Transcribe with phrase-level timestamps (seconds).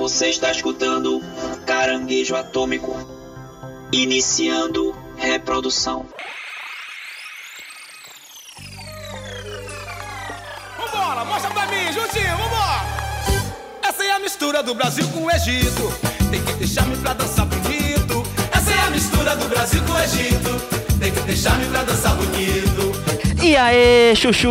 [0.00, 1.20] Você está escutando
[1.66, 2.96] Caranguejo Atômico.
[3.92, 6.06] Iniciando reprodução.
[10.78, 12.80] Vambora, mostra pra mim, juntinho, vambora!
[13.82, 15.92] Essa é a mistura do Brasil com o Egito.
[16.30, 18.22] Tem que deixar-me pra dançar bonito.
[18.52, 20.98] Essa é a mistura do Brasil com o Egito.
[20.98, 22.99] Tem que deixar-me pra dançar bonito.
[23.42, 24.50] E aí, chuchus!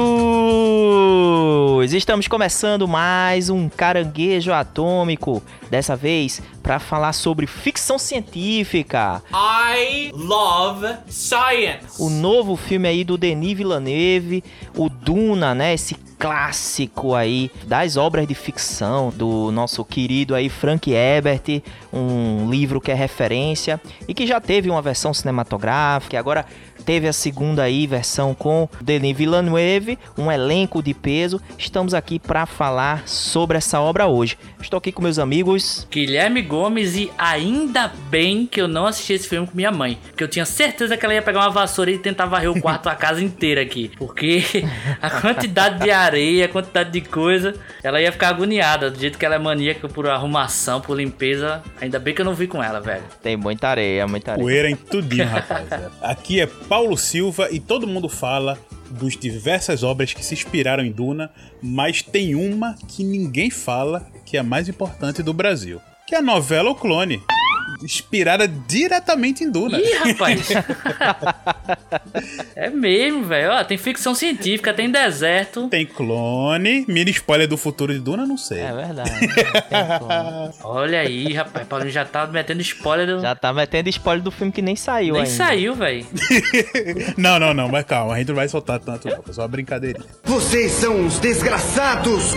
[1.94, 5.44] Estamos começando mais um Caranguejo Atômico.
[5.70, 9.22] Dessa vez para falar sobre ficção científica.
[9.32, 12.02] I love science.
[12.02, 14.44] O novo filme aí do Denis Villeneuve,
[14.76, 15.76] o Duna, né?
[15.76, 21.62] Esse clássico aí das obras de ficção do nosso querido aí Frank Herbert,
[21.94, 26.46] um livro que é referência e que já teve uma versão cinematográfica, e agora
[26.86, 31.42] teve a segunda aí versão com Denis Villeneuve, um elenco de peso.
[31.58, 34.38] Estamos aqui para falar sobre essa obra hoje.
[34.62, 39.27] Estou aqui com meus amigos Guilherme Gomes e ainda bem que eu não assisti esse
[39.27, 41.98] filme com minha mãe, porque eu tinha certeza que ela ia pegar uma vassoura e
[41.98, 44.43] tentar varrer o quarto a casa inteira aqui, porque
[45.02, 49.26] a quantidade de areia, a quantidade de coisa, ela ia ficar agoniada, do jeito que
[49.26, 51.63] ela é maníaca por arrumação, por limpeza.
[51.82, 53.04] Ainda bem que eu não vi com ela, velho.
[53.24, 54.43] Tem muita areia, muita areia.
[54.43, 55.68] Poeira em tudinho, rapaz.
[56.02, 58.57] Aqui é Paulo Silva e todo mundo fala
[58.90, 61.30] dos diversas obras que se inspiraram em Duna,
[61.62, 66.19] mas tem uma que ninguém fala que é a mais importante do Brasil, que é
[66.19, 67.19] a novela O Clone
[67.84, 69.80] inspirada diretamente em Duna.
[69.80, 70.50] Ih, rapaz!
[72.56, 73.52] é mesmo, velho.
[73.52, 75.68] Ó, tem ficção científica, tem deserto.
[75.69, 76.86] Tem clone.
[76.88, 78.59] Mini spoiler do futuro de Duna, não sei.
[78.59, 79.12] É verdade.
[80.64, 81.68] Olha aí, rapaz.
[81.68, 83.22] Paulinho já tá metendo spoiler do...
[83.22, 85.36] Já tá metendo spoiler do filme que nem saiu nem ainda.
[85.36, 86.06] saiu, velho.
[87.18, 87.69] não, não, não.
[87.69, 88.14] Mas calma.
[88.14, 89.24] A gente não vai soltar tanto, não.
[89.28, 90.06] É só uma brincadeirinha.
[90.24, 92.36] Vocês são uns desgraçados!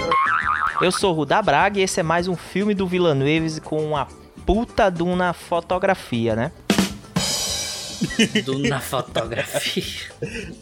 [0.82, 4.08] Eu sou o Ruda Braga e esse é mais um filme do Villeneuve com uma
[4.44, 6.50] puta Duna fotografia, né?
[8.44, 10.10] Duna fotografia.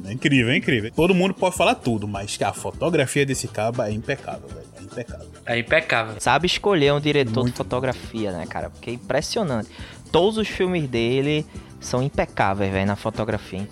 [0.04, 0.92] É incrível, é incrível.
[0.94, 4.66] Todo mundo pode falar tudo, mas a fotografia desse cabo é impecável, velho.
[4.78, 5.28] É impecável.
[5.46, 6.14] É impecável.
[6.18, 8.68] Sabe escolher um diretor Muito de fotografia, né, cara?
[8.68, 9.70] Porque é impressionante.
[10.12, 11.46] Todos os filmes dele
[11.80, 13.66] são impecáveis, velho, na fotografia.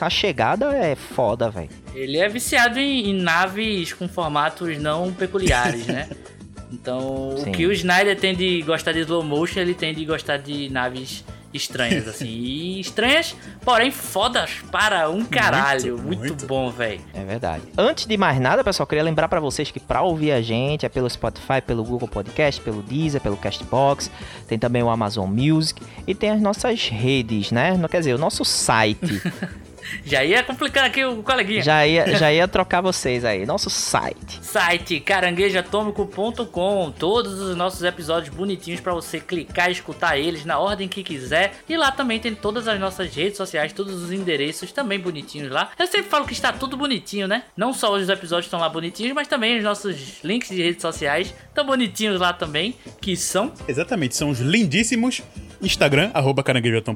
[0.00, 1.68] A chegada é foda, velho.
[1.94, 6.08] Ele é viciado em, em naves com formatos não peculiares, né?
[6.72, 7.50] Então, Sim.
[7.50, 10.70] o que o Snyder tem de gostar de slow motion, ele tem de gostar de
[10.70, 11.22] naves
[11.52, 12.26] estranhas, assim.
[12.26, 15.94] E estranhas, porém fodas para um caralho.
[15.94, 16.20] Muito, muito.
[16.20, 17.00] muito bom, velho.
[17.14, 17.62] É verdade.
[17.76, 20.88] Antes de mais nada, pessoal, queria lembrar para vocês que para ouvir a gente é
[20.88, 24.10] pelo Spotify, pelo Google Podcast, pelo Deezer, pelo Castbox.
[24.48, 27.78] Tem também o Amazon Music e tem as nossas redes, né?
[27.90, 29.22] Quer dizer, o nosso site.
[30.04, 31.62] Já ia complicar aqui o coleguinha.
[31.62, 33.46] Já ia, já ia trocar vocês aí.
[33.46, 34.40] Nosso site.
[34.42, 36.92] Site caranguejoatômico.com.
[36.98, 41.54] Todos os nossos episódios bonitinhos para você clicar e escutar eles na ordem que quiser.
[41.68, 45.70] E lá também tem todas as nossas redes sociais, todos os endereços também bonitinhos lá.
[45.78, 47.44] Eu sempre falo que está tudo bonitinho, né?
[47.56, 51.34] Não só os episódios estão lá bonitinhos, mas também os nossos links de redes sociais
[51.48, 53.52] estão bonitinhos lá também, que são...
[53.68, 55.22] Exatamente, são os lindíssimos
[55.62, 56.42] Instagram, arroba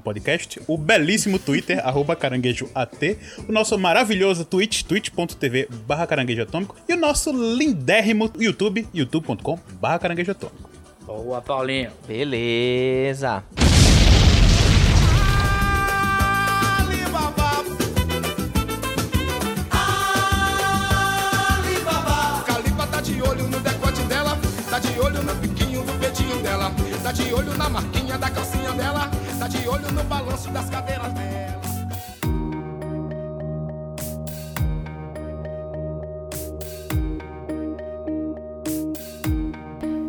[0.03, 3.19] Podcast, o belíssimo Twitter, arroba caranguejoat,
[3.49, 10.71] o nosso maravilhoso Twitch, twitch.tv barra caranguejoatômico e o nosso lindérrimo YouTube, youtube.com barra caranguejoatômico.
[11.07, 11.93] Boa, Paulinho.
[12.07, 13.45] Beleza.
[27.17, 31.57] De olho na marquinha da calcinha dela, tá de olho no balanço das cadeiras dela.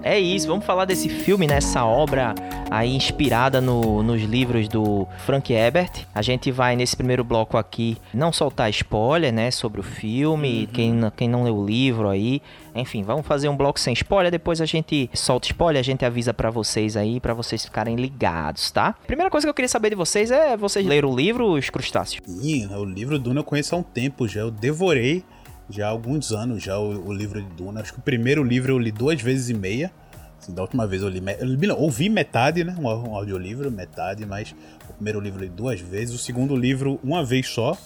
[0.03, 2.33] É isso, vamos falar desse filme, nessa obra
[2.69, 6.05] aí inspirada no, nos livros do Frank Herbert.
[6.13, 10.67] A gente vai nesse primeiro bloco aqui não soltar spoiler, né, sobre o filme, uhum.
[10.67, 12.41] quem, quem não leu o livro aí.
[12.79, 16.33] Enfim, vamos fazer um bloco sem spoiler, depois a gente solta spoiler, a gente avisa
[16.33, 18.95] para vocês aí, para vocês ficarem ligados, tá?
[19.05, 22.21] Primeira coisa que eu queria saber de vocês é vocês leram o livro Os Crustáceos?
[22.25, 25.23] Sim, o livro Duna eu conheço há um tempo já, eu devorei
[25.69, 27.81] já há alguns anos já o, o, livro de Duna.
[27.81, 29.91] Acho que o primeiro livro eu li duas vezes e meia.
[30.39, 32.75] Assim, da última vez eu li, eu li não, ouvi metade, né?
[32.79, 34.55] Um, um audiolivro, metade, mas
[34.89, 37.77] o primeiro livro eu li duas vezes, o segundo livro uma vez só.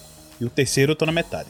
[0.42, 1.48] E o terceiro eu tô na metade.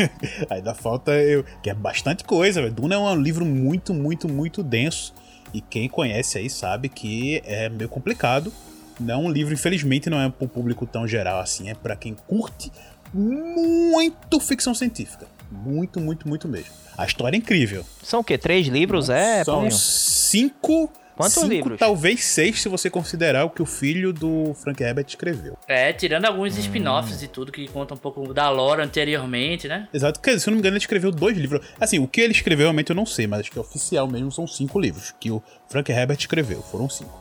[0.48, 1.44] Aí dá falta eu.
[1.62, 2.72] Que é bastante coisa, velho.
[2.72, 5.12] Duna é um livro muito, muito, muito denso.
[5.52, 8.50] E quem conhece aí sabe que é meio complicado.
[8.98, 11.68] Não é um livro, infelizmente, não é para o público tão geral assim.
[11.68, 12.72] É para quem curte
[13.12, 15.26] muito ficção científica.
[15.52, 16.70] Muito, muito, muito mesmo.
[16.96, 17.84] A história é incrível.
[18.02, 18.38] São o quê?
[18.38, 19.10] Três livros?
[19.10, 19.72] É, São Paulinho?
[19.72, 21.78] cinco Quantos Cinco, livros?
[21.78, 25.56] talvez seis, se você considerar o que o filho do Frank Herbert escreveu.
[25.68, 26.60] É, tirando alguns Hum.
[26.60, 29.88] spin-offs e tudo que conta um pouco da lore anteriormente, né?
[29.92, 31.66] Exato, quer dizer, se eu não me engano, ele escreveu dois livros.
[31.80, 34.46] Assim, o que ele escreveu realmente eu não sei, mas acho que oficial mesmo são
[34.46, 36.62] cinco livros que o Frank Herbert escreveu.
[36.62, 37.18] Foram cinco.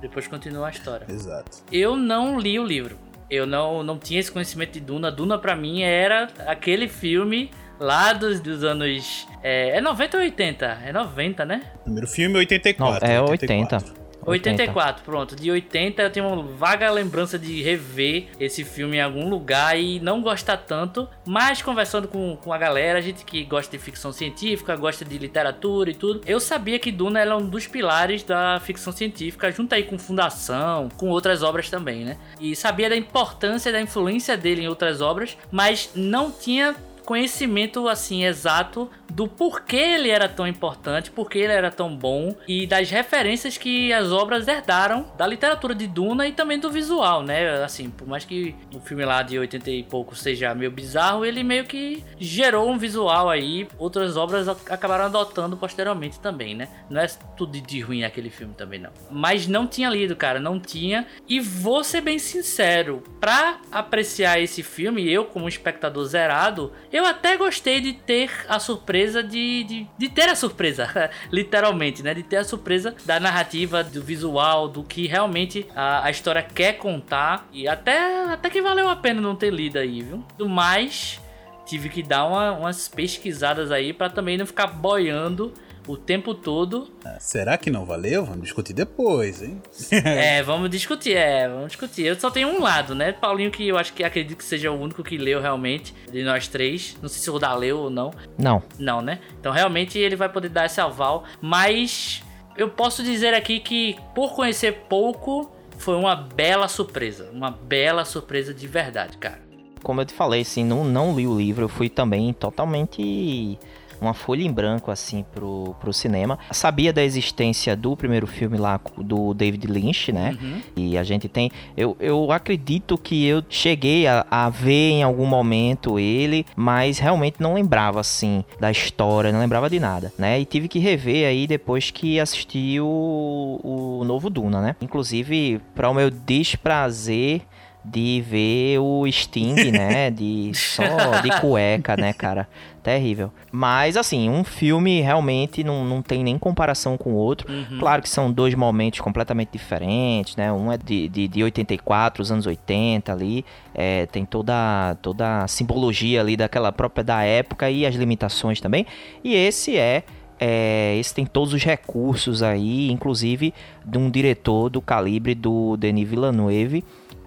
[0.00, 1.06] Depois continua a história.
[1.08, 1.58] Exato.
[1.70, 2.98] Eu não li o livro.
[3.30, 5.10] Eu não, não tinha esse conhecimento de Duna.
[5.10, 9.26] Duna pra mim era aquele filme lá dos, dos anos.
[9.42, 10.64] É, é 90 ou 80?
[10.84, 11.62] É 90, né?
[11.82, 13.06] Primeiro filme, 84.
[13.06, 14.02] Não, é 84.
[14.24, 15.36] 84, pronto.
[15.36, 19.98] De 80 eu tenho uma vaga lembrança de rever esse filme em algum lugar e
[20.00, 24.12] não gostar tanto, mas conversando com, com a galera, a gente que gosta de ficção
[24.12, 28.60] científica, gosta de literatura e tudo, eu sabia que Duna era um dos pilares da
[28.60, 32.16] ficção científica, junto aí com Fundação, com outras obras também, né?
[32.40, 36.74] E sabia da importância da influência dele em outras obras, mas não tinha
[37.12, 42.66] conhecimento assim exato do porquê ele era tão importante, porquê ele era tão bom e
[42.66, 47.62] das referências que as obras herdaram da literatura de Duna e também do visual, né?
[47.62, 51.42] Assim, por mais que o filme lá de 80 e pouco seja meio bizarro, ele
[51.42, 56.68] meio que gerou um visual aí, outras obras ac- acabaram adotando posteriormente também, né?
[56.88, 57.06] Não é
[57.36, 58.90] tudo de ruim aquele filme também não.
[59.10, 61.06] Mas não tinha lido, cara, não tinha.
[61.28, 67.36] E vou ser bem sincero, pra apreciar esse filme, eu como espectador zerado, eu até
[67.36, 72.14] gostei de ter a surpresa de, de, de ter a surpresa, literalmente, né?
[72.14, 76.74] De ter a surpresa da narrativa, do visual, do que realmente a, a história quer
[76.74, 77.48] contar.
[77.52, 80.24] E até, até que valeu a pena não ter lido aí, viu?
[80.38, 81.20] Do mais,
[81.66, 85.52] tive que dar uma- umas pesquisadas aí pra também não ficar boiando
[85.86, 88.24] o tempo todo Ah, será que não valeu?
[88.24, 89.60] Vamos discutir depois, hein?
[90.04, 92.06] É, vamos discutir, é, vamos discutir.
[92.06, 93.12] Eu só tenho um lado, né?
[93.12, 96.48] Paulinho, que eu acho que acredito que seja o único que leu realmente, de nós
[96.48, 96.96] três.
[97.00, 98.12] Não sei se o Rudá leu ou não.
[98.38, 98.62] Não.
[98.78, 99.18] Não, né?
[99.38, 101.24] Então realmente ele vai poder dar esse aval.
[101.40, 102.22] Mas
[102.56, 107.30] eu posso dizer aqui que, por conhecer pouco, foi uma bela surpresa.
[107.32, 109.40] Uma bela surpresa de verdade, cara.
[109.82, 113.58] Como eu te falei, assim, não, não li o livro, eu fui também totalmente
[114.02, 116.38] uma folha em branco, assim, pro, pro cinema.
[116.50, 120.36] Sabia da existência do primeiro filme lá do David Lynch, né?
[120.40, 120.60] Uhum.
[120.76, 121.50] E a gente tem.
[121.76, 127.36] Eu, eu acredito que eu cheguei a, a ver em algum momento ele, mas realmente
[127.40, 130.40] não lembrava, assim, da história, não lembrava de nada, né?
[130.40, 134.76] E tive que rever aí depois que assisti o, o novo Duna, né?
[134.80, 137.42] Inclusive, para o meu desprazer
[137.84, 140.10] de ver o Sting, né?
[140.10, 142.48] De só de cueca, né, cara?
[142.82, 143.30] Terrível.
[143.52, 147.46] Mas, assim, um filme realmente não, não tem nem comparação com o outro.
[147.78, 150.52] Claro que são dois momentos completamente diferentes, né?
[150.52, 153.44] Um é de, de, de 84, os anos 80 ali.
[153.72, 158.84] É, tem toda, toda a simbologia ali daquela própria da época e as limitações também.
[159.22, 160.02] E esse é
[160.44, 163.54] é, esse tem todos os recursos aí, inclusive
[163.84, 166.82] de um diretor do calibre do Denis Villeneuve,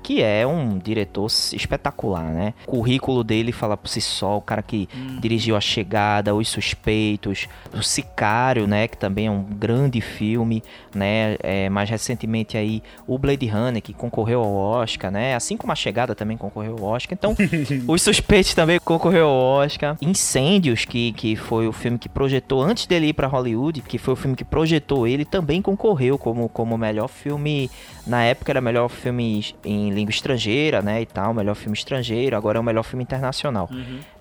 [0.05, 2.53] que é um diretor espetacular, né?
[2.67, 4.87] O currículo dele fala por si só, o cara que
[5.19, 8.87] dirigiu A Chegada, Os Suspeitos, O Sicário, né?
[8.87, 10.61] Que também é um grande filme,
[10.93, 11.37] né?
[11.41, 15.33] É, mais recentemente aí o Blade Runner, que concorreu ao Oscar, né?
[15.33, 17.17] Assim como A Chegada também concorreu ao Oscar.
[17.17, 17.35] Então,
[17.91, 19.97] Os Suspeitos também concorreu ao Oscar.
[19.99, 24.13] Incêndios, que, que foi o filme que projetou, antes dele ir pra Hollywood, que foi
[24.13, 27.71] o filme que projetou ele, também concorreu como, como melhor filme.
[28.05, 31.01] Na época era melhor filme em língua estrangeira, né?
[31.01, 33.69] E tal, melhor filme estrangeiro, agora é o melhor filme internacional.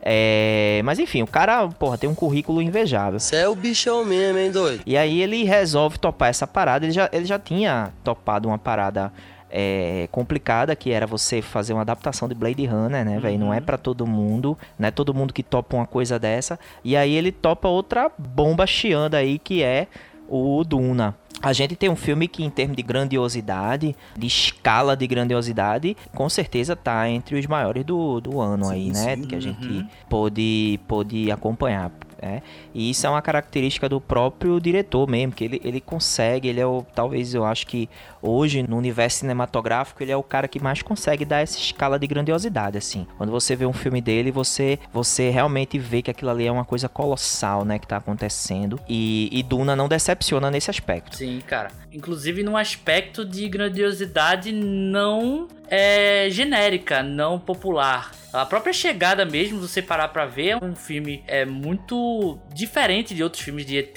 [0.01, 3.21] É, mas enfim, o cara, porra, tem um currículo invejável.
[3.21, 4.83] Você é o bichão mesmo, hein, doido?
[4.87, 6.87] E aí ele resolve topar essa parada.
[6.87, 9.13] Ele já, ele já tinha topado uma parada
[9.51, 13.39] é, complicada, que era você fazer uma adaptação de Blade Runner, né, velho?
[13.39, 16.59] Não é pra todo mundo, não é todo mundo que topa uma coisa dessa.
[16.83, 19.87] E aí ele topa outra bomba chiando aí, que é
[20.29, 21.15] o Duna.
[21.43, 26.29] A gente tem um filme que, em termos de grandiosidade, de escala de grandiosidade, com
[26.29, 29.17] certeza tá entre os maiores do, do ano aí, né?
[29.29, 31.91] Que a gente pôde, pôde acompanhar.
[32.23, 32.41] né?
[32.73, 36.67] E isso é uma característica do próprio diretor mesmo, que ele, ele consegue, ele é
[36.67, 37.91] o, talvez eu acho que
[38.25, 42.07] hoje no universo cinematográfico ele é o cara que mais consegue dar essa escala de
[42.07, 43.07] grandiosidade, assim.
[43.17, 46.65] Quando você vê um filme dele, você, você realmente vê que aquilo ali é uma
[46.65, 48.81] coisa colossal, né, que tá acontecendo.
[48.89, 51.17] E, e Duna não decepciona nesse aspecto.
[51.17, 51.71] Sim, cara.
[51.93, 58.13] Inclusive num aspecto de grandiosidade não é, genérica, não popular.
[58.33, 63.23] A própria chegada mesmo, você parar pra ver, é um filme é muito diferente de
[63.23, 63.95] outros filmes de ET,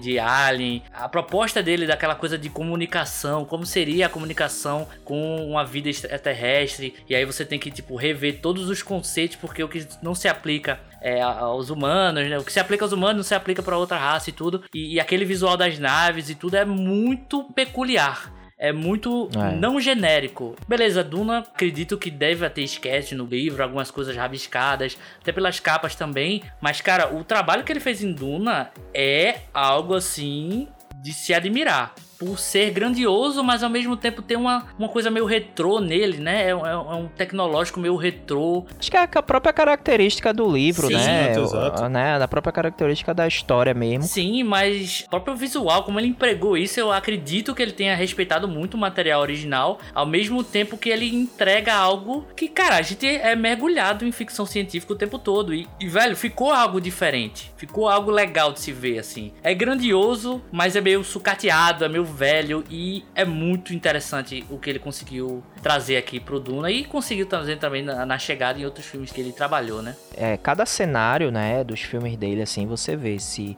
[0.00, 0.84] de Alien.
[0.92, 6.94] A proposta dele daquela coisa de comunicação, como seria a comunicação com uma vida extraterrestre.
[7.08, 10.28] E aí você tem que, tipo, rever todos os conceitos, porque o que não se
[10.28, 12.38] aplica é, aos humanos, né?
[12.38, 14.62] O que se aplica aos humanos não se aplica para outra raça e tudo.
[14.74, 18.32] E, e aquele visual das naves e tudo é muito peculiar.
[18.62, 19.56] É muito É.
[19.56, 20.54] não genérico.
[20.68, 25.94] Beleza, Duna, acredito que deve ter sketch no livro, algumas coisas rabiscadas, até pelas capas
[25.94, 26.42] também.
[26.60, 30.68] Mas, cara, o trabalho que ele fez em Duna é algo assim
[31.02, 31.94] de se admirar.
[32.20, 36.50] Por ser grandioso, mas ao mesmo tempo ter uma, uma coisa meio retrô nele, né?
[36.50, 38.66] É, um- é um tecnológico meio retrô.
[38.78, 40.94] Acho que é a própria característica do livro, Sim.
[40.94, 41.30] né?
[41.30, 41.88] Exato, O- exato.
[41.88, 42.18] né?
[42.18, 44.02] Da própria característica da história mesmo.
[44.04, 48.46] Sim, mas o próprio visual, como ele empregou isso, eu acredito que ele tenha respeitado
[48.46, 53.06] muito o material original, ao mesmo tempo que ele entrega algo que, cara, a gente
[53.06, 55.54] é mergulhado em ficção científica o tempo todo.
[55.54, 57.50] E, e, velho, ficou algo diferente.
[57.56, 59.32] Ficou algo legal de se ver, assim.
[59.42, 62.64] É grandioso, mas é meio sucateado, é meio velho.
[62.70, 66.70] E é muito interessante o que ele conseguiu trazer aqui pro Duna.
[66.70, 69.96] E conseguiu trazer também na, na chegada em outros filmes que ele trabalhou, né?
[70.16, 73.56] É, cada cenário, né, dos filmes dele, assim, você vê esse,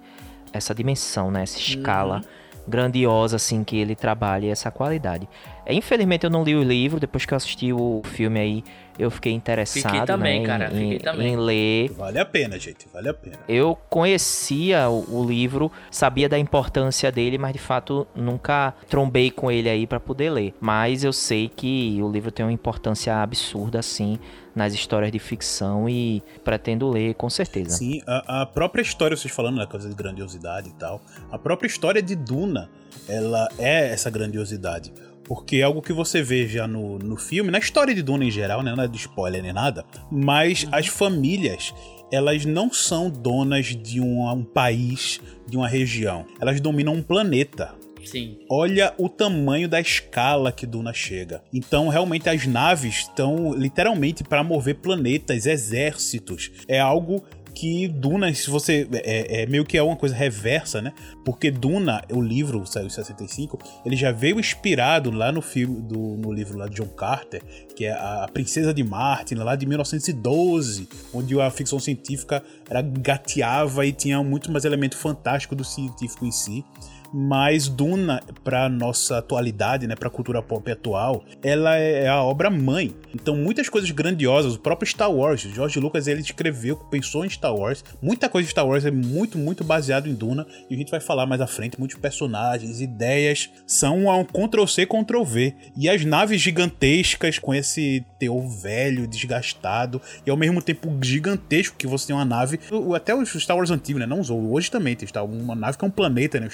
[0.53, 1.43] essa dimensão, né?
[1.43, 2.23] Essa escala
[2.67, 5.29] grandiosa, assim, que ele trabalha e essa qualidade.
[5.67, 8.65] É, infelizmente eu não li o livro, depois que eu assisti o filme aí,
[9.03, 11.33] eu fiquei interessado, também, né, cara, em, fiquei em- também.
[11.33, 11.91] em ler.
[11.93, 13.37] Vale a pena, gente, vale a pena.
[13.49, 19.51] Eu conhecia o, o livro, sabia da importância dele, mas de fato nunca trombei com
[19.51, 20.55] ele aí pra poder ler.
[20.61, 24.19] Mas eu sei que o livro tem uma importância absurda, assim,
[24.55, 27.77] nas histórias de ficção e pretendo ler com certeza.
[27.79, 31.67] Sim, a, a própria história, vocês falando da coisa de grandiosidade e tal, a própria
[31.67, 32.69] história de Duna,
[33.09, 34.93] ela é essa grandiosidade.
[35.33, 38.31] Porque é algo que você vê já no, no filme, na história de Duna em
[38.31, 38.75] geral, né?
[38.77, 41.73] Não é de spoiler nem nada, mas as famílias,
[42.13, 46.27] elas não são donas de um, um país, de uma região.
[46.39, 47.75] Elas dominam um planeta.
[48.05, 48.41] Sim.
[48.51, 51.43] Olha o tamanho da escala que Duna chega.
[51.51, 56.51] Então, realmente, as naves estão literalmente para mover planetas, exércitos.
[56.69, 57.25] É algo
[57.63, 58.89] que Duna, se você.
[58.93, 60.93] É, é meio que é uma coisa reversa, né?
[61.25, 65.97] Porque Duna, o livro saiu em 65, ele já veio inspirado lá no filme, do,
[66.17, 67.41] no livro lá de John Carter,
[67.77, 73.87] que é a Princesa de Martin, lá de 1912, onde a ficção científica era gateava
[73.87, 76.65] e tinha muito mais elemento fantástico do científico em si
[77.13, 82.95] mas Duna para nossa atualidade, né, para cultura pop atual, ela é a obra mãe.
[83.15, 87.55] Então muitas coisas grandiosas, o próprio Star Wars, George Lucas ele escreveu, pensou em Star
[87.55, 87.85] Wars.
[88.01, 91.01] Muita coisa de Star Wars é muito muito baseado em Duna e a gente vai
[91.01, 95.55] falar mais à frente, muitos personagens, ideias são um Ctrl C Ctrl V.
[95.77, 101.87] E as naves gigantescas com esse teor velho, desgastado e ao mesmo tempo gigantesco que
[101.87, 102.59] você tem uma nave,
[102.95, 105.89] até os Star Wars antigos, né, não usou, hoje também tem uma nave que é
[105.89, 106.51] um planeta, né, o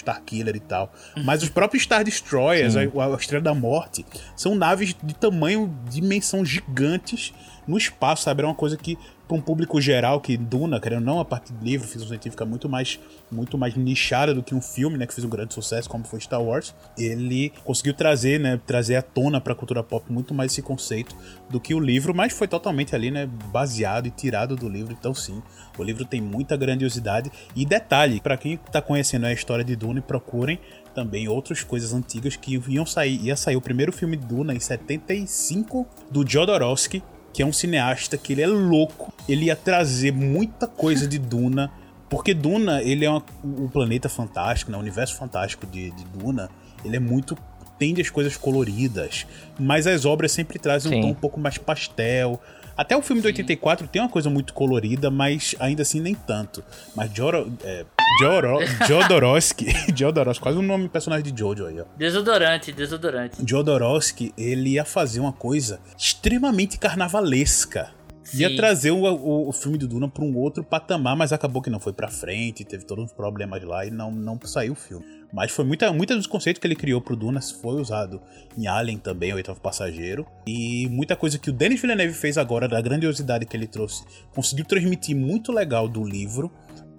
[0.56, 0.92] e tal.
[1.24, 4.04] Mas os próprios Star Destroyers, a, a Estrela da Morte,
[4.36, 7.32] são naves de tamanho, dimensão gigantes
[7.66, 8.40] no espaço, sabe?
[8.40, 8.96] Era uma coisa que
[9.28, 12.68] para um público geral que Duna, querendo não, a parte de livro, ficção científica muito
[12.68, 12.98] mais
[13.30, 16.18] muito mais nichada do que um filme, né, que fez um grande sucesso como foi
[16.20, 16.74] Star Wars.
[16.96, 21.14] Ele conseguiu trazer, né, trazer à tona para a cultura pop muito mais esse conceito
[21.50, 24.96] do que o livro, mas foi totalmente ali, né, baseado e tirado do livro.
[24.98, 25.42] Então sim,
[25.76, 30.00] o livro tem muita grandiosidade e detalhe, para quem tá conhecendo a história de Duna,
[30.00, 30.58] procurem
[30.94, 33.20] também outras coisas antigas que iam sair.
[33.22, 37.02] Ia sair o primeiro filme de Duna em 75 do Jodorowsky,
[37.38, 39.14] que é um cineasta que ele é louco.
[39.28, 41.70] Ele ia trazer muita coisa de Duna,
[42.10, 44.76] porque Duna, ele é uma- um planeta fantástico, né?
[44.76, 46.50] um universo fantástico de, de Duna.
[46.84, 47.38] Ele é muito
[47.78, 49.24] tende as coisas coloridas,
[49.56, 51.00] mas as obras sempre trazem um Sim.
[51.02, 52.40] tom um pouco mais pastel.
[52.76, 56.64] Até o filme de 84 tem uma coisa muito colorida, mas ainda assim nem tanto.
[56.96, 57.84] Mas Joro, é,
[58.20, 61.84] Joro, Jodorowsky, Jodorowsky, quase o nome do personagem de Jojo aí, ó.
[61.96, 63.36] Desodorante, desodorante.
[63.46, 67.90] Jodorowsky, ele ia fazer uma coisa extremamente carnavalesca.
[68.34, 68.56] Ia Sim.
[68.56, 71.80] trazer o, o, o filme do Duna para um outro patamar, mas acabou que não
[71.80, 75.04] foi pra frente, teve todos os problemas lá e não, não saiu o filme.
[75.32, 78.20] Mas foi muita, muita dos conceitos que ele criou pro Duna foi usado
[78.56, 80.26] em Alien também, o oitavo passageiro.
[80.46, 84.64] E muita coisa que o Denis Villeneuve fez agora, da grandiosidade que ele trouxe, conseguiu
[84.64, 86.50] transmitir muito legal do livro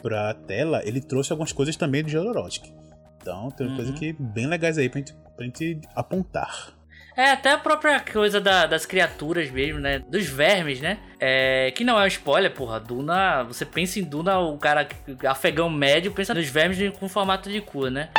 [0.02, 2.74] pra tela, ele trouxe algumas coisas também do Jodorowsky.
[3.22, 3.76] Então tem Uhum.
[3.76, 6.74] coisa que bem legais aí pra gente, pra gente apontar.
[7.18, 10.00] É, até a própria coisa da- das criaturas mesmo, né?
[10.00, 11.00] Dos vermes, né?
[11.20, 12.80] É, que não é um spoiler, porra.
[12.80, 14.88] Duna, você pensa em Duna, o cara
[15.28, 18.10] afegão médio pensa nos vermes com formato de cu, né?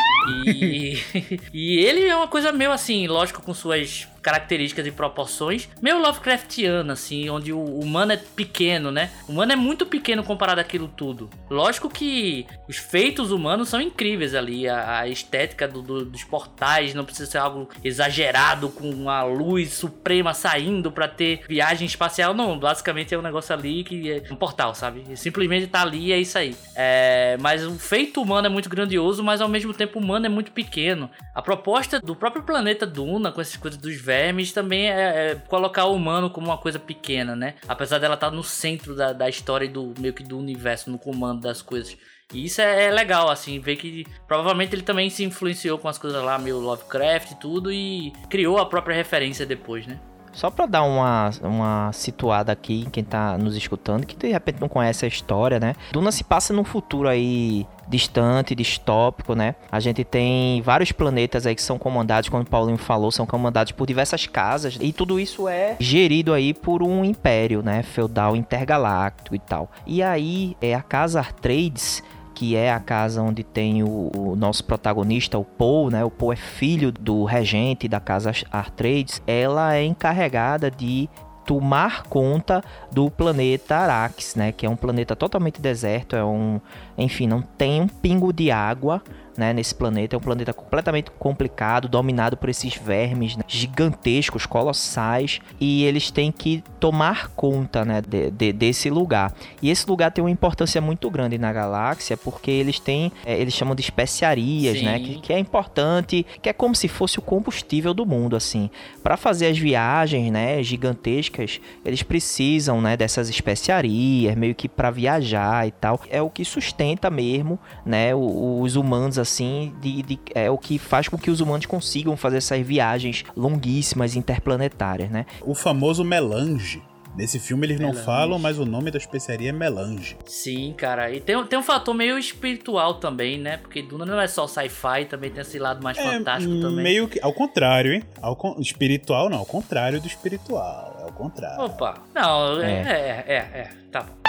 [0.47, 0.99] E,
[1.51, 6.93] e ele é uma coisa meio assim, lógico, com suas características e proporções meio Lovecraftiana,
[6.93, 9.11] assim, onde o humano é pequeno, né?
[9.29, 11.31] O humano é muito pequeno comparado àquilo tudo.
[11.49, 16.95] Lógico que os feitos humanos são incríveis ali, a, a estética do, do, dos portais
[16.95, 22.59] não precisa ser algo exagerado com uma luz suprema saindo para ter viagem espacial, não.
[22.59, 25.05] Basicamente é um negócio ali que é um portal, sabe?
[25.17, 26.57] Simplesmente tá ali e é isso aí.
[26.75, 30.29] É, mas o feito humano é muito grandioso, mas ao mesmo tempo o humano é
[30.29, 31.11] muito pequeno.
[31.35, 35.85] A proposta do próprio planeta Duna, com essas coisas dos vermes, também é, é colocar
[35.85, 37.55] o humano como uma coisa pequena, né?
[37.69, 40.91] Apesar dela estar tá no centro da, da história e do meio que do universo,
[40.91, 41.97] no comando das coisas.
[42.33, 45.97] E isso é, é, legal, assim, ver que provavelmente ele também se influenciou com as
[45.97, 50.01] coisas lá, meio Lovecraft e tudo, e criou a própria referência depois, né?
[50.33, 54.61] Só para dar uma, uma situada aqui em quem tá nos escutando, que de repente
[54.61, 55.75] não conhece a história, né?
[55.93, 59.57] Duna se passa num futuro aí distante, distópico, né?
[59.71, 63.73] A gente tem vários planetas aí que são comandados, como o Paulinho falou, são comandados
[63.73, 67.83] por diversas casas e tudo isso é gerido aí por um império, né?
[67.83, 69.71] Feudal intergaláctico e tal.
[69.87, 72.03] E aí é a casa Artrades
[72.41, 76.03] que é a casa onde tem o, o, nosso protagonista, o Paul, né?
[76.03, 79.21] O Paul é filho do regente da casa Artrades.
[79.27, 81.07] Ela é encarregada de
[81.45, 84.53] tomar conta do planeta Arax, né?
[84.53, 86.59] Que é um planeta totalmente deserto, é um,
[86.97, 89.03] enfim, não tem um pingo de água
[89.37, 90.17] né, nesse planeta.
[90.17, 96.33] É um planeta completamente complicado, dominado por esses vermes né, gigantescos, colossais, e eles têm
[96.33, 99.33] que tomar conta né, de, de, desse lugar.
[99.63, 103.55] E esse lugar tem uma importância muito grande na galáxia, porque eles têm, é, eles
[103.55, 107.95] chamam de especiarias, né, que, que, é importante, que é como se fosse o combustível
[107.95, 108.71] do mundo, assim.
[109.03, 115.67] Para fazer as viagens, né, gigantescas, eles precisam, né, dessas especiarias, meio que para viajar
[115.67, 116.01] e tal.
[116.11, 121.09] É o que sustenta mesmo, né, os humanos assim, de, de, é o que faz
[121.09, 125.27] com que os humanos consigam fazer essas viagens longuíssimas interplanetárias, né?
[125.43, 126.83] O famoso melange.
[127.17, 127.99] Nesse filme eles melange.
[127.99, 130.17] não falam, mas o nome da especiaria é melange.
[130.27, 131.11] Sim, cara.
[131.11, 133.57] E tem, tem um fator meio espiritual também, né?
[133.57, 136.85] Porque Duna não é só sci-fi, também tem esse lado mais é, fantástico também.
[136.85, 137.21] Meio que.
[137.21, 138.03] Ao contrário, hein?
[138.23, 140.97] Ao, espiritual não, ao contrário do espiritual.
[141.01, 141.65] É ao contrário.
[141.65, 142.03] Opa.
[142.15, 143.37] Não, é, é, é, é.
[143.37, 144.21] é tá bom.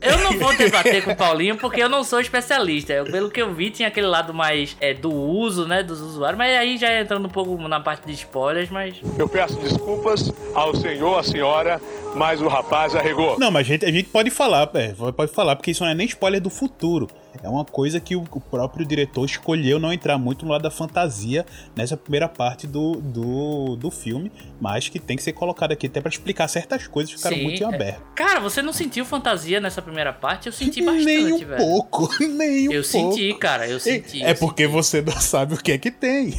[0.00, 2.92] Eu não vou debater com o Paulinho porque eu não sou especialista.
[2.92, 6.38] Eu, pelo que eu vi, tinha aquele lado mais é, do uso, né, dos usuários.
[6.38, 8.96] Mas aí já entrando um pouco na parte de spoilers, mas.
[9.18, 11.80] Eu peço desculpas ao senhor, à senhora,
[12.14, 13.38] mas o rapaz arregou.
[13.38, 15.94] Não, mas a gente, a gente pode falar, é, pode falar, porque isso não é
[15.94, 17.08] nem spoiler do futuro.
[17.42, 20.70] É uma coisa que o, o, próprio diretor escolheu não entrar muito no lado da
[20.70, 21.44] fantasia
[21.74, 26.00] nessa primeira parte do, do, do filme, mas que tem que ser colocado aqui até
[26.00, 27.74] para explicar certas coisas que ficaram Sim, muito em é.
[27.74, 28.02] aberto.
[28.14, 30.46] Cara, você não sentiu fantasia nessa primeira parte?
[30.46, 31.56] Eu senti bastante, nem um velho.
[31.56, 33.06] pouco, nem um eu pouco.
[33.06, 34.22] Eu senti, cara, eu senti.
[34.22, 34.74] É eu porque senti.
[34.74, 36.34] você não sabe o que é que tem.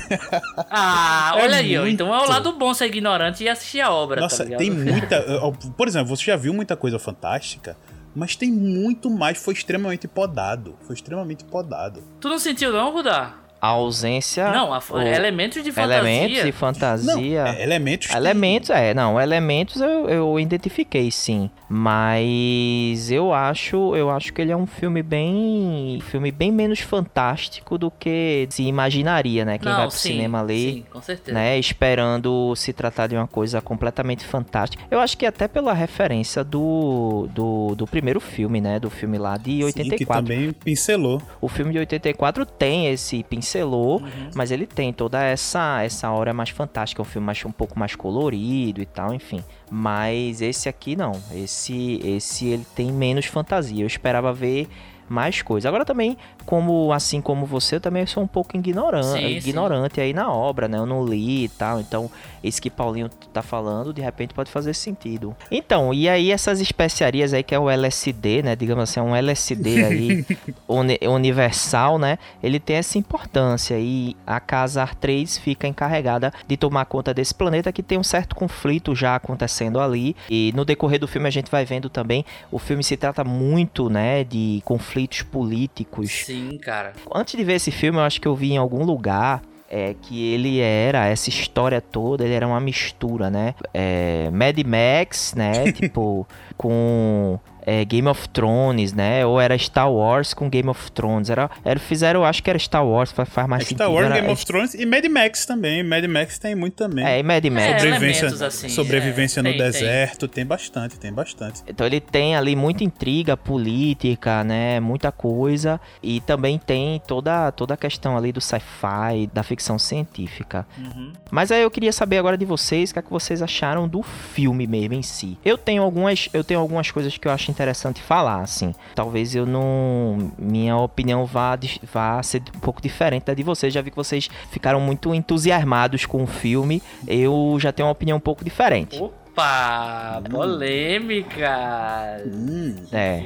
[0.70, 1.90] Ah, é olha aí, muito...
[1.90, 5.26] então é o lado bom ser ignorante e assistir a obra, Nossa, tá tem muita...
[5.78, 7.78] Por exemplo, você já viu muita coisa fantástica
[8.15, 9.38] mas tem muito mais.
[9.38, 10.76] Foi extremamente podado.
[10.82, 12.04] Foi extremamente podado.
[12.20, 13.47] Tu não sentiu, não, Rudá?
[13.68, 14.50] A ausência.
[14.52, 15.98] Não, a, o, elementos de fantasia.
[15.98, 17.44] Elementos de fantasia.
[17.44, 18.10] Não, é, elementos.
[18.10, 21.50] Elementos, é, não, elementos eu, eu identifiquei sim.
[21.70, 26.00] Mas eu acho, eu acho que ele é um filme bem.
[26.10, 29.58] filme bem menos fantástico do que se imaginaria, né?
[29.58, 30.74] Quem não, vai pro sim, cinema ali.
[30.74, 31.38] Sim, com certeza.
[31.38, 34.84] Né, esperando se tratar de uma coisa completamente fantástica.
[34.90, 38.80] Eu acho que até pela referência do, do, do primeiro filme, né?
[38.80, 39.98] Do filme lá de 84.
[39.98, 41.22] Sim, que também pincelou.
[41.42, 44.30] O filme de 84 tem esse pincel pincelou, uhum.
[44.36, 47.96] mas ele tem toda essa essa hora mais fantástica, um filme mais, um pouco mais
[47.96, 49.43] colorido e tal, enfim.
[49.70, 53.84] Mas esse aqui não, esse esse ele tem menos fantasia.
[53.84, 54.67] Eu esperava ver
[55.10, 55.67] mais coisas.
[55.67, 60.02] Agora também, como assim como você, eu também sou um pouco ignorante, sim, ignorante sim.
[60.02, 60.78] aí na obra, né?
[60.78, 62.10] Eu não li e tal, então
[62.43, 65.36] esse que Paulinho tá falando, de repente pode fazer sentido.
[65.52, 68.56] Então, e aí essas especiarias aí que é o LSD, né?
[68.56, 70.26] Digamos assim, é um LSD aí
[70.67, 72.17] uni universal, né?
[72.41, 77.72] Ele tem essa importância e a casa Artrades fica encarregada de tomar conta desse planeta
[77.72, 80.15] que tem um certo conflito já acontecendo ali.
[80.30, 83.89] E no decorrer do filme a gente vai vendo também, o filme se trata muito,
[83.89, 84.62] né, de
[84.98, 86.12] conflitos políticos.
[86.12, 86.94] Sim, cara.
[87.14, 90.34] Antes de ver esse filme, eu acho que eu vi em algum lugar é que
[90.34, 93.54] ele era essa história toda, ele era uma mistura, né?
[93.74, 95.72] É, Mad Max, né?
[95.74, 99.26] tipo, com é, Game of Thrones, né?
[99.26, 101.30] Ou era Star Wars com Game of Thrones.
[101.30, 103.78] Era, era fizeram, acho que era Star Wars, faz, mais É sentido.
[103.84, 105.84] Star Wars, Era- Game of Thrones e Mad Max também.
[105.84, 107.06] Mad Max tem muito também.
[107.06, 107.66] É, e Mad Max.
[107.66, 109.66] É, sobrevivência elementos assim, sobrevivência é, no tem, tem.
[109.72, 111.62] deserto, tem bastante, tem bastante.
[111.68, 114.80] Então ele tem ali muita intriga política, né?
[114.80, 115.80] Muita coisa.
[116.02, 120.66] E também tem toda, toda a questão ali do sci-fi, da ficção científica.
[120.78, 121.12] Uhum.
[121.30, 124.02] Mas aí eu queria saber agora de vocês o que, é que vocês acharam do
[124.02, 125.38] filme mesmo em si.
[125.44, 128.74] Eu tenho algumas, eu tenho algumas coisas que eu acho interessante falar, assim.
[128.93, 130.32] Talvez eu não.
[130.38, 131.58] Minha opinião vá,
[131.91, 133.74] vá ser um pouco diferente da de vocês.
[133.74, 136.84] Já vi que vocês ficaram muito entusiasmados com o filme.
[137.08, 139.02] Eu já tenho uma opinião um pouco diferente.
[139.02, 142.22] Opa, polêmica.
[142.28, 142.76] Hum.
[142.91, 143.24] É.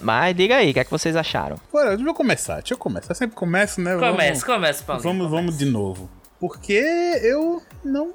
[0.00, 1.56] Mas diga aí, o que é que vocês acharam?
[1.72, 3.10] Bora, deixa eu começar, deixa eu começar.
[3.10, 3.96] Eu sempre começo, né?
[3.96, 5.02] Começa, começa, Paulinho.
[5.02, 6.08] Vamos, vamos de novo.
[6.38, 6.74] Porque
[7.22, 8.12] eu não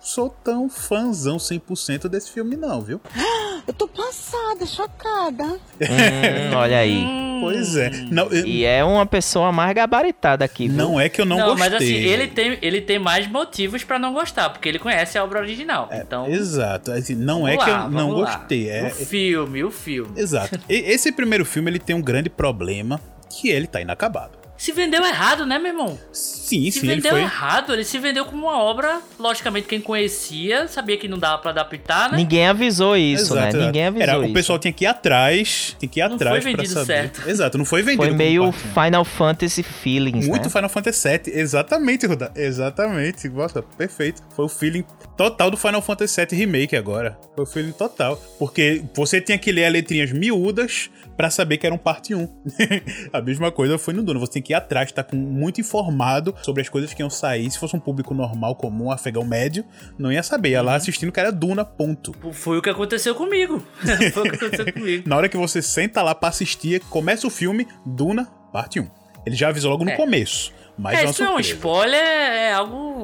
[0.00, 3.00] sou tão fãzão 100% desse filme, não, viu?
[3.66, 5.44] Eu tô passada, chocada.
[5.44, 7.04] Hum, olha aí.
[7.42, 7.90] Pois é.
[8.10, 10.76] Não, eu- E é uma pessoa mais gabaritada aqui, viu?
[10.78, 11.68] não é que eu não, Não, gostei.
[11.68, 15.22] mas assim, ele tem, ele tem mais motivos pra não gostar, porque ele conhece a
[15.24, 15.86] obra original.
[15.90, 16.90] É, então, Exato.
[16.92, 18.36] Assim, não é vamos que lá, eu não lá.
[18.38, 18.70] gostei.
[18.70, 20.18] É, O filme, o filme.
[20.18, 20.58] Exato.
[20.66, 22.98] Esse primeiro filme ele tem um grande problema
[23.30, 24.38] que ele tá inacabado.
[24.58, 25.98] Se vendeu errado, né, meu irmão?
[26.12, 27.20] Sim, Se sim, ele vendeu foi.
[27.22, 31.50] errado, ele se vendeu como uma obra, logicamente quem conhecia, sabia que não dava pra
[31.52, 32.16] adaptar, né?
[32.18, 33.48] Ninguém avisou isso, Exato, né?
[33.50, 33.64] exato.
[33.66, 34.30] Ninguém avisou Era, isso.
[34.30, 36.86] O pessoal tinha que ir atrás, tem que ir Não atrás foi pra vendido saber.
[36.86, 37.28] certo.
[37.28, 38.02] Exato, não foi vendido.
[38.04, 38.68] Foi meio parte.
[38.90, 40.50] Final Fantasy Feelings, Muito né?
[40.50, 42.32] Final Fantasy VII, exatamente, Ruda.
[42.34, 43.28] Exatamente.
[43.28, 44.22] Nossa, perfeito.
[44.34, 44.84] Foi o feeling
[45.16, 47.16] total do Final Fantasy VII Remake agora.
[47.36, 48.16] Foi o feeling total.
[48.38, 52.28] Porque você tinha que ler as letrinhas miúdas pra saber que era um parte 1.
[53.12, 54.18] a mesma coisa foi no Duna.
[54.20, 57.50] Você tem que ir atrás, tá com muito informado sobre as coisas que iam sair.
[57.50, 59.64] Se fosse um público normal, comum, afegão médio,
[59.98, 60.50] não ia saber.
[60.50, 62.14] Ia lá assistindo que era Duna, ponto.
[62.32, 63.62] Foi o que aconteceu comigo.
[64.12, 65.08] Foi o que aconteceu comigo.
[65.08, 68.88] Na hora que você senta lá pra assistir, começa o filme, Duna, parte 1.
[69.26, 69.96] Ele já avisou logo no É.
[69.96, 70.52] começo.
[70.78, 73.02] Mas é, é uma isso não é um spoiler, é algo.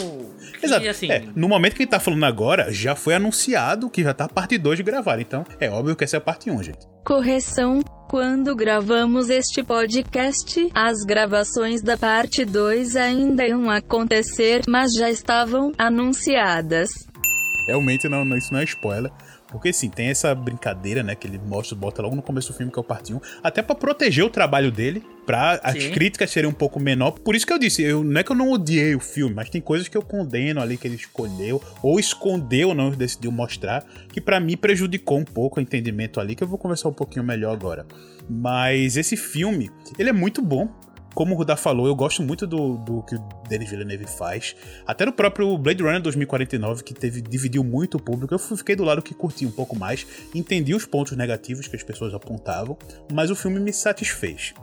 [0.61, 0.89] Que, Exato.
[0.89, 4.15] assim, É, no momento que a gente tá falando agora, já foi anunciado que já
[4.15, 5.19] tá a parte 2 de gravar.
[5.21, 6.79] Então, é óbvio que essa é a parte 1, gente.
[7.05, 15.11] Correção: quando gravamos este podcast, as gravações da parte 2 ainda iam acontecer, mas já
[15.11, 16.91] estavam anunciadas.
[17.67, 19.11] Realmente, não- isso não é spoiler.
[19.55, 21.15] Porque sim, tem essa brincadeira, né?
[21.15, 23.21] Que ele mostra, bota logo no começo do filme, que é o parte 1.
[23.41, 27.13] Até pra proteger o trabalho dele, pra as críticas serem um pouco menor.
[27.13, 29.49] Por isso que eu disse, eu, não é que eu não odiei o filme, mas
[29.49, 34.21] tem coisas que eu condeno ali que ele escolheu, ou escondeu, não decidiu mostrar, que
[34.21, 37.53] pra mim prejudicou um pouco o entendimento ali, que eu vou conversar um pouquinho melhor
[37.53, 37.87] agora.
[38.29, 40.69] Mas esse filme, ele é muito bom.
[41.15, 44.57] Como o Rudá falou, eu gosto muito do, do que o Denis Villeneuve faz.
[44.87, 48.85] Até no próprio Blade Runner 2049, que teve, dividiu muito o público, eu fiquei do
[48.85, 52.77] lado que curti um pouco mais, entendi os pontos negativos que as pessoas apontavam,
[53.13, 54.55] mas o filme me satisfez.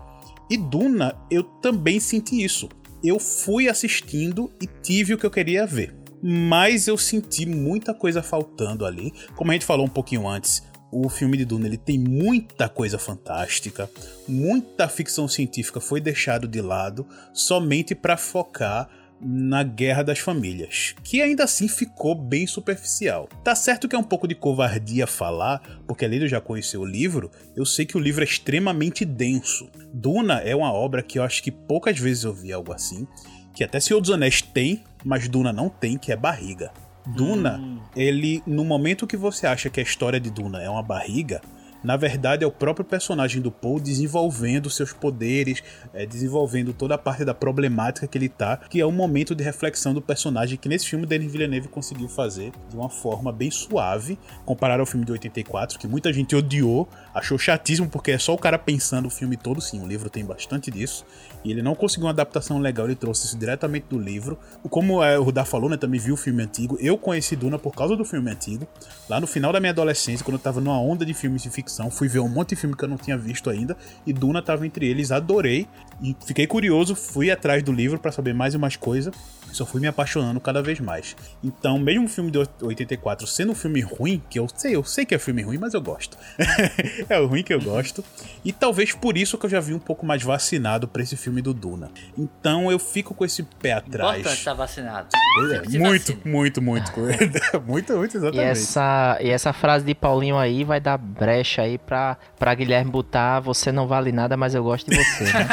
[0.50, 2.68] E Duna, eu também senti isso.
[3.02, 5.96] Eu fui assistindo e tive o que eu queria ver.
[6.22, 9.12] Mas eu senti muita coisa faltando ali.
[9.36, 12.99] Como a gente falou um pouquinho antes, o filme de Duna ele tem muita coisa
[12.99, 13.89] fantástica,
[14.27, 18.89] muita ficção científica foi deixado de lado somente para focar
[19.23, 23.30] na Guerra das Famílias, que ainda assim ficou bem superficial.
[23.43, 26.77] Tá certo que é um pouco de covardia falar, porque além de eu já conhecer
[26.77, 29.69] o livro, eu sei que o livro é extremamente denso.
[29.93, 33.08] Duna é uma obra que eu acho que poucas vezes eu vi algo assim,
[33.54, 36.71] que até Senhor dos Anéis tem, mas Duna não tem, que é barriga.
[37.06, 37.62] Duna,
[37.96, 41.42] ele, no momento que você acha que a história de Duna é uma barriga,
[41.84, 45.63] na verdade é o próprio personagem do Paul desenvolvendo seus poderes,
[45.94, 49.44] é, desenvolvendo toda a parte da problemática que ele tá, que é um momento de
[49.44, 54.17] reflexão do personagem que nesse filme Denis Villeneuve conseguiu fazer de uma forma bem suave,
[54.46, 58.38] comparado ao filme de 84, que muita gente odiou, achou chatíssimo porque é só o
[58.38, 61.06] cara pensando o filme todo, sim, o livro tem bastante disso,
[61.44, 64.38] e ele não conseguiu uma adaptação legal, ele trouxe isso diretamente do livro.
[64.70, 67.74] Como é, o Rudá falou, né, também viu o filme antigo, eu conheci Duna por
[67.74, 68.67] causa do filme antigo,
[69.10, 71.70] lá no final da minha adolescência, quando eu tava numa onda de filmes de ficção,
[71.91, 74.65] fui ver um monte de filme que eu não tinha visto ainda, e Duna tava
[74.65, 75.67] entre eles, adorei,
[76.01, 79.12] e fiquei curioso, fui atrás do livro para saber mais e mais coisa,
[79.51, 81.15] e só fui me apaixonando cada vez mais.
[81.43, 85.05] Então, mesmo um filme de 84 sendo um filme ruim, que eu sei, eu sei
[85.05, 86.17] que é filme ruim, mas eu gosto.
[87.10, 88.03] é o ruim que eu gosto.
[88.43, 91.41] E talvez por isso que eu já vi um pouco mais vacinado pra esse filme
[91.41, 91.91] do Duna.
[92.17, 94.19] Então eu fico com esse pé atrás.
[94.19, 95.07] Importante estar vacinado.
[95.53, 96.91] É, muito, muito, muito,
[97.65, 98.49] muito, muito, E exatamente.
[98.49, 103.39] essa, e essa frase de Paulinho aí vai dar brecha aí pra, pra Guilherme botar
[103.39, 105.47] você não vale nada, mas eu gosto de você, né?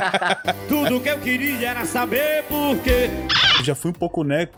[0.68, 3.10] Tudo que eu queria era saber por quê.
[3.58, 4.48] Eu já fui um pouco, né,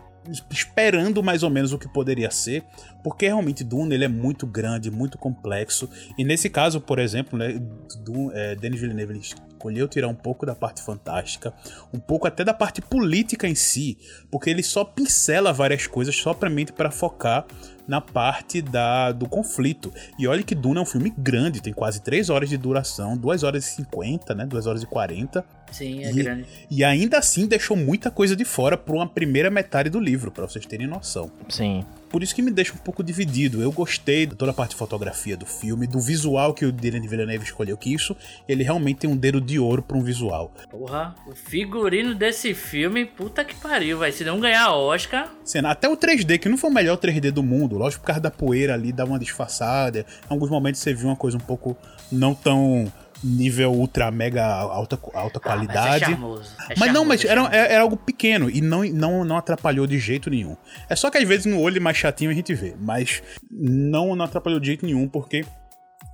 [0.49, 2.63] esperando mais ou menos o que poderia ser,
[3.03, 5.89] porque realmente Dune ele é muito grande, muito complexo.
[6.17, 7.59] E nesse caso, por exemplo, né,
[7.99, 11.53] Dune, é, Denis Villeneuve ele escolheu tirar um pouco da parte fantástica,
[11.93, 13.97] um pouco até da parte política em si,
[14.29, 17.45] porque ele só pincela várias coisas somente para focar
[17.87, 19.93] na parte da, do conflito.
[20.17, 23.43] E olha que Duna é um filme grande, tem quase 3 horas de duração, 2
[23.43, 24.45] horas e 50, né?
[24.45, 25.43] 2 horas e 40.
[25.71, 26.45] Sim, é e, grande.
[26.69, 30.45] E ainda assim deixou muita coisa de fora para uma primeira metade do livro, para
[30.45, 31.31] vocês terem noção.
[31.47, 31.85] Sim.
[32.11, 33.61] Por isso que me deixa um pouco dividido.
[33.61, 37.09] Eu gostei de toda a parte de fotografia do filme, do visual que o Denis
[37.09, 38.15] Villeneuve escolheu, que isso,
[38.47, 40.53] ele realmente tem um dedo de ouro para um visual.
[40.69, 45.31] Porra, o figurino desse filme, puta que pariu, vai se não ganhar Oscar.
[45.45, 48.21] Cena, até o 3D, que não foi o melhor 3D do mundo, lógico por causa
[48.21, 50.05] da poeira ali, dá uma disfarçada.
[50.29, 51.77] Em alguns momentos você viu uma coisa um pouco
[52.11, 52.91] não tão
[53.23, 55.89] nível ultra mega alta, alta Ah, qualidade.
[55.89, 58.83] Mas, é charmoso, é Mas charmoso, não, mas é era, era algo pequeno e não,
[58.83, 60.55] não, não atrapalhou de jeito nenhum.
[60.89, 64.25] É só que às vezes no olho mais chatinho a gente vê, mas não, não
[64.25, 65.45] atrapalhou de jeito nenhum porque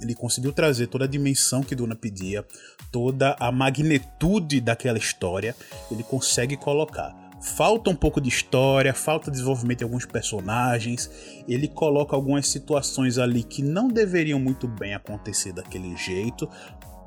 [0.01, 2.45] ele conseguiu trazer toda a dimensão que Duna pedia,
[2.91, 5.55] toda a magnitude daquela história,
[5.91, 7.15] ele consegue colocar.
[7.39, 11.09] Falta um pouco de história, falta desenvolvimento de alguns personagens.
[11.47, 16.49] Ele coloca algumas situações ali que não deveriam muito bem acontecer daquele jeito,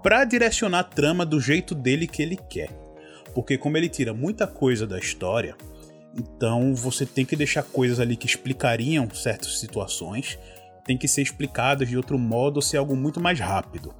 [0.02, 2.70] para direcionar a trama do jeito dele que ele quer.
[3.34, 5.56] Porque como ele tira muita coisa da história,
[6.16, 10.38] então você tem que deixar coisas ali que explicariam certas situações,
[10.84, 13.94] tem que ser explicadas de outro modo ou ser algo muito mais rápido.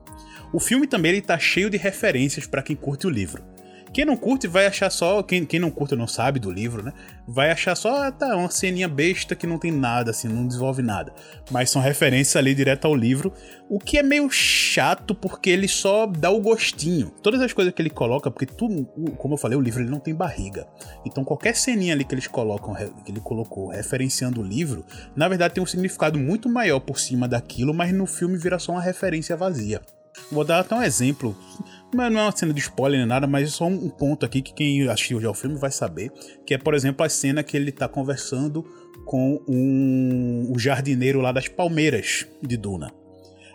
[0.53, 3.45] O filme também ele tá cheio de referências para quem curte o livro.
[3.93, 5.23] Quem não curte vai achar só.
[5.23, 6.93] Quem, quem não curte não sabe do livro, né?
[7.27, 10.83] Vai achar só, ah, tá, uma ceninha besta que não tem nada, assim, não desenvolve
[10.83, 11.13] nada.
[11.51, 13.33] Mas são referências ali direto ao livro,
[13.69, 17.11] o que é meio chato porque ele só dá o gostinho.
[17.23, 18.85] Todas as coisas que ele coloca, porque tudo,
[19.17, 20.67] como eu falei, o livro ele não tem barriga.
[21.05, 22.75] Então qualquer ceninha ali que eles colocam,
[23.05, 24.85] que ele colocou referenciando o livro,
[25.17, 28.73] na verdade tem um significado muito maior por cima daquilo, mas no filme vira só
[28.73, 29.81] uma referência vazia.
[30.31, 31.37] Vou dar até um exemplo.
[31.93, 34.41] Mas não é uma cena de spoiler nem nada, mas é só um ponto aqui
[34.41, 36.13] que quem assistiu já o filme vai saber.
[36.47, 38.65] Que é, por exemplo, a cena que ele tá conversando
[39.05, 42.93] com um, um jardineiro lá das palmeiras de Duna.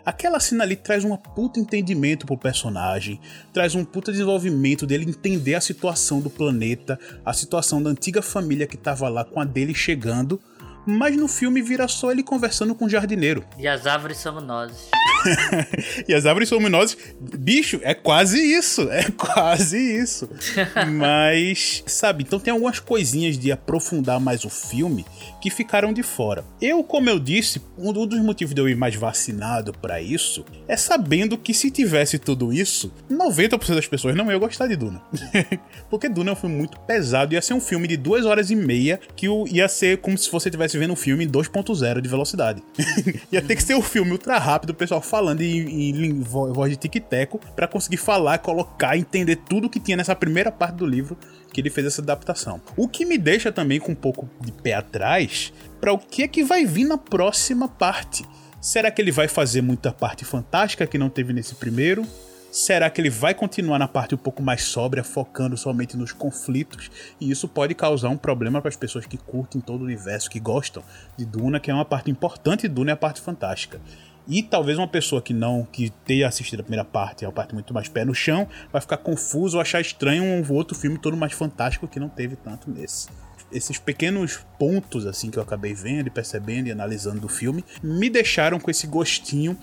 [0.04, 3.20] Aquela cena ali traz um puta entendimento pro personagem,
[3.52, 8.68] traz um puta desenvolvimento dele entender a situação do planeta, a situação da antiga família
[8.68, 10.40] que tava lá com a dele chegando,
[10.86, 13.44] mas no filme vira só ele conversando com o jardineiro.
[13.58, 14.88] E as árvores somos nós.
[16.08, 20.28] e as árvores luminosas, bicho, é quase isso, é quase isso.
[20.92, 25.04] Mas, sabe, então tem algumas coisinhas de aprofundar mais o filme
[25.40, 26.44] que ficaram de fora.
[26.60, 30.76] Eu, como eu disse, um dos motivos de eu ir mais vacinado para isso é
[30.76, 35.02] sabendo que se tivesse tudo isso, 90% das pessoas não iam gostar de Duna.
[35.90, 38.56] Porque Duna é um filme muito pesado, ia ser um filme de duas horas e
[38.56, 42.62] meia que ia ser como se você estivesse vendo um filme em 2.0 de velocidade.
[43.32, 46.76] ia ter que ser um filme ultra rápido, o pessoal falando em, em voz de
[46.76, 51.16] tic-teco para conseguir falar, colocar, entender tudo que tinha nessa primeira parte do livro
[51.52, 52.60] que ele fez essa adaptação.
[52.76, 56.28] O que me deixa também com um pouco de pé atrás para o que é
[56.28, 58.24] que vai vir na próxima parte.
[58.60, 62.04] Será que ele vai fazer muita parte fantástica que não teve nesse primeiro?
[62.56, 66.90] Será que ele vai continuar na parte um pouco mais sóbria, focando somente nos conflitos?
[67.20, 70.40] E isso pode causar um problema para as pessoas que curtem todo o universo, que
[70.40, 70.82] gostam
[71.18, 73.78] de Duna, que é uma parte importante de Duna, é a parte fantástica.
[74.26, 77.52] E talvez uma pessoa que não, que tenha assistido a primeira parte, é uma parte
[77.52, 81.14] muito mais pé no chão, vai ficar confuso ou achar estranho um outro filme todo
[81.14, 83.08] mais fantástico que não teve tanto nesse.
[83.52, 88.08] Esses pequenos pontos assim que eu acabei vendo e percebendo e analisando do filme me
[88.08, 89.58] deixaram com esse gostinho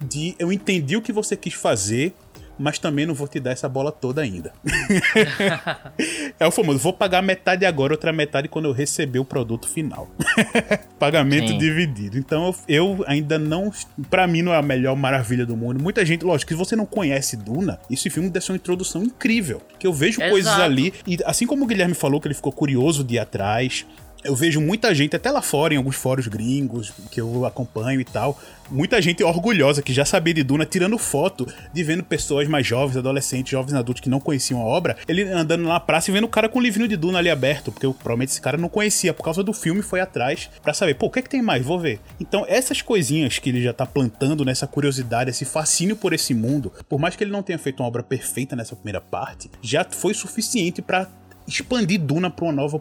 [0.00, 2.14] de eu entendi o que você quis fazer,
[2.58, 4.52] mas também não vou te dar essa bola toda ainda.
[6.38, 10.08] é o famoso, vou pagar metade agora, outra metade quando eu receber o produto final.
[10.98, 11.58] Pagamento Sim.
[11.58, 12.18] dividido.
[12.18, 13.72] Então eu, ainda não.
[14.10, 15.82] Pra mim não é a melhor maravilha do mundo.
[15.82, 19.62] Muita gente, lógico, que você não conhece Duna, esse filme deve ser uma introdução incrível.
[19.78, 20.30] Que eu vejo Exato.
[20.30, 23.86] coisas ali, e assim como o Guilherme falou que ele ficou curioso de ir atrás.
[24.24, 28.04] Eu vejo muita gente, até lá fora, em alguns fóruns gringos que eu acompanho e
[28.04, 32.66] tal, muita gente orgulhosa que já sabia de Duna, tirando foto de vendo pessoas mais
[32.66, 36.24] jovens, adolescentes, jovens adultos que não conheciam a obra, ele andando na praça e vendo
[36.24, 38.68] o cara com o livrinho de Duna ali aberto, porque eu, provavelmente esse cara não
[38.68, 41.40] conhecia, por causa do filme foi atrás pra saber, pô, o que é que tem
[41.40, 41.64] mais?
[41.64, 42.00] Vou ver.
[42.18, 46.72] Então, essas coisinhas que ele já tá plantando nessa curiosidade, esse fascínio por esse mundo,
[46.88, 50.12] por mais que ele não tenha feito uma obra perfeita nessa primeira parte, já foi
[50.12, 51.08] suficiente pra
[51.48, 52.78] expandir Duna para um novo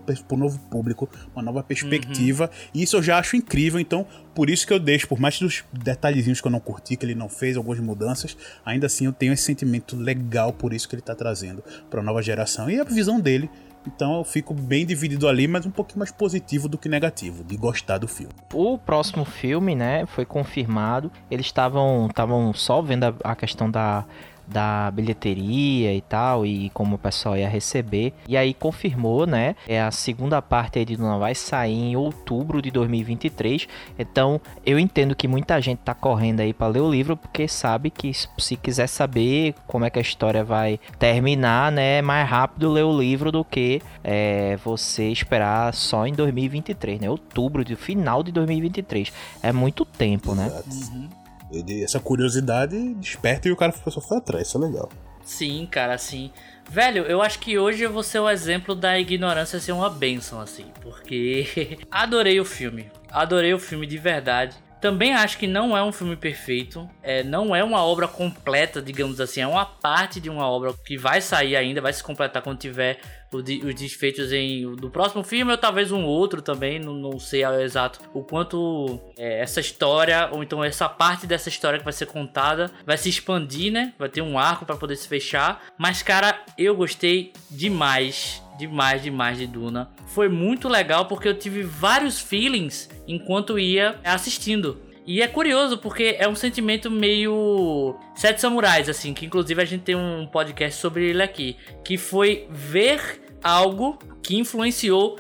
[0.70, 2.52] público, uma nova perspectiva.
[2.74, 5.64] E isso eu já acho incrível, então por isso que eu deixo, por mais dos
[5.74, 9.34] detalhezinhos que eu não curti, que ele não fez algumas mudanças, ainda assim eu tenho
[9.34, 12.84] esse sentimento legal por isso que ele tá trazendo para a nova geração e a
[12.84, 13.50] visão dele
[13.88, 17.56] Então eu fico bem dividido ali, mas um pouquinho mais positivo do que negativo, de
[17.56, 18.34] gostar do filme.
[18.54, 21.10] O próximo filme, né, foi confirmado.
[21.32, 24.06] Eles estavam estavam só vendo a, a questão da
[24.48, 28.14] da bilheteria e tal, e como o pessoal ia receber.
[28.28, 29.56] E aí confirmou, né?
[29.68, 33.68] É a segunda parte aí de Duna vai sair em outubro de 2023.
[34.00, 37.90] Então eu entendo que muita gente tá correndo aí para ler o livro, porque sabe
[37.90, 41.98] que se quiser saber como é que a história vai terminar, né?
[41.98, 47.10] É mais rápido ler o livro do que é, você esperar só em 2023, né?
[47.10, 49.12] Outubro, de final de 2023.
[49.42, 50.52] É muito tempo, né?
[50.66, 51.27] Uhum.
[51.52, 54.90] Ele, essa curiosidade desperta e o cara só foi atrás, isso é legal.
[55.24, 56.32] Sim, cara, assim.
[56.70, 60.40] Velho, eu acho que hoje eu vou ser o exemplo da ignorância ser uma benção,
[60.40, 60.66] assim.
[60.82, 62.90] Porque adorei o filme.
[63.10, 64.56] Adorei o filme de verdade.
[64.80, 69.20] Também acho que não é um filme perfeito, é, não é uma obra completa, digamos
[69.20, 72.60] assim, é uma parte de uma obra que vai sair ainda, vai se completar quando
[72.60, 73.00] tiver
[73.32, 77.60] os desfeitos em do próximo filme ou talvez um outro também, não, não sei ao
[77.60, 82.06] exato o quanto é, essa história ou então essa parte dessa história que vai ser
[82.06, 83.94] contada vai se expandir, né?
[83.98, 89.38] Vai ter um arco para poder se fechar, mas cara, eu gostei demais demais, demais
[89.38, 89.90] de Duna.
[90.08, 94.82] Foi muito legal porque eu tive vários feelings enquanto ia assistindo.
[95.08, 99.84] E é curioso porque é um sentimento meio Sete Samurais, assim, que inclusive a gente
[99.84, 105.18] tem um podcast sobre ele aqui, que foi ver algo que influenciou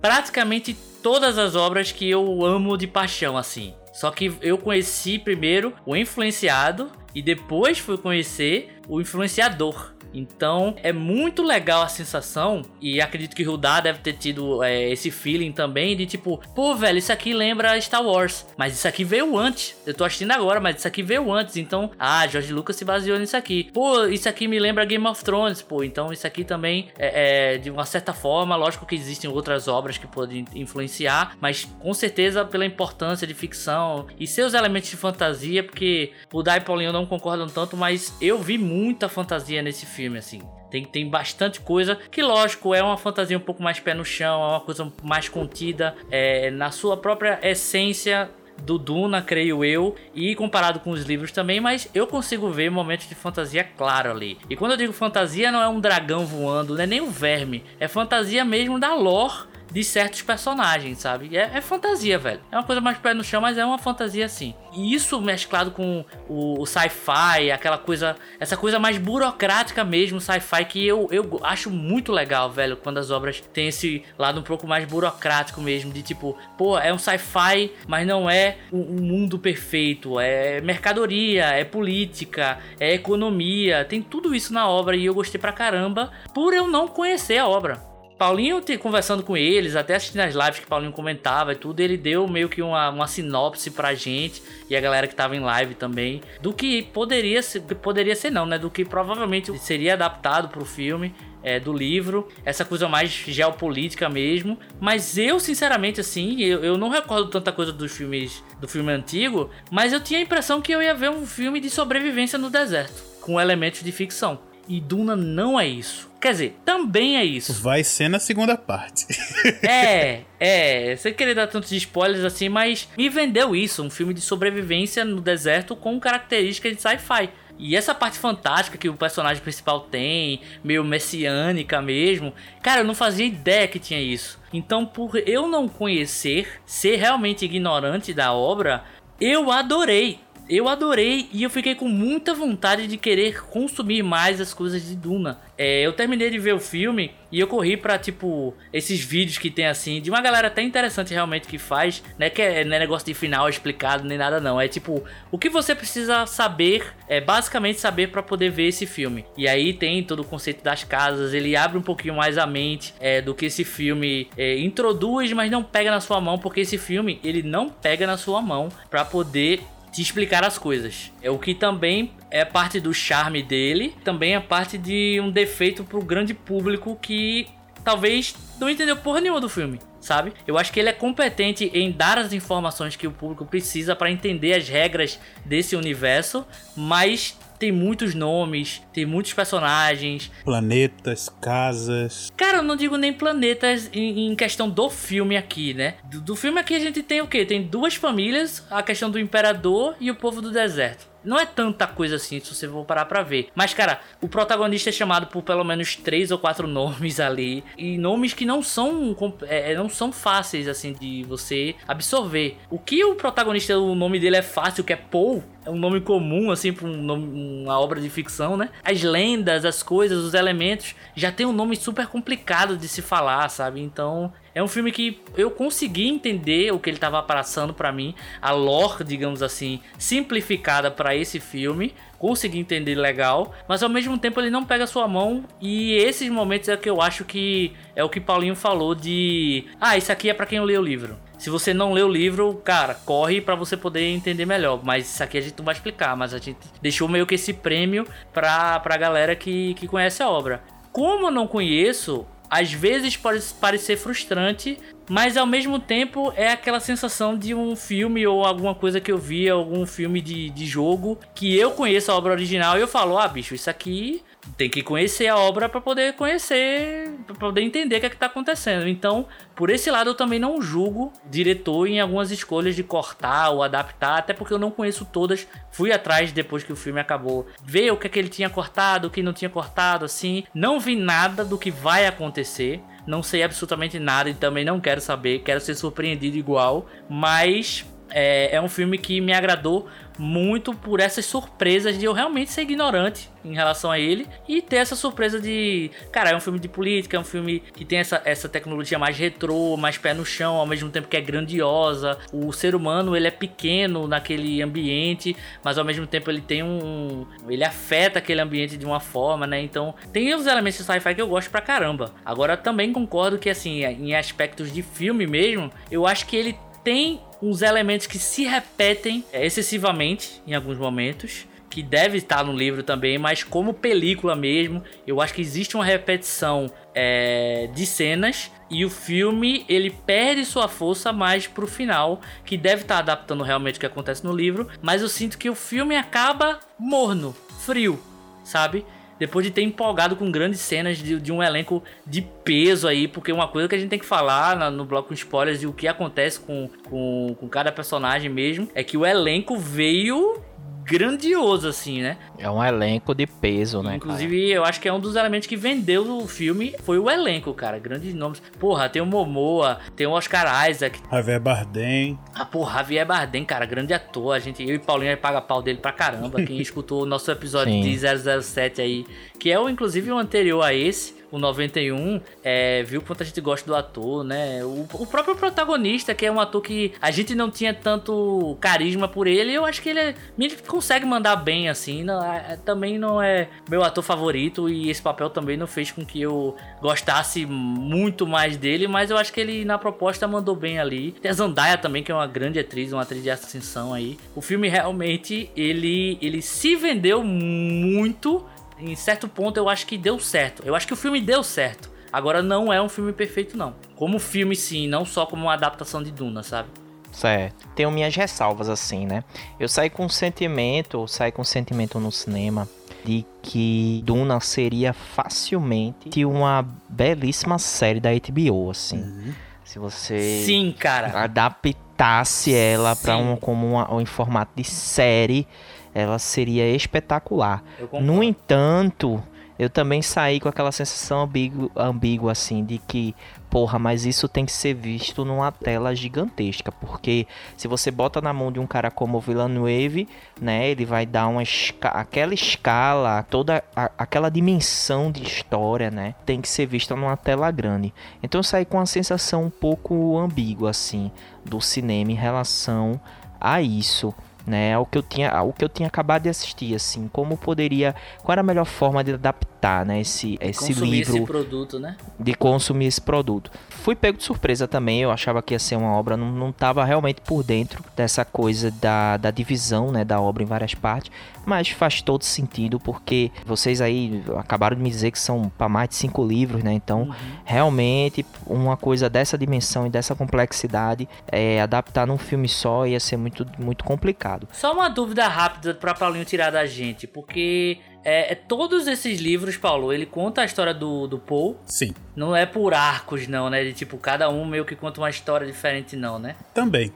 [0.00, 3.74] praticamente todas as obras que eu amo de paixão, assim.
[3.92, 9.94] Só que eu conheci primeiro o influenciado e depois fui conhecer o influenciador.
[10.12, 15.10] Então é muito legal a sensação, e acredito que Rudá deve ter tido é, esse
[15.10, 19.36] feeling também de tipo, pô, velho, isso aqui lembra Star Wars, mas isso aqui veio
[19.36, 19.76] antes.
[19.86, 21.56] Eu tô assistindo agora, mas isso aqui veio antes.
[21.56, 23.70] Então, ah, George Lucas se baseou nisso aqui.
[23.72, 27.58] Pô, isso aqui me lembra Game of Thrones, pô, então isso aqui também é, é
[27.58, 32.44] de uma certa forma, lógico que existem outras obras que podem influenciar, mas com certeza
[32.44, 37.06] pela importância de ficção e seus elementos de fantasia, porque o Dai e Paulinho não
[37.06, 40.40] concordam tanto, mas eu vi muita fantasia nesse filme filme, assim.
[40.70, 44.40] Tem, tem bastante coisa que, lógico, é uma fantasia um pouco mais pé no chão,
[44.42, 48.30] é uma coisa mais contida é, na sua própria essência
[48.62, 53.08] do Duna, creio eu, e comparado com os livros também, mas eu consigo ver momentos
[53.08, 54.38] de fantasia claro ali.
[54.48, 57.64] E quando eu digo fantasia, não é um dragão voando, não é nem um verme,
[57.80, 61.36] é fantasia mesmo da lore de certos personagens, sabe?
[61.36, 62.40] É, é, fantasia, velho.
[62.50, 64.54] É uma coisa mais pé no chão, mas é uma fantasia assim.
[64.74, 70.64] E isso mesclado com o, o sci-fi, aquela coisa, essa coisa mais burocrática mesmo, sci-fi,
[70.64, 74.66] que eu, eu acho muito legal, velho, quando as obras têm esse lado um pouco
[74.66, 79.38] mais burocrático mesmo, de tipo, pô, é um sci-fi, mas não é um, um mundo
[79.38, 85.40] perfeito, é mercadoria, é política, é economia, tem tudo isso na obra e eu gostei
[85.40, 87.97] pra caramba por eu não conhecer a obra.
[88.18, 92.26] Paulinho conversando com eles, até assistindo as lives que Paulinho comentava e tudo, ele deu
[92.26, 96.20] meio que uma, uma sinopse pra gente e a galera que tava em live também
[96.42, 98.58] do que poderia ser, poderia ser não, né?
[98.58, 101.14] Do que provavelmente seria adaptado pro filme.
[101.40, 104.58] É, do livro, essa coisa mais geopolítica mesmo.
[104.80, 109.48] Mas eu, sinceramente, assim, eu, eu não recordo tanta coisa dos filmes do filme antigo,
[109.70, 113.00] mas eu tinha a impressão que eu ia ver um filme de sobrevivência no deserto,
[113.20, 114.40] com elementos de ficção.
[114.68, 116.10] E Duna não é isso.
[116.20, 117.54] Quer dizer, também é isso.
[117.54, 119.06] Vai ser na segunda parte.
[119.66, 120.94] é, é.
[120.96, 123.82] Sem querer dar tantos spoilers assim, mas me vendeu isso.
[123.82, 127.30] Um filme de sobrevivência no deserto com características de sci-fi.
[127.58, 132.94] E essa parte fantástica que o personagem principal tem, meio messiânica mesmo, cara, eu não
[132.94, 134.38] fazia ideia que tinha isso.
[134.52, 138.84] Então, por eu não conhecer, ser realmente ignorante da obra,
[139.20, 144.54] eu adorei eu adorei e eu fiquei com muita vontade de querer consumir mais as
[144.54, 145.38] coisas de Duna.
[145.56, 149.50] É, eu terminei de ver o filme e eu corri para tipo esses vídeos que
[149.50, 152.30] tem assim de uma galera até interessante realmente que faz, né?
[152.30, 154.60] Que é, não é negócio de final explicado nem nada não.
[154.60, 159.26] É tipo o que você precisa saber, é basicamente saber para poder ver esse filme.
[159.36, 162.94] E aí tem todo o conceito das casas, ele abre um pouquinho mais a mente
[163.00, 166.78] é, do que esse filme é, introduz, mas não pega na sua mão porque esse
[166.78, 169.60] filme ele não pega na sua mão para poder
[169.98, 171.10] te explicar as coisas.
[171.20, 175.82] É o que também é parte do charme dele, também é parte de um defeito
[175.82, 177.48] pro grande público que
[177.82, 180.32] talvez não entendeu porra nenhuma do filme, sabe?
[180.46, 184.10] Eu acho que ele é competente em dar as informações que o público precisa para
[184.10, 190.30] entender as regras desse universo, mas tem muitos nomes, tem muitos personagens.
[190.44, 192.30] Planetas, casas.
[192.36, 195.94] Cara, eu não digo nem planetas em, em questão do filme aqui, né?
[196.04, 197.44] Do, do, filme aqui a gente tem o quê?
[197.44, 201.06] Tem duas famílias, a questão do imperador e o povo do deserto.
[201.24, 203.48] Não é tanta coisa assim, se você for parar pra ver.
[203.54, 207.64] Mas, cara, o protagonista é chamado por pelo menos três ou quatro nomes ali.
[207.76, 212.56] E nomes que não são, é, não são fáceis, assim, de você absorver.
[212.70, 216.00] O que o protagonista, o nome dele é fácil, que é Paul, é um nome
[216.00, 218.70] comum, assim, pra um nome, uma obra de ficção, né?
[218.82, 223.48] As lendas, as coisas, os elementos, já tem um nome super complicado de se falar,
[223.50, 223.80] sabe?
[223.80, 228.12] Então, é um filme que eu consegui entender o que ele tava passando para mim,
[228.42, 234.40] a lore, digamos assim, simplificada para esse filme, consegui entender legal, mas ao mesmo tempo
[234.40, 238.08] ele não pega sua mão e esses momentos é que eu acho que é o
[238.08, 241.16] que Paulinho falou de, ah, isso aqui é para quem lê o livro.
[241.38, 244.80] Se você não lê o livro, cara, corre para você poder entender melhor.
[244.82, 247.52] Mas isso aqui a gente não vai explicar, mas a gente deixou meio que esse
[247.52, 248.04] prêmio
[248.34, 250.60] pra, pra galera que, que conhece a obra.
[250.90, 254.78] Como eu não conheço, às vezes pode parecer frustrante,
[255.08, 259.18] mas ao mesmo tempo é aquela sensação de um filme ou alguma coisa que eu
[259.18, 263.18] vi, algum filme de, de jogo, que eu conheço a obra original e eu falo,
[263.18, 264.22] ah, bicho, isso aqui
[264.56, 268.16] tem que conhecer a obra para poder conhecer, para poder entender o que é que
[268.16, 268.88] tá acontecendo.
[268.88, 273.62] Então, por esse lado eu também não julgo diretor em algumas escolhas de cortar ou
[273.62, 275.46] adaptar, até porque eu não conheço todas.
[275.70, 279.08] Fui atrás depois que o filme acabou, ver o que é que ele tinha cortado,
[279.08, 280.44] o que não tinha cortado, assim.
[280.54, 282.80] Não vi nada do que vai acontecer.
[283.06, 288.56] Não sei absolutamente nada e também não quero saber, quero ser surpreendido igual, mas é,
[288.56, 289.88] é um filme que me agradou
[290.18, 294.76] muito por essas surpresas de eu realmente ser ignorante em relação a ele e ter
[294.76, 298.20] essa surpresa de, cara, é um filme de política, é um filme que tem essa,
[298.24, 302.18] essa tecnologia mais retrô, mais pé no chão, ao mesmo tempo que é grandiosa.
[302.32, 307.24] O ser humano, ele é pequeno naquele ambiente, mas ao mesmo tempo ele tem um
[307.48, 309.60] ele afeta aquele ambiente de uma forma, né?
[309.62, 312.12] Então, tem os elementos de sci-fi que eu gosto pra caramba.
[312.24, 316.56] Agora também concordo que assim, em aspectos de filme mesmo, eu acho que ele
[316.88, 321.46] tem uns elementos que se repetem é, excessivamente em alguns momentos.
[321.68, 325.84] Que deve estar no livro também, mas como película mesmo, eu acho que existe uma
[325.84, 332.56] repetição é, de cenas e o filme ele perde sua força mais pro final, que
[332.56, 335.94] deve estar adaptando realmente o que acontece no livro, mas eu sinto que o filme
[335.94, 337.36] acaba morno,
[337.66, 338.00] frio,
[338.42, 338.82] sabe?
[339.18, 343.32] Depois de ter empolgado com grandes cenas de, de, um elenco de peso aí, porque
[343.32, 345.88] uma coisa que a gente tem que falar na, no bloco spoilers de o que
[345.88, 350.42] acontece com, com, com cada personagem mesmo, é que o elenco veio
[350.88, 352.16] grandioso, assim, né?
[352.38, 353.96] É um elenco de peso, né?
[353.96, 354.52] Inclusive, cara?
[354.54, 357.78] eu acho que é um dos elementos que vendeu o filme foi o elenco, cara.
[357.78, 358.42] Grandes nomes.
[358.58, 361.00] Porra, tem o Momoa, tem o Oscar Isaac.
[361.10, 362.18] Javier Bardem.
[362.34, 364.34] Ah, porra, Javier Bardem, cara, grande ator.
[364.34, 366.42] A gente, eu e Paulinho, paga pau dele pra caramba.
[366.42, 367.82] Quem escutou o nosso episódio Sim.
[367.82, 369.06] de 007 aí,
[369.38, 373.40] que é o, inclusive, o anterior a esse o 91, é, viu quanto a gente
[373.40, 374.64] gosta do ator, né?
[374.64, 379.08] O, o, próprio protagonista, que é um ator que a gente não tinha tanto carisma
[379.08, 382.02] por ele, eu acho que ele, é, ele consegue mandar bem, assim.
[382.02, 386.04] Não, é, também não é meu ator favorito e esse papel também não fez com
[386.04, 390.78] que eu gostasse muito mais dele, mas eu acho que ele na proposta mandou bem
[390.78, 391.12] ali.
[391.12, 394.18] Tem a Zandaya também, que é uma grande atriz, uma atriz de ascensão aí.
[394.34, 398.44] O filme realmente, ele, ele se vendeu muito
[398.80, 400.62] em certo ponto eu acho que deu certo.
[400.64, 401.90] Eu acho que o filme deu certo.
[402.12, 403.74] Agora não é um filme perfeito, não.
[403.94, 406.68] Como filme, sim, não só como uma adaptação de Duna, sabe?
[407.12, 407.68] Certo.
[407.74, 409.24] Tenho minhas ressalvas, assim, né?
[409.58, 412.68] Eu saí com um sentimento, saí com um sentimento no cinema
[413.04, 418.98] de que Duna seria facilmente uma belíssima série da HBO, assim.
[418.98, 419.34] Uhum.
[419.64, 421.24] Se você Sim, cara.
[421.24, 425.46] adaptasse ela para um como uma, um formato de série,
[425.94, 427.62] ela seria espetacular.
[428.00, 429.22] No entanto,
[429.58, 433.12] eu também saí com aquela sensação ambígua, ambígua assim de que,
[433.50, 437.26] porra, mas isso tem que ser visto numa tela gigantesca, porque
[437.56, 440.06] se você bota na mão de um cara como o Villeneuve,
[440.40, 446.14] né, ele vai dar uma esca aquela escala, toda a, aquela dimensão de história, né,
[446.24, 447.92] tem que ser vista numa tela grande.
[448.22, 451.10] Então eu saí com uma sensação um pouco ambígua assim
[451.44, 453.00] do cinema em relação
[453.40, 454.14] a isso
[454.48, 454.76] né?
[454.78, 458.32] O que eu tinha, o que eu tinha acabado de assistir, assim, como poderia, qual
[458.32, 460.00] era a melhor forma de adaptar, né?
[460.00, 461.96] Esse, esse consumir livro, esse produto, né?
[462.18, 463.50] De consumir esse produto.
[463.68, 465.00] Fui pego de surpresa também.
[465.00, 468.70] Eu achava que ia ser uma obra, não, não tava realmente por dentro dessa coisa
[468.70, 470.04] da, da divisão, né?
[470.04, 471.10] Da obra em várias partes,
[471.46, 475.88] mas faz todo sentido porque vocês aí acabaram de me dizer que são para mais
[475.88, 476.72] de cinco livros, né?
[476.72, 477.14] Então, uhum.
[477.44, 483.16] realmente uma coisa dessa dimensão e dessa complexidade, é, adaptar num filme só ia ser
[483.16, 484.48] muito, muito complicado complicado.
[484.52, 487.78] Só uma dúvida rápida para Paulinho tirar da gente, porque
[488.08, 491.60] é, é, todos esses livros, Paulo, ele conta a história do, do Paul.
[491.66, 491.92] Sim.
[492.16, 493.62] Não é por arcos, não, né?
[493.62, 496.34] De tipo, cada um meio que conta uma história diferente, não, né?
[496.54, 496.90] Também.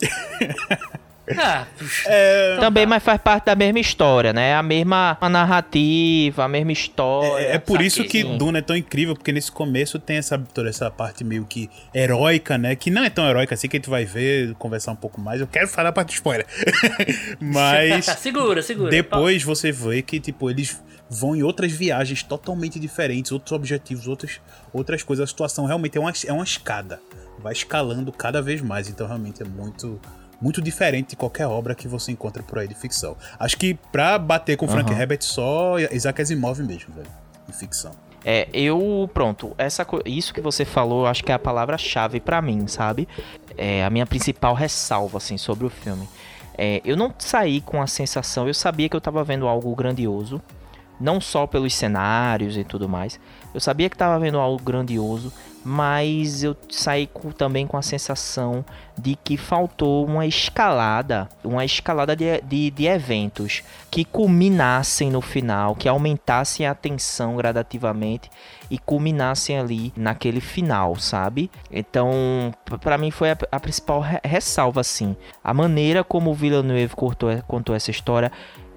[1.38, 1.66] Ah,
[2.06, 4.54] É, Também, mas faz parte da mesma história, né?
[4.54, 7.44] A mesma narrativa, a mesma história.
[7.44, 8.36] É, é por isso que sim.
[8.36, 12.56] Duna é tão incrível, porque nesse começo tem essa, toda essa parte meio que heróica,
[12.58, 12.74] né?
[12.74, 15.40] Que não é tão heróica assim que a gente vai ver, conversar um pouco mais.
[15.40, 16.46] Eu quero falar a parte de spoiler.
[17.40, 18.90] Mas segura, segura.
[18.90, 24.40] depois você vê que, tipo, eles vão em outras viagens totalmente diferentes, outros objetivos, outras,
[24.72, 25.24] outras coisas.
[25.24, 27.00] A situação realmente é uma, é uma escada.
[27.38, 28.88] Vai escalando cada vez mais.
[28.88, 30.00] Então, realmente é muito.
[30.40, 33.16] Muito diferente de qualquer obra que você encontra por aí de ficção.
[33.38, 35.00] Acho que pra bater com Frank Aham.
[35.00, 37.08] Herbert, só Isaac Asimov mesmo, velho.
[37.48, 37.92] Em ficção.
[38.24, 42.66] É, eu, pronto, essa, isso que você falou, acho que é a palavra-chave pra mim,
[42.66, 43.08] sabe?
[43.56, 46.08] É a minha principal ressalva, assim, sobre o filme.
[46.56, 50.42] É, eu não saí com a sensação, eu sabia que eu tava vendo algo grandioso,
[51.00, 53.18] não só pelos cenários e tudo mais,
[53.54, 55.32] eu sabia que tava vendo algo grandioso,
[55.64, 58.64] mas eu saí com- também com a sensação
[58.96, 65.74] de que faltou uma escalada, uma escalada de, de, de eventos que culminassem no final,
[65.74, 68.30] que aumentassem a tensão gradativamente
[68.70, 71.50] e culminassem ali naquele final, sabe?
[71.70, 75.16] Então, p- pra mim foi a, a principal re- ressalva, assim.
[75.42, 78.30] A maneira como o Villeneuve contou, contou essa história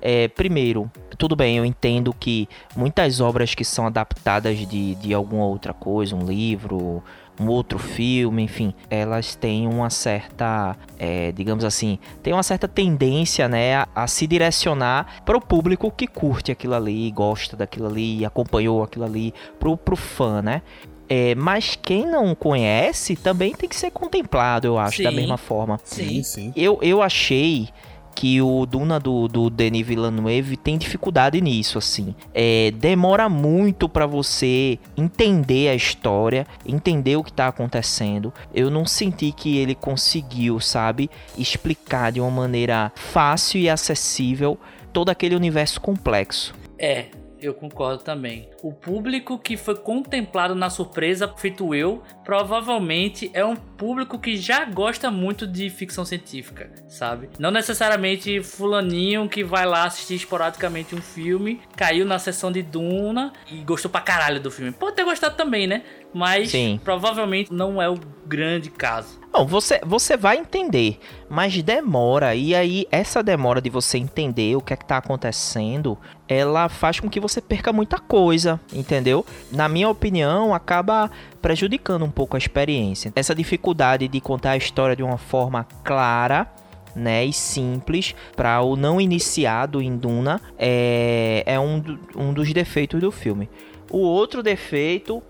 [0.05, 5.45] é, primeiro, tudo bem, eu entendo que muitas obras que são adaptadas de, de alguma
[5.45, 7.01] outra coisa, um livro,
[7.39, 13.47] um outro filme, enfim, elas têm uma certa, é, digamos assim, tem uma certa tendência,
[13.47, 18.25] né, a, a se direcionar para o público que curte aquilo ali, gosta daquilo ali,
[18.25, 20.61] acompanhou aquilo ali, pro, pro fã, né?
[21.07, 25.15] É, mas quem não conhece também tem que ser contemplado, eu acho, da Sim.
[25.15, 25.79] mesma forma.
[25.83, 26.23] Sim.
[26.23, 26.51] sim.
[26.55, 27.69] Eu, eu achei
[28.16, 32.16] que o Duna do, do Denis Villeneuve tem dificuldade nisso, assim.
[32.34, 38.34] É, demora muito pra você entender a história, entender o que tá acontecendo.
[38.53, 44.57] Eu não senti que ele conseguiu, sabe, explicar de uma maneira fácil e acessível
[44.91, 46.53] todo aquele universo complexo.
[46.78, 47.07] É,
[47.41, 48.52] eu concordo também.
[48.64, 54.64] O público que foi contemplado na surpresa, feito eu, provavelmente é um público que já
[54.64, 57.28] gosta muito de ficção científica, sabe?
[57.38, 63.34] Não necessariamente fulaninho que vai lá assistir esporadicamente um filme, caiu na sessão de Duna
[63.51, 64.72] e gostou pra caralho do filme.
[64.72, 65.84] Pode ter gostado também, né?
[66.14, 66.80] Mas Sim.
[66.82, 69.20] provavelmente não é o grande caso.
[69.34, 72.36] Não, você, você vai entender, mas demora.
[72.36, 75.97] E aí, essa demora de você entender o que é que tá acontecendo,
[76.28, 79.25] ela faz com que você perca muita coisa, entendeu?
[79.51, 81.09] Na minha opinião, acaba
[81.41, 83.11] prejudicando um pouco a experiência.
[83.15, 86.47] Essa dificuldade de contar a história de uma forma clara.
[86.95, 91.83] Né, e simples para o não iniciado em Duna é, é um,
[92.15, 93.49] um dos defeitos do filme.
[93.89, 95.23] O outro defeito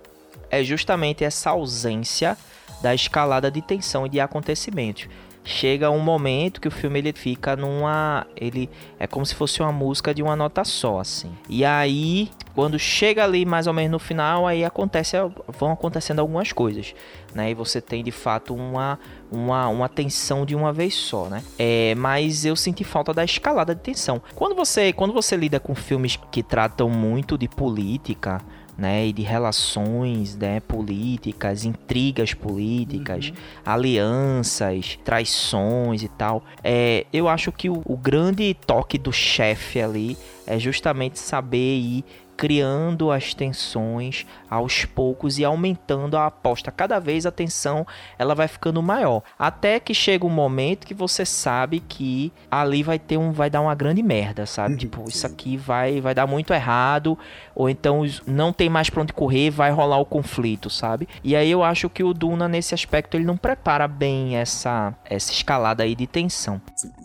[0.51, 2.37] é justamente essa ausência
[2.81, 5.07] da escalada de tensão e de acontecimentos.
[5.43, 9.73] Chega um momento que o filme ele fica numa, ele é como se fosse uma
[9.73, 11.31] música de uma nota só, assim.
[11.49, 15.17] E aí, quando chega ali mais ou menos no final, aí acontece,
[15.59, 16.95] vão acontecendo algumas coisas,
[17.35, 17.51] né?
[17.51, 18.97] E você tem de fato uma
[19.29, 21.43] uma, uma tensão de uma vez só, né?
[21.57, 24.21] É, mas eu senti falta da escalada de tensão.
[24.35, 28.39] Quando você quando você lida com filmes que tratam muito de política,
[28.77, 33.31] né, e de relações, né, políticas, intrigas políticas,
[33.65, 36.43] alianças, traições e tal.
[36.63, 42.05] É, eu acho que o, o grande toque do chefe ali é justamente saber ir
[42.35, 46.71] criando as tensões aos poucos e aumentando a aposta.
[46.71, 47.85] Cada vez a tensão
[48.17, 52.99] ela vai ficando maior, até que chega um momento que você sabe que ali vai
[52.99, 54.77] ter um vai dar uma grande merda, sabe?
[54.77, 57.17] Tipo, isso aqui vai vai dar muito errado,
[57.55, 61.07] ou então não tem mais pra onde correr, vai rolar o conflito, sabe?
[61.23, 65.31] E aí eu acho que o Duna nesse aspecto ele não prepara bem essa essa
[65.31, 66.61] escalada aí de tensão.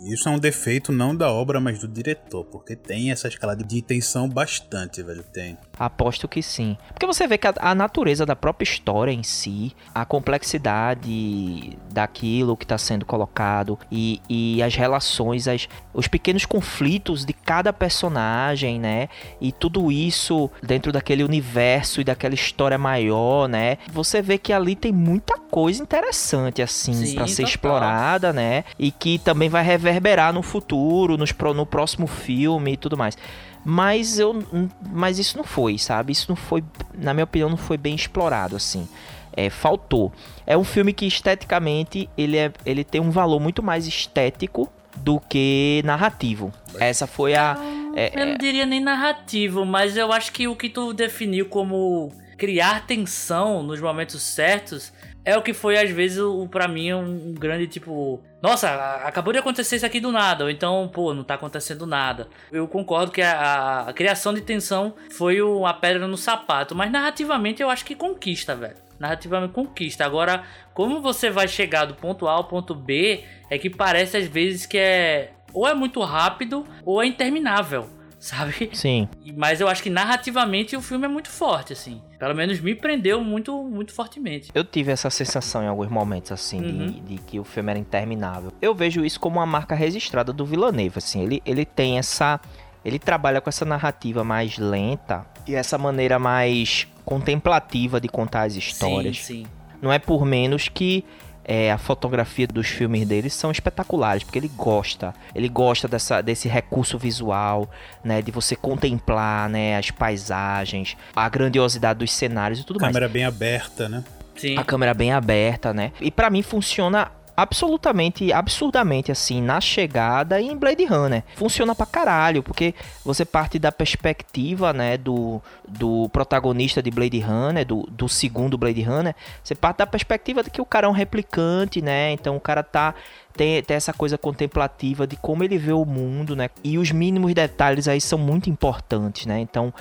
[0.06, 3.82] Isso é um defeito não da obra, mas do diretor, porque tem essa escalada de
[3.82, 5.17] tensão bastante, velho.
[5.22, 5.56] Tem.
[5.78, 6.76] Aposto que sim.
[6.88, 12.56] Porque você vê que a, a natureza da própria história em si, a complexidade daquilo
[12.56, 18.80] que está sendo colocado e, e as relações, as, os pequenos conflitos de cada personagem,
[18.80, 19.08] né?
[19.40, 23.78] E tudo isso dentro daquele universo e daquela história maior, né?
[23.92, 27.48] Você vê que ali tem muita coisa interessante, assim, Sim, para ser total.
[27.48, 28.64] explorada, né?
[28.78, 33.16] E que também vai reverberar no futuro, nos, no próximo filme e tudo mais.
[33.64, 34.42] Mas eu,
[34.90, 36.12] mas isso não foi, sabe?
[36.12, 36.62] Isso não foi,
[36.94, 38.88] na minha opinião, não foi bem explorado assim.
[39.36, 40.12] É, faltou.
[40.46, 45.20] É um filme que esteticamente ele, é, ele tem um valor muito mais estético do
[45.20, 46.52] que narrativo.
[46.80, 47.56] Essa foi a.
[47.94, 52.10] é- Eu não diria nem narrativo, mas eu acho que o que tu definiu como
[52.36, 54.92] criar tensão nos momentos certos
[55.28, 58.18] é o que foi, às vezes, o, para mim, um, grande tipo.
[58.40, 58.70] Nossa,
[59.04, 60.44] acabou de acontecer isso aqui do nada.
[60.44, 62.28] Ou então, pô, não tá acontecendo nada.
[62.50, 66.74] Eu concordo que a, a criação de tensão foi o, a pedra no sapato.
[66.74, 68.76] Mas narrativamente eu acho que conquista, velho.
[68.98, 70.02] Narrativamente conquista.
[70.02, 74.26] Agora, como você vai chegar do ponto A ao ponto B, é que parece às
[74.26, 75.32] vezes que é.
[75.52, 78.70] Ou é muito rápido, ou é interminável sabe?
[78.72, 79.08] Sim.
[79.36, 82.02] Mas eu acho que narrativamente o filme é muito forte, assim.
[82.18, 84.50] Pelo menos me prendeu muito, muito fortemente.
[84.54, 86.86] Eu tive essa sensação em alguns momentos, assim, uhum.
[86.86, 88.52] de, de, que o filme era interminável.
[88.60, 91.22] Eu vejo isso como uma marca registrada do Villeneuve, assim.
[91.22, 92.40] Ele, ele tem essa...
[92.84, 98.54] Ele trabalha com essa narrativa mais lenta e essa maneira mais contemplativa de contar as
[98.54, 99.18] histórias.
[99.18, 99.46] Sim, sim.
[99.80, 101.04] Não é por menos que
[101.48, 106.46] é, a fotografia dos filmes dele são espetaculares, porque ele gosta, ele gosta dessa, desse
[106.46, 107.70] recurso visual,
[108.04, 113.12] né, de você contemplar, né, as paisagens, a grandiosidade dos cenários e tudo câmera mais.
[113.12, 114.04] Câmera bem aberta, né?
[114.36, 114.58] Sim.
[114.58, 115.90] A câmera bem aberta, né?
[116.00, 121.22] E para mim funciona absolutamente, absurdamente assim na chegada em Blade Runner.
[121.36, 122.74] Funciona pra caralho, porque
[123.04, 128.82] você parte da perspectiva, né, do, do protagonista de Blade Runner, do, do segundo Blade
[128.82, 132.10] Runner, você parte da perspectiva de que o cara é um replicante, né?
[132.10, 132.92] Então o cara tá
[133.38, 136.50] tem, tem essa coisa contemplativa de como ele vê o mundo, né?
[136.64, 139.38] E os mínimos detalhes aí são muito importantes, né?
[139.38, 139.72] Então,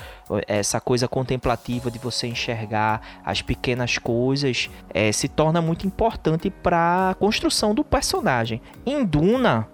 [0.47, 7.09] essa coisa contemplativa de você enxergar as pequenas coisas é, se torna muito importante para
[7.09, 8.61] a construção do personagem.
[8.85, 9.67] Em Duna,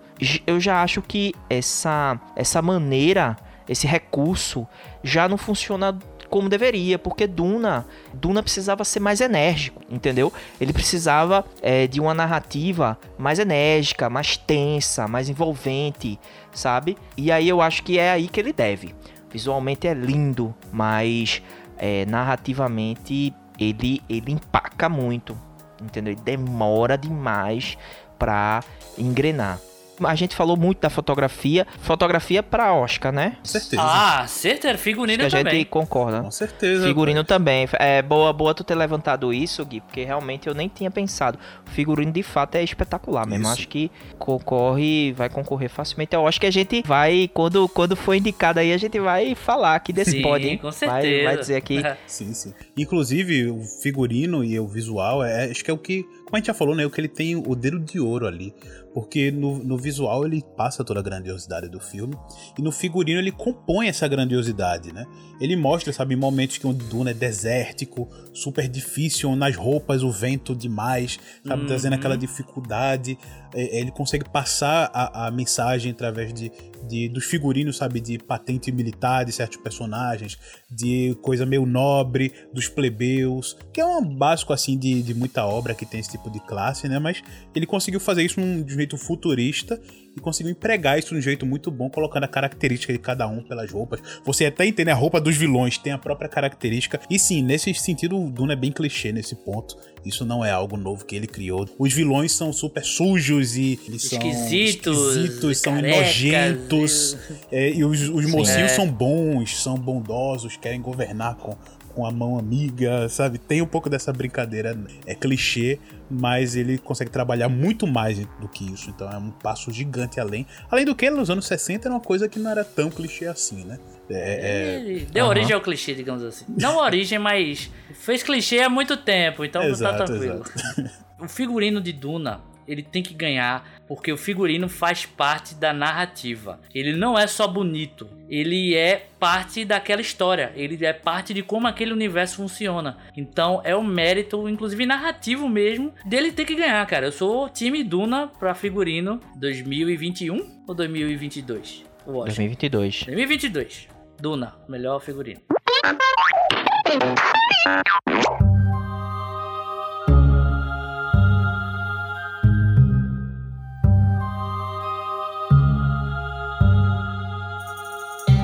[0.48, 3.36] eu já acho que essa, essa maneira,
[3.68, 4.66] esse recurso
[5.04, 6.00] já não funciona
[6.34, 10.34] como deveria, porque Duna, Duna precisava ser mais enérgico, entendeu?
[10.60, 16.20] Ele precisava é, de uma narrativa mais enérgica, mais tensa, mais envolvente,
[16.52, 16.98] sabe?
[17.16, 18.96] E aí eu acho que é aí que ele deve.
[19.30, 21.40] Visualmente é lindo, mas
[21.78, 25.38] é, narrativamente ele, ele empaca muito,
[25.80, 26.14] entendeu?
[26.14, 27.78] Ele demora demais
[28.18, 28.64] para
[28.98, 29.60] engrenar.
[30.04, 31.68] A gente falou muito da fotografia.
[31.82, 33.38] Fotografia para Oscar, né?
[33.39, 33.82] Com certeza.
[33.82, 34.78] Ah, certeza.
[34.78, 35.54] Figurino que também.
[35.54, 36.22] A gente concorda.
[36.22, 36.88] Com certeza.
[36.88, 37.68] Figurino também.
[37.74, 41.38] É boa, boa tu ter levantado isso, Gui, porque realmente eu nem tinha pensado.
[41.68, 43.44] O figurino de fato é espetacular mesmo.
[43.44, 43.54] Isso.
[43.54, 46.16] Acho que concorre, vai concorrer facilmente.
[46.16, 49.76] Eu acho que a gente vai, quando, quando for indicado aí, a gente vai falar
[49.76, 50.58] aqui desse sim, pod, hein?
[50.58, 51.24] Com certeza.
[51.24, 51.82] Vai, vai dizer aqui.
[52.08, 52.54] sim, sim.
[52.78, 56.48] Inclusive, o figurino e o visual, é, acho que é o que, como a gente
[56.48, 56.86] já falou, né?
[56.86, 58.54] O que ele tem o dedo de ouro ali
[58.94, 62.16] porque no, no visual ele passa toda a grandiosidade do filme
[62.58, 65.06] e no figurino ele compõe essa grandiosidade, né?
[65.41, 70.56] Ele mostra, sabe, momentos que o Duna é desértico, super difícil, nas roupas o vento
[70.56, 71.68] demais, sabe, uhum.
[71.68, 73.18] trazendo aquela dificuldade.
[73.54, 76.52] É, ele consegue passar a, a mensagem através de,
[76.88, 80.38] de, dos figurinos, sabe, de patente militar de certos personagens,
[80.72, 85.74] de coisa meio nobre, dos plebeus, que é um básico, assim, de, de muita obra
[85.74, 87.00] que tem esse tipo de classe, né?
[87.00, 87.22] Mas
[87.56, 89.80] ele conseguiu fazer isso de um jeito futurista
[90.16, 93.42] e conseguiu empregar isso de um jeito muito bom, colocando a característica de cada um
[93.42, 94.00] pelas roupas.
[94.24, 97.00] Você até entende a roupa dos vilões, tem a própria característica.
[97.10, 99.76] E sim, nesse sentido, o Duna é bem clichê nesse ponto.
[100.06, 101.68] Isso não é algo novo que ele criou.
[101.80, 107.18] Os vilões são super sujos e eles esquisitos, são esquisitos, são nojentos.
[107.52, 108.76] E, é, e os, os mocinhos é.
[108.76, 111.58] são bons, são bondosos, querem governar com,
[111.94, 113.38] com a mão amiga, sabe?
[113.38, 115.80] Tem um pouco dessa brincadeira, é clichê,
[116.10, 120.46] mas ele consegue trabalhar muito mais do que isso, então é um passo gigante além.
[120.70, 123.64] Além do que, nos anos 60 era uma coisa que não era tão clichê assim,
[123.64, 123.80] né?
[124.10, 125.06] É, é...
[125.12, 125.30] Deu uhum.
[125.30, 126.46] origem ao clichê, digamos assim.
[126.50, 130.44] Não origem, mas fez clichê há muito tempo, então tá exato, tá tranquilo.
[130.44, 131.04] Exato.
[131.20, 136.59] O figurino de Duna ele tem que ganhar porque o figurino faz parte da narrativa.
[136.74, 141.68] Ele não é só bonito, ele é parte daquela história, ele é parte de como
[141.68, 142.97] aquele universo funciona.
[143.16, 147.07] Então é um mérito, inclusive narrativo mesmo, dele ter que ganhar, cara.
[147.07, 151.84] Eu sou time Duna para figurino 2021 ou 2022?
[152.05, 153.03] 2022.
[153.05, 153.88] 2022.
[154.20, 155.41] Duna, melhor figurino.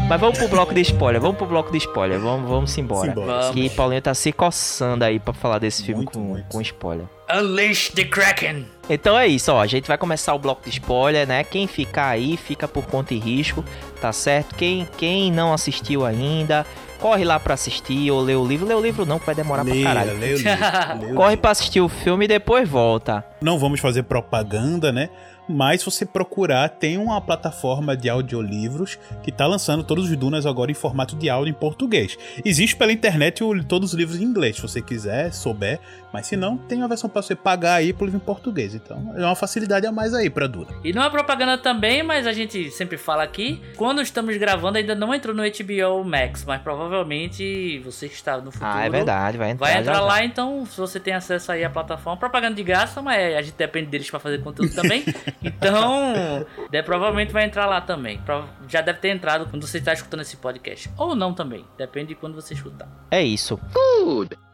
[0.09, 3.13] Mas vamos pro bloco de spoiler, vamos pro bloco de spoiler, vamos, vamos embora.
[3.13, 3.51] Vamos.
[3.51, 6.47] Que Paulinho tá se coçando aí pra falar desse filme muito, com, muito.
[6.47, 7.05] com spoiler.
[7.31, 8.65] Unleash the Kraken!
[8.89, 9.61] Então é isso, ó.
[9.61, 11.43] A gente vai começar o bloco de spoiler, né?
[11.43, 13.63] Quem ficar aí, fica por conta e risco,
[14.01, 14.55] tá certo?
[14.55, 16.65] Quem, quem não assistiu ainda,
[16.99, 18.65] corre lá pra assistir ou ler o livro.
[18.65, 20.19] Lê o livro não, que vai demorar leia, pra caralho.
[20.19, 23.23] Leia o livro, corre pra assistir o filme e depois volta.
[23.39, 25.11] Não vamos fazer propaganda, né?
[25.49, 30.45] Mas se você procurar, tem uma plataforma de audiolivros que tá lançando todos os Dunas
[30.45, 32.15] agora em formato de áudio em português.
[32.45, 35.79] Existe pela internet todos os livros em inglês, se você quiser, souber.
[36.11, 38.73] Mas se não, tem uma versão para você pagar aí pro livro em português.
[38.73, 40.67] Então é uma facilidade a mais aí pra Duna.
[40.83, 43.61] E não é propaganda também, mas a gente sempre fala aqui.
[43.75, 48.51] Quando estamos gravando, ainda não entrou no HBO Max, mas provavelmente você que está no
[48.51, 48.71] futuro.
[48.71, 49.67] Ah, é verdade, vai entrar.
[49.67, 50.25] Vai entrar já, lá, já.
[50.25, 53.87] então, se você tem acesso aí à plataforma, propaganda de graça, mas a gente depende
[53.87, 55.03] deles pra fazer conteúdo também.
[55.43, 58.19] então, de, provavelmente vai entrar lá também.
[58.67, 60.89] Já deve ter entrado quando você está escutando esse podcast.
[60.97, 62.87] Ou não também, depende de quando você escutar.
[63.11, 63.59] É isso.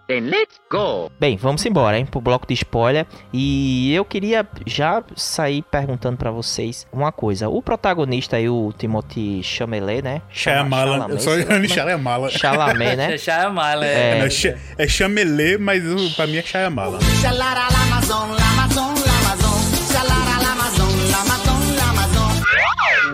[0.07, 1.09] Then let's go.
[1.19, 3.07] Bem, vamos embora, hein, pro bloco de spoiler.
[3.33, 7.49] E eu queria já sair perguntando pra vocês uma coisa.
[7.49, 10.21] O protagonista aí, o Timothy Chalamet, né?
[10.29, 11.07] Shyamalan.
[11.09, 11.67] Eu sou sei lá como é.
[11.67, 12.29] Shyamalan.
[12.29, 13.17] Chalamet, né?
[13.87, 14.19] É.
[14.19, 16.99] É, Ch- é Chamelê, mas uh, pra mim é Shyamalan.
[17.21, 19.59] Xalara Lamazon, Lamazon, Lamazon.
[19.91, 21.54] Xalara Lamazon, Lamazon.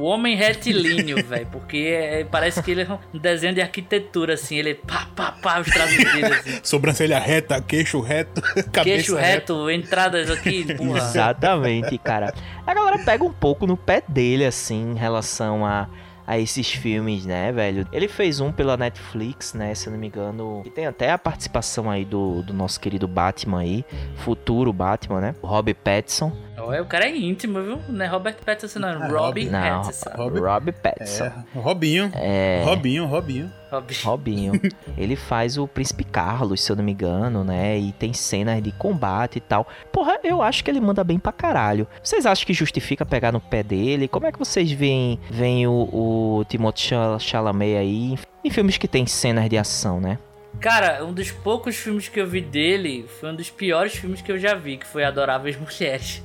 [0.01, 1.47] O homem retilíneo, velho.
[1.51, 4.55] Porque é- parece que ele é um desenho de arquitetura, assim.
[4.57, 6.59] Ele pá, pá, pá, os traços dele, assim.
[6.63, 8.41] Sobrancelha reta, queixo reto,
[8.71, 9.27] cabeça Queixo reta.
[9.27, 10.97] reto, entradas aqui, porra.
[10.97, 12.33] Exatamente, cara.
[12.65, 15.87] A galera pega um pouco no pé dele, assim, em relação a,
[16.25, 17.87] a esses filmes, né, velho?
[17.91, 20.61] Ele fez um pela Netflix, né, se eu não me engano.
[20.65, 23.85] E tem até a participação aí do, do nosso querido Batman aí,
[24.17, 25.35] futuro Batman, né?
[25.41, 26.31] O Robbie Pattinson.
[26.64, 27.80] Olha, o cara é íntimo, viu?
[27.89, 28.89] Não é Robert Pattinson, não.
[28.89, 30.09] É Ah, Robbie Não, Pattinson.
[30.16, 31.26] Robbie- Robbie Pattinson.
[31.26, 32.12] É, Robinho.
[32.14, 32.62] É.
[32.66, 33.51] Robinho, Robinho.
[33.72, 33.95] Robbie.
[34.03, 34.51] Robinho.
[34.97, 37.78] ele faz o Príncipe Carlos, se eu não me engano, né?
[37.80, 39.66] E tem cenas de combate e tal.
[39.91, 41.88] Porra, eu acho que ele manda bem pra caralho.
[42.03, 44.07] Vocês acham que justifica pegar no pé dele?
[44.07, 45.89] Como é que vocês veem, veem o,
[46.39, 50.18] o Timothée Chal- Chalamet aí em filmes que tem cenas de ação, né?
[50.59, 54.31] Cara, um dos poucos filmes que eu vi dele foi um dos piores filmes que
[54.31, 56.21] eu já vi, que foi Adoráveis Mulheres.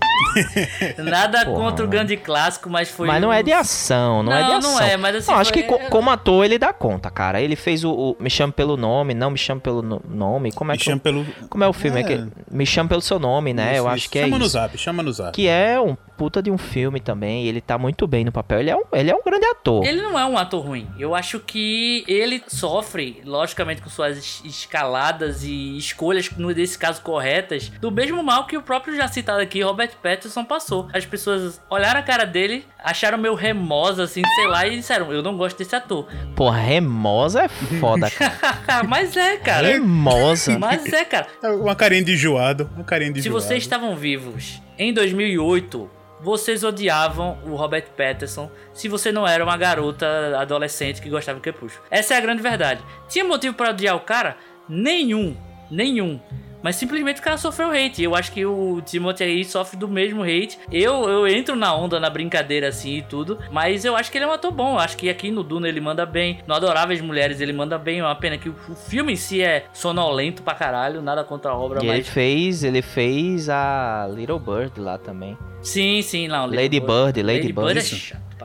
[0.99, 3.07] Nada Porra, contra o grande clássico, mas foi.
[3.07, 4.73] mas não um- é de ação, não, é de Não, ação.
[4.73, 7.41] não é, mas assim, Não, acho foi- que co- como ator ele dá conta, cara.
[7.41, 10.53] Ele fez o, o Me Chame Pelo Nome, Não Me Chame Pelo No- Nome.
[10.53, 11.25] Como é Me que chama pelo.
[11.49, 12.01] Como é o filme?
[12.01, 12.03] É.
[12.03, 12.05] É.
[12.05, 13.73] que- Me Chame Pelo Seu Nome, né?
[13.73, 14.11] eu Isso, acho isso.
[14.11, 14.53] que é Chama no isso.
[14.53, 15.33] zap, chama no zap.
[15.33, 17.47] Que é um puta de um filme também.
[17.47, 18.61] Ele tá muito bem no papel.
[18.61, 19.85] Ele é um, ele é um grande ator.
[19.85, 20.89] Ele não é um ator ruim.
[20.99, 27.69] Eu acho que ele sofre, logicamente, com suas es- escaladas e escolhas, nesse caso, corretas,
[27.81, 30.89] do mesmo mal que o próprio já citado aqui, Robert Pattinson, passou.
[30.93, 35.23] As pessoas olharam a cara dele, acharam meio remosa, assim, sei lá, e disseram: Eu
[35.23, 36.07] não gosto desse ator.
[36.35, 38.83] Porra, remosa é foda, cara.
[38.89, 39.69] Mas é, cara.
[39.69, 40.59] Remosa.
[40.59, 41.27] Mas é, cara.
[41.61, 42.71] Uma carinha de enjoado.
[42.75, 43.45] Uma carinha de Se enjoado.
[43.45, 45.91] vocês estavam vivos em 2008,
[46.21, 50.07] vocês odiavam o Robert Pattinson se você não era uma garota
[50.39, 51.87] adolescente que gostava do Crepúsculo.
[51.91, 52.83] Essa é a grande verdade.
[53.09, 54.37] Tinha motivo para odiar o cara?
[54.69, 55.37] Nenhum.
[55.71, 56.21] Nenhum.
[56.67, 58.03] Mas simplesmente o cara sofreu hate.
[58.03, 60.59] Eu acho que o Timothy aí sofre do mesmo hate.
[60.73, 63.39] Eu, eu entro na onda, na brincadeira assim e tudo.
[63.53, 64.73] Mas eu acho que ele é um ator bom.
[64.75, 66.41] Eu acho que aqui no Duna ele manda bem.
[66.45, 68.01] No Adoráveis Mulheres ele manda bem.
[68.01, 71.01] É uma pena que o, filme em si é sonolento pra caralho.
[71.01, 72.09] Nada contra a obra, E ele mas.
[72.09, 75.39] fez, ele fez a Little Bird lá também.
[75.63, 76.47] Sim, sim, não.
[76.47, 77.85] Lady Bird, Lady Lady Bird é Bird.
[77.95, 78.36] chato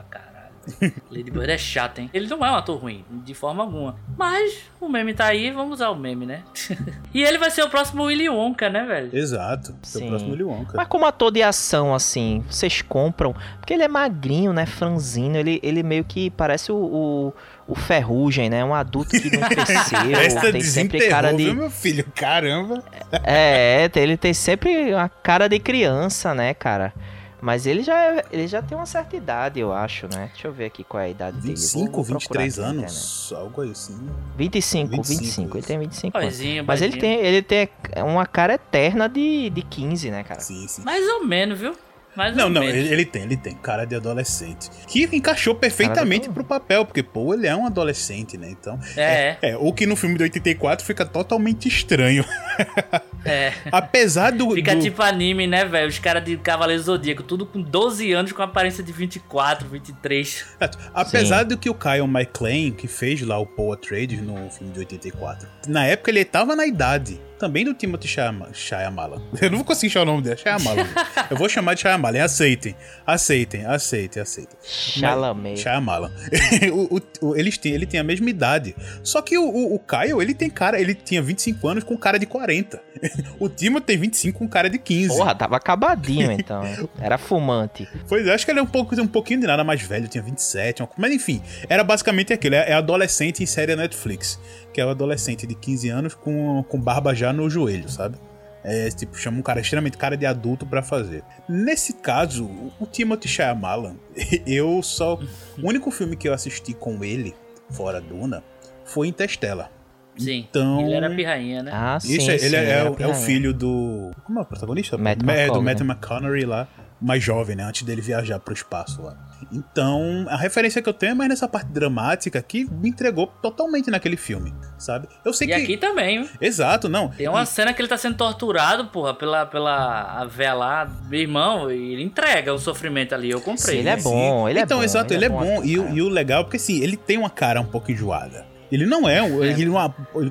[0.62, 1.01] pra caralho.
[1.09, 2.09] Lady Bird é chato, hein?
[2.14, 3.95] Ele não é um ator ruim, de forma alguma.
[4.18, 6.43] Mas o meme tá aí, vamos usar o meme, né?
[7.14, 9.09] e ele vai ser o próximo Willy Wonka, né, velho?
[9.16, 9.76] Exato.
[9.84, 10.07] Sim.
[10.09, 10.74] próximo Willy Wonka.
[10.78, 13.36] Mas como ator de ação, assim, vocês compram.
[13.59, 14.66] Porque ele é magrinho, né?
[14.66, 15.38] Franzino.
[15.38, 17.34] Ele, ele meio que parece o, o,
[17.68, 18.64] o Ferrugem, né?
[18.64, 19.99] Um adulto que não cresceu.
[20.20, 21.51] Esta tem sempre cara de.
[21.53, 22.05] meu filho?
[22.16, 22.84] Caramba.
[23.24, 26.93] É, tem- ele tem sempre a cara de criança, né, cara?
[27.42, 30.30] Mas ele já, é- ele já tem uma certa idade, eu acho, né?
[30.32, 31.56] Deixa eu ver aqui qual é a idade dele.
[31.56, 32.92] 25, Vou- vou procurar 23 aqui na internet.
[32.92, 33.34] anos.
[33.36, 34.10] Algo assim.
[34.38, 36.30] 25, 25, 25, ele tem 25 anos.
[36.30, 37.70] Poizinho, Mas ele tem, ele tem
[38.06, 40.39] uma cara eterna de, de 15, né, cara?
[40.39, 40.84] Sim, sim.
[40.84, 41.74] Mais ou menos, viu?
[42.14, 44.70] Mais Não, não, ele, ele tem, ele tem cara de adolescente.
[44.86, 48.50] Que encaixou perfeitamente do- pro papel, porque, pô, ele é um adolescente, né?
[48.52, 48.78] Então.
[48.98, 52.26] É, É, o que no filme de 84 fica totalmente estranho.
[53.26, 53.53] é.
[53.72, 54.51] Apesar do.
[54.51, 55.88] Fica do- tipo anime, né, velho?
[55.88, 60.45] Os caras de Cavaleiro Zodíaco, tudo com 12 anos, com aparência de 24, 23.
[60.93, 64.80] Apesar do que o Kyle MacLaine, que fez lá o Paul Atreides no filme de
[64.80, 69.22] 84, na época ele tava na idade também do Timothy Shyamalan.
[69.42, 70.88] Eu não vou conseguir chamar o nome dele, Shyamalan.
[71.30, 72.76] Eu vou chamar de Shyamalan, aceitem.
[73.06, 74.58] Aceitem, aceitem, aceitem.
[74.64, 75.60] Chalamet.
[75.60, 76.12] Shyamalan.
[76.72, 78.76] o, o- o- eles têm, ele tem a mesma idade.
[79.04, 82.20] Só que o, o, o Kyle, ele tem cara, ele tinha 25 anos com cara
[82.20, 82.80] de 40.
[83.39, 85.08] o Timothy tem 25 com cara de 15.
[85.18, 86.62] Porra, tava acabadinho então.
[87.00, 87.88] Era fumante.
[88.08, 90.22] Pois é, acho que ele é um, pouco, um pouquinho de nada mais velho, tinha
[90.24, 94.39] 27, uma co- mas enfim, era basicamente aquilo, é, é adolescente em série Netflix,
[94.74, 98.17] que é o adolescente de 15 anos com, com barba já no joelho, sabe?
[98.63, 101.24] É, tipo, chama um cara extremamente cara de adulto pra fazer.
[101.49, 102.45] Nesse caso,
[102.80, 103.95] o Timothy Shyamalan,
[104.45, 105.15] eu só...
[105.61, 107.34] O único filme que eu assisti com ele,
[107.72, 108.43] fora Duna,
[108.86, 109.72] foi Interstellar.
[110.17, 110.45] Sim.
[110.49, 111.72] Então, Ele era pirrainha, né?
[111.74, 113.15] Ah, sim, Isso, é- sim, ele é, é é o pirrainha.
[113.26, 114.11] filho do.
[114.26, 114.97] Como é o protagonista?
[114.97, 115.61] Matt Ma- é, do.
[115.61, 116.67] Matthew McConaughey lá,
[117.02, 117.64] mais jovem, né?
[117.64, 119.16] Antes dele viajar pro espaço lá.
[119.52, 123.89] Então, a referência que eu tenho é mais nessa parte dramática que me entregou totalmente
[123.89, 125.08] naquele filme, sabe?
[125.26, 125.56] Eu sei E que.
[125.64, 126.30] aqui também?
[126.39, 127.10] Exato, não.
[127.10, 130.89] Tem uma cena que ele tá sendo torturado, porra, pela, pela a véia lá.
[131.10, 133.30] Meu irmão, e ele entrega o sofrimento ali.
[133.32, 133.80] Eu comprei.
[133.80, 135.64] Ele é bom, ele é então, bom, exato, ele, é bom.
[135.64, 138.45] E, o- e o legal, porque assim, ele tem uma cara um pouco enjoada.
[138.72, 139.66] Ele não é, um- ele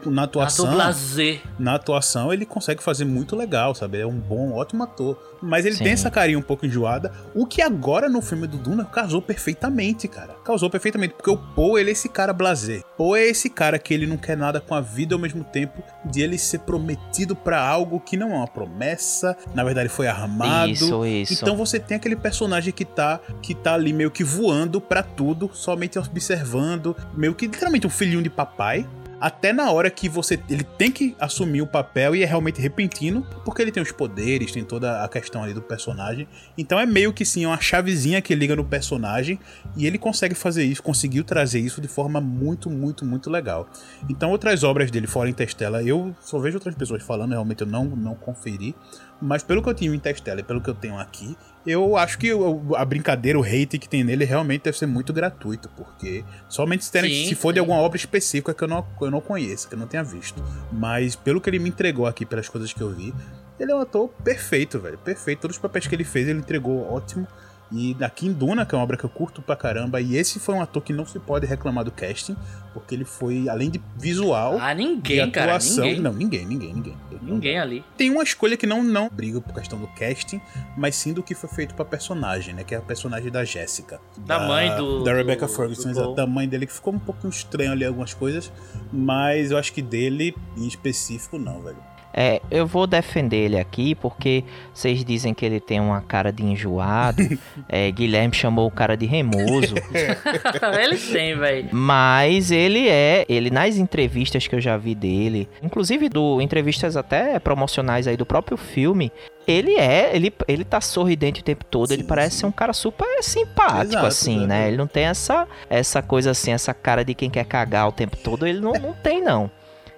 [0.06, 0.64] na atuação.
[0.64, 1.42] Ator blazer.
[1.58, 3.98] na atuação ele consegue fazer muito legal, sabe?
[3.98, 5.29] Ele é um bom, ótimo ator.
[5.42, 5.84] Mas ele Sim.
[5.84, 10.06] tem essa carinha um pouco enjoada, o que agora no filme do Duna casou perfeitamente,
[10.06, 10.34] cara.
[10.44, 12.82] Casou perfeitamente, porque o Poe, ele é esse cara blazer.
[12.96, 15.82] Poe é esse cara que ele não quer nada com a vida ao mesmo tempo
[16.04, 20.72] de ele ser prometido pra algo que não é uma promessa, na verdade foi armado.
[20.72, 21.32] Isso, isso.
[21.34, 25.50] Então você tem aquele personagem que tá, que tá ali meio que voando pra tudo,
[25.52, 28.86] somente observando, meio que literalmente um filhinho de papai.
[29.20, 33.26] Até na hora que você ele tem que assumir o papel e é realmente repentino,
[33.44, 36.26] porque ele tem os poderes, tem toda a questão ali do personagem.
[36.56, 39.38] Então é meio que sim, uma chavezinha que liga no personagem
[39.76, 43.68] e ele consegue fazer isso, conseguiu trazer isso de forma muito, muito, muito legal.
[44.08, 47.84] Então outras obras dele fora Interstellar, eu só vejo outras pessoas falando, realmente eu não
[47.84, 48.74] não conferi,
[49.20, 52.18] mas pelo que eu tinha em Interstellar e pelo que eu tenho aqui, eu acho
[52.18, 52.30] que
[52.76, 56.90] a brincadeira, o hate que tem nele realmente deve ser muito gratuito, porque somente se,
[56.92, 57.60] terem- Sim, se for de sim.
[57.60, 60.42] alguma obra específica que eu não, eu não conheço, que eu não tenha visto.
[60.72, 63.12] Mas pelo que ele me entregou aqui, pelas coisas que eu vi,
[63.58, 64.96] ele é um ator perfeito, velho.
[64.98, 65.40] Perfeito.
[65.40, 67.26] Todos os papéis que ele fez, ele entregou ótimo.
[67.72, 70.40] E aqui em Duna, que é uma obra que eu curto pra caramba, e esse
[70.40, 72.36] foi um ator que não se pode reclamar do casting,
[72.74, 75.52] porque ele foi, além de visual, Ah, de ninguém, cara.
[75.56, 75.84] atuação.
[75.84, 76.00] Ninguém.
[76.00, 76.96] Não, ninguém, ninguém, ninguém.
[77.22, 77.84] Ninguém ali.
[77.96, 80.40] Tem uma escolha que não não briga por questão do casting,
[80.76, 82.64] mas sim do que foi feito pra personagem, né?
[82.64, 84.00] Que é a personagem da Jéssica.
[84.18, 86.14] Da mãe do- Da do- Rebecca do Ferguson, exato.
[86.14, 88.50] Da mãe dele, que ficou um pouquinho estranho ali algumas coisas,
[88.92, 91.76] mas eu acho que dele, em específico, não, velho.
[92.12, 94.44] É, eu vou defender ele aqui porque
[94.74, 97.22] vocês dizem que ele tem uma cara de enjoado.
[97.68, 99.74] é, Guilherme chamou o cara de remoso.
[100.82, 101.68] ele tem, velho.
[101.72, 107.38] Mas ele é, ele nas entrevistas que eu já vi dele, inclusive do entrevistas até
[107.38, 109.12] promocionais aí do próprio filme,
[109.46, 112.40] ele é, ele, ele tá sorridente o tempo todo, ele Sim, parece sim.
[112.40, 114.68] ser um cara super simpático Exato, assim, né?
[114.68, 118.16] Ele não tem essa essa coisa assim, essa cara de quem quer cagar o tempo
[118.16, 119.50] todo, ele não, não tem não.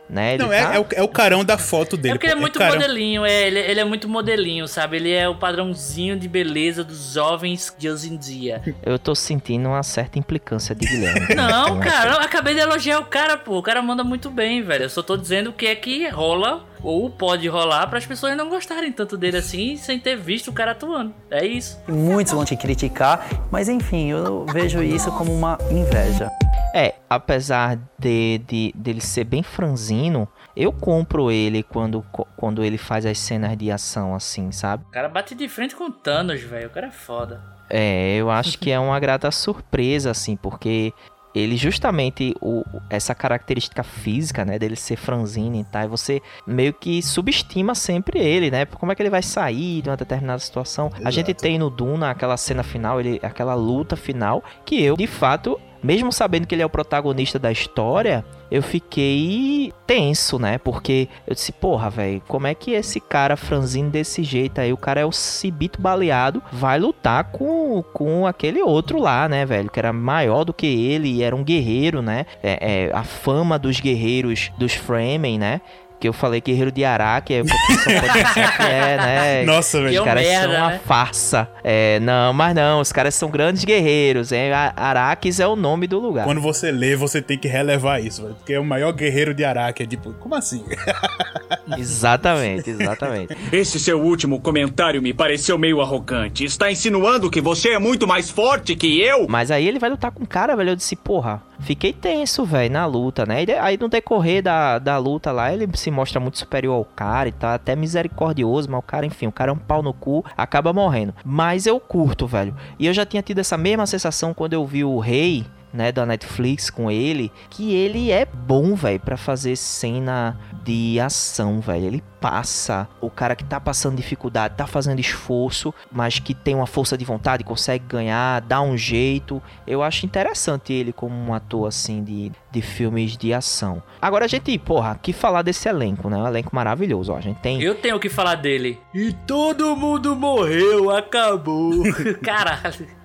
[0.08, 0.34] Né?
[0.34, 2.10] Ele não, é, tá- é, o, é o carão da foto dele.
[2.10, 2.40] É porque ele é pô.
[2.42, 2.74] muito carão.
[2.74, 4.96] modelinho, é, ele, ele é muito modelinho, sabe?
[4.96, 8.60] Ele é o padrãozinho de beleza dos jovens de hoje em dia.
[8.84, 11.34] Eu tô sentindo uma certa implicância de Guilherme.
[11.34, 13.56] Não, cara, eu acabei de elogiar o cara, pô.
[13.58, 14.84] O cara manda muito bem, velho.
[14.84, 18.36] Eu só tô dizendo o que é que rola ou pode rolar para as pessoas
[18.36, 21.14] não gostarem tanto dele assim sem ter visto o cara atuando.
[21.30, 21.80] É isso.
[21.88, 26.30] Muitos vão te criticar, mas enfim, eu vejo isso como uma inveja.
[26.74, 30.26] É, apesar de, de dele ser bem franzino,
[30.56, 32.04] eu compro ele quando,
[32.36, 34.84] quando ele faz as cenas de ação assim, sabe?
[34.88, 36.68] O cara bate de frente com o Thanos, velho.
[36.68, 37.42] O cara é foda.
[37.68, 40.92] É, eu acho que é uma grata surpresa, assim, porque
[41.34, 47.02] ele justamente o, essa característica física, né, dele ser franzino e tal, você meio que
[47.02, 48.66] subestima sempre ele, né?
[48.66, 50.90] Como é que ele vai sair de uma determinada situação?
[50.94, 51.12] A Exato.
[51.12, 55.60] gente tem no Duna aquela cena final, ele, aquela luta final, que eu, de fato,
[55.82, 60.58] mesmo sabendo que ele é o protagonista da história, eu fiquei tenso, né?
[60.58, 64.76] Porque eu disse, porra, velho, como é que esse cara franzino desse jeito aí, o
[64.76, 69.70] cara é o cibito baleado, vai lutar com, com aquele outro lá, né, velho?
[69.70, 72.26] Que era maior do que ele e era um guerreiro, né?
[72.42, 75.60] É, é, a fama dos guerreiros dos Fremen, né?
[76.02, 79.44] Que eu falei guerreiro de Araque, pensar que é, né?
[79.46, 79.98] Nossa, velho.
[79.98, 80.80] é Os caras merda, são uma né?
[80.84, 81.48] farsa.
[81.62, 84.32] É, não, mas não, os caras são grandes guerreiros.
[84.32, 84.50] Hein?
[84.74, 86.24] Araques é o nome do lugar.
[86.24, 88.34] Quando você lê, você tem que relevar isso, velho.
[88.34, 89.84] Porque é o maior guerreiro de Araque.
[89.84, 90.64] É tipo, como assim?
[91.78, 93.36] Exatamente, exatamente.
[93.52, 96.44] Esse seu último comentário me pareceu meio arrogante.
[96.44, 99.28] Está insinuando que você é muito mais forte que eu?
[99.28, 100.70] Mas aí ele vai lutar com o cara, velho.
[100.70, 103.44] Eu disse, porra, fiquei tenso, velho, na luta, né?
[103.44, 107.28] E aí no decorrer da, da luta lá, ele se mostra muito superior ao cara
[107.28, 110.24] e tá até misericordioso, mas o cara, enfim, o cara é um pau no cu,
[110.36, 111.14] acaba morrendo.
[111.24, 112.54] Mas eu curto, velho.
[112.78, 116.04] E eu já tinha tido essa mesma sensação quando eu vi o rei né, da
[116.04, 121.86] Netflix com ele, que ele é bom, velho, para fazer cena de ação, velho.
[121.86, 126.66] Ele passa, o cara que tá passando dificuldade, tá fazendo esforço, mas que tem uma
[126.66, 129.42] força de vontade, consegue ganhar, dá um jeito.
[129.66, 133.82] Eu acho interessante ele como um ator assim de, de filmes de ação.
[134.00, 136.16] Agora a gente, porra, que falar desse elenco, né?
[136.16, 137.16] Um elenco maravilhoso, ó.
[137.16, 138.78] A gente tem Eu tenho que falar dele.
[138.94, 141.82] E todo mundo morreu, acabou.
[142.22, 143.01] Caralho.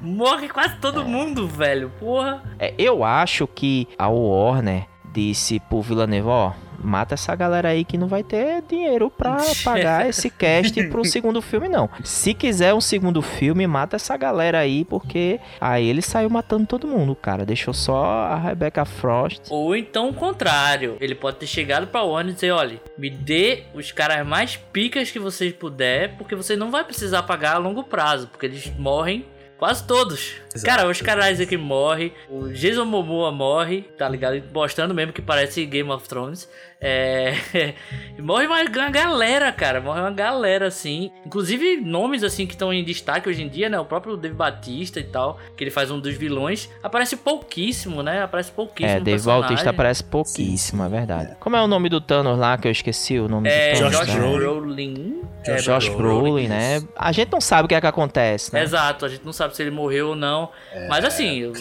[0.00, 1.90] Morre quase todo mundo, velho.
[1.98, 2.42] Porra.
[2.58, 7.98] É, eu acho que a Warner disse pro Villaneva, ó, mata essa galera aí que
[7.98, 11.88] não vai ter dinheiro pra pagar esse cast pro segundo filme, não.
[12.04, 16.86] Se quiser um segundo filme, mata essa galera aí, porque aí ele saiu matando todo
[16.86, 17.44] mundo, cara.
[17.44, 19.42] Deixou só a Rebecca Frost.
[19.50, 20.96] Ou então o contrário.
[21.00, 25.10] Ele pode ter chegado pra Warner e dizer, olha, me dê os caras mais picas
[25.10, 29.24] que vocês puder, porque você não vai precisar pagar a longo prazo, porque eles morrem
[29.58, 30.34] Quase todos.
[30.54, 30.66] Exato.
[30.66, 34.42] Cara, os caras aqui morre, o Jason Momoa morre, tá ligado?
[34.52, 36.48] Mostrando mesmo que parece Game of Thrones.
[36.80, 37.34] É...
[38.20, 39.80] morre uma, uma galera, cara.
[39.80, 41.10] Morre uma galera, assim.
[41.24, 43.78] Inclusive, nomes, assim, que estão em destaque hoje em dia, né?
[43.78, 46.68] O próprio Dave Batista e tal, que ele faz um dos vilões.
[46.82, 48.22] Aparece pouquíssimo, né?
[48.22, 49.24] Aparece pouquíssimo É, Dave.
[49.24, 51.34] Bautista aparece pouquíssimo, é verdade.
[51.40, 53.96] Como é o nome do Thanos lá que eu esqueci o nome É, do Thanos?
[53.98, 54.20] Josh né?
[54.36, 55.22] Brolin.
[55.44, 56.82] É, Josh Brolin, né?
[56.96, 58.62] A gente não sabe o que é que acontece, né?
[58.62, 60.50] Exato, a gente não sabe se ele morreu ou não.
[60.88, 61.52] Mas assim, eu,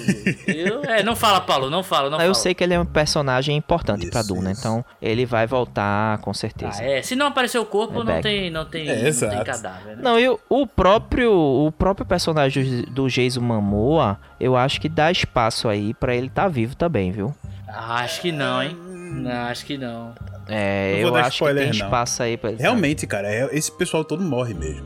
[0.48, 2.34] eu- é, não fala, Paulo, não fala, não eu fala.
[2.34, 6.82] sei que ele é um personagem importante pra Duna, então ele vai voltar com certeza.
[6.82, 8.24] Ah, é, se não aparecer o corpo, É não back.
[8.24, 9.46] tem, não tem, É, não tem exato.
[9.46, 10.02] cadáver, né?
[10.02, 15.12] Não, e o- o próprio, o próprio personagem do Jason Momoa, eu acho que dá
[15.12, 17.34] espaço aí pra ele estar vivo também, viu?
[17.68, 18.76] Ah, acho que não, hein?
[18.76, 20.14] Não, acho que não.
[20.48, 21.86] É, Não eu acho que spoiler, tem não.
[21.86, 22.62] espaço aí pra ele.
[22.62, 24.86] Realmente, cara, é- esse pessoal todo morre mesmo.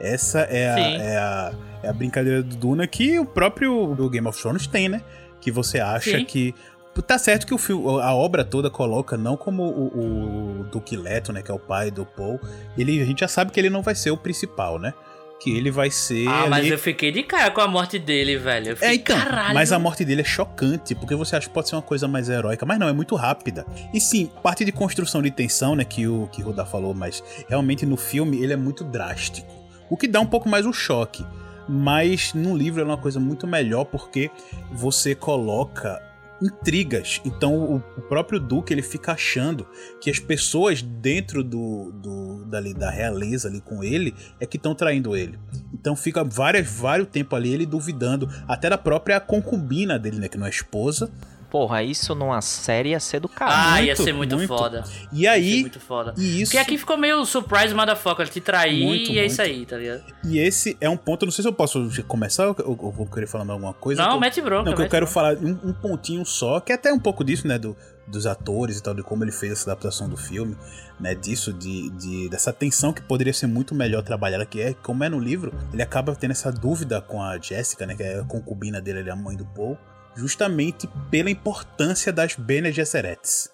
[0.00, 1.52] Essa é a, é a,
[1.84, 5.00] é a brincadeira do Duna que o próprio do Game of Thrones tem, né?
[5.40, 6.24] Que você acha Sim.
[6.24, 6.54] que.
[7.00, 11.32] Tá certo que o filme, a obra toda coloca, não como o, o Duque Leto,
[11.32, 11.42] né?
[11.42, 12.38] Que é o pai do Paul.
[12.76, 14.92] Ele, a gente já sabe que ele não vai ser o principal, né?
[15.40, 16.28] Que ele vai ser.
[16.28, 18.68] Ah, mas ali- eu fiquei de cara com a morte dele, velho.
[18.68, 19.54] Eu É, fiquei, então, caralho.
[19.54, 22.28] mas a morte dele é chocante, porque você acha que pode ser uma coisa mais
[22.28, 23.66] heróica, mas não, é muito rápida.
[23.92, 27.24] E sim, parte de construção de tensão, né, que o que o Rudá falou, mas
[27.48, 29.50] realmente no filme ele é muito drástico.
[29.90, 31.24] O que dá um pouco mais o choque.
[31.68, 34.30] Mas no livro é uma coisa muito melhor porque
[34.70, 36.00] você coloca
[36.42, 37.20] intrigas.
[37.24, 39.66] Então o, o próprio Duque ele fica achando
[40.00, 44.74] que as pessoas dentro do, do dali, da realeza ali com ele é que estão
[44.74, 45.38] traindo ele.
[45.72, 50.36] Então fica várias, vários tempo ali ele duvidando até da própria concubina dele, né, que
[50.36, 51.10] não é esposa.
[51.52, 53.74] Porra, isso numa série ia ser do caralho.
[53.74, 54.84] Ah, ia ser muito, foda.
[55.12, 56.14] E aí, Ia ser muito foda.
[56.16, 59.32] e isso Porque aqui ficou meio surprise motherfucker, te trair Muito, e é muito.
[59.32, 60.02] isso aí, tá ligado?
[60.24, 63.04] E esse é um ponto, eu não sei se eu posso começar ou ou vou
[63.06, 64.02] querer falar mais alguma coisa.
[64.02, 65.12] Não, eu- mete bronca, Não, que eu quero bronca.
[65.12, 67.76] falar um, um pontinho só, que é até um pouco disso, né, do,
[68.06, 70.56] dos atores e tal, de como ele fez essa adaptação do filme,
[70.98, 75.04] né, disso, de, de- dessa tensão que poderia ser muito melhor trabalhada, que é, como
[75.04, 78.24] é no livro, ele acaba tendo essa dúvida com a Jessica, né, que é a
[78.24, 79.76] concubina dele, ele é a mãe do Paul,
[80.14, 83.50] justamente pela importância das Bene Gesserets,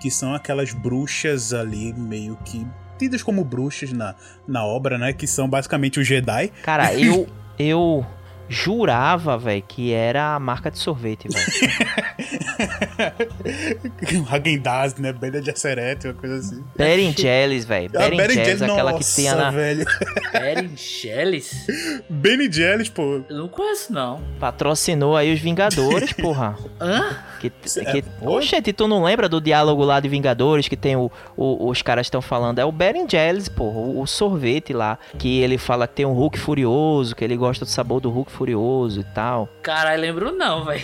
[0.00, 2.66] que são aquelas bruxas ali meio que
[2.98, 4.14] tidas como bruxas na,
[4.46, 6.48] na obra, né, que são basicamente os Jedi.
[6.62, 7.26] Cara, eu
[7.58, 8.06] eu
[8.48, 11.46] jurava, velho, que era a marca de sorvete, velho.
[14.30, 15.12] Hagen-Dazs, né?
[15.12, 16.64] Bene Gesserit, uma coisa assim.
[16.76, 17.90] Berinjelis, velho.
[17.94, 19.84] Ah, Berinjelis, aquela que tinha na velho.
[20.32, 21.66] Berinjelis?
[22.08, 23.22] Benny Jellis, pô.
[23.28, 24.20] Eu não conheço, não.
[24.38, 26.56] patrocinou aí os Vingadores, porra.
[26.80, 27.16] Hã?
[27.40, 28.04] Que, que...
[28.20, 32.06] Oxente, tu não lembra do diálogo lá de Vingadores que tem o, o- os caras
[32.06, 32.58] estão falando?
[32.58, 34.98] É o Berinjelis, porra, o, o sorvete lá.
[35.18, 38.30] Que ele fala que tem um Hulk furioso, que ele gosta do sabor do Hulk
[38.30, 39.48] furioso e tal.
[39.62, 40.80] Caralho, lembro não, velho.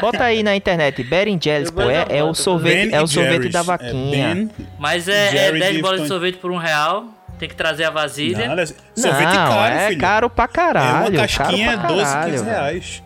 [0.00, 3.52] Bota aí na internet, Berinjelis, pô, é, é o sorvete, Ben é o sorvete Jerry's.
[3.52, 4.34] da É vaquinha.
[4.34, 7.06] Ben- Mas é, é Jerry 10 bolas de sorvete por um real.
[7.38, 8.46] Tem que trazer a vasilha.
[8.54, 10.00] Não, sorvete Não, caro, é filho.
[10.00, 11.06] caro pra caralho.
[11.06, 12.56] É uma casquinha, caro pra 12, caralho, 15 velho.
[12.56, 13.02] reais.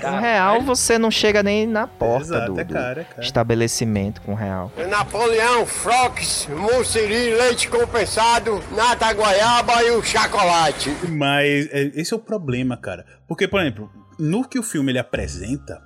[0.00, 3.20] Com real você não chega nem na porta Exato, do, é do caro, é caro.
[3.22, 4.70] estabelecimento com real.
[4.88, 10.90] Napoleão, Frox, Mussiri, leite compensado, nata goiaba e o chocolate.
[11.08, 13.04] Mas é, esse é o problema, cara.
[13.26, 15.80] Porque, por exemplo, no que o filme ele apresenta,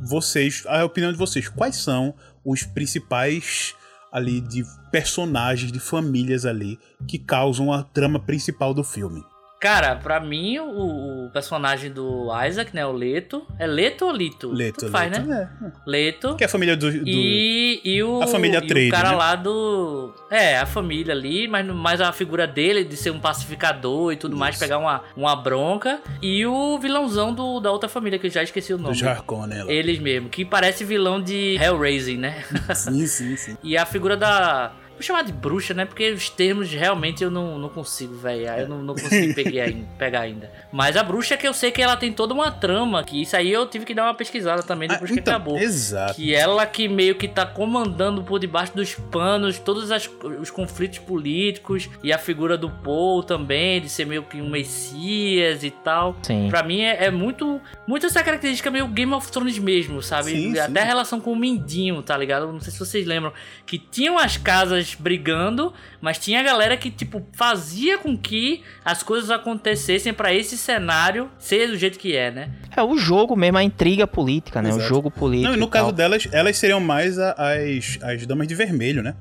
[0.00, 3.74] vocês, a opinião de vocês, quais são os principais
[4.12, 9.22] ali de personagens, de famílias ali que causam a trama principal do filme?
[9.58, 12.84] Cara, pra mim, o, o personagem do Isaac, né?
[12.86, 13.46] O Leto.
[13.58, 14.50] É Leto ou Lito?
[14.52, 15.50] Leto, Tudo faz, Leto, né?
[15.86, 16.36] Leto.
[16.36, 16.90] Que é a família do.
[16.90, 18.22] do- E, e o.
[18.22, 19.16] A família Trade, o cara né?
[19.16, 20.12] lá do.
[20.30, 24.36] É, a família ali, mas mais a figura dele de ser um pacificador e tudo
[24.36, 26.00] mais, pegar uma, uma bronca.
[26.20, 28.90] E o vilãozão do, da outra família, que eu já esqueci o nome.
[28.94, 29.72] Dos Harkonnen lá.
[29.72, 32.44] Eles mesmo, que parece vilão de Hellraising, né?
[32.74, 33.56] Sim, sim, sim.
[33.64, 34.72] E a figura da.
[34.96, 35.84] Vou chamar de bruxa, né?
[35.84, 38.46] Porque os termos realmente eu não, não consigo, velho.
[38.46, 40.50] Eu não, não consigo pegar ainda, pegar ainda.
[40.72, 43.04] Mas a bruxa é que eu sei que ela tem toda uma trama.
[43.04, 45.58] Que isso aí eu tive que dar uma pesquisada também depois que então, acabou.
[45.58, 46.14] exato.
[46.14, 50.08] Que ela que meio que tá comandando por debaixo dos panos todos as-
[50.40, 51.88] os conflitos políticos.
[52.02, 56.16] E a figura do Paul também, de ser meio que um messias e tal.
[56.22, 56.48] Sim.
[56.48, 57.60] Pra mim é, é muito.
[57.86, 60.30] Muito essa característica meio Game of Thrones mesmo, sabe?
[60.30, 60.78] Sim, Até sim.
[60.78, 62.50] a relação com o Mindinho, tá ligado?
[62.52, 63.32] Não sei se vocês lembram.
[63.64, 69.02] Que tinham as casas brigando, mas tinha a galera que, tipo, fazia com que as
[69.02, 72.50] coisas acontecessem pra esse cenário ser do jeito que é, né?
[72.76, 74.68] É o jogo mesmo, a intriga política, né?
[74.70, 74.88] O Exato.
[74.88, 75.48] jogo político.
[75.48, 75.92] Não, e no e caso tal.
[75.92, 79.14] delas, elas seriam mais a- as, as damas de vermelho, né?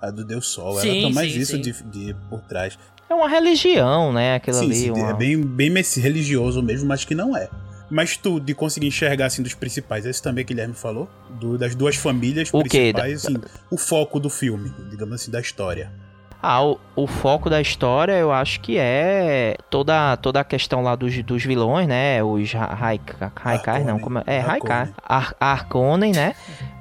[0.00, 0.72] A do Deus Sol.
[0.80, 1.60] Sim, Ela tem mais sim, isso sim.
[1.60, 2.76] de, de por trás.
[3.08, 4.34] É uma religião, né?
[4.36, 4.74] Aquilo Sim, ali.
[4.74, 5.70] sim, uma- é bem, bem
[6.00, 7.48] religioso mesmo, mas que não é.
[7.92, 11.74] Mas tu, de conseguir enxergar, assim, dos principais, esse também que Guilherme falou, do- das
[11.74, 13.36] duas famílias O principais, assim,
[13.70, 15.92] o foco do filme, digamos assim, da história.
[16.44, 20.96] Ah, o, o foco da história eu acho que é toda, toda a questão lá
[20.96, 22.20] dos, dos vilões, né?
[22.24, 22.50] Os
[23.44, 24.24] Haikai, não, como é?
[24.26, 24.88] É, Haikai.
[25.04, 26.34] Ar, Arconen, né?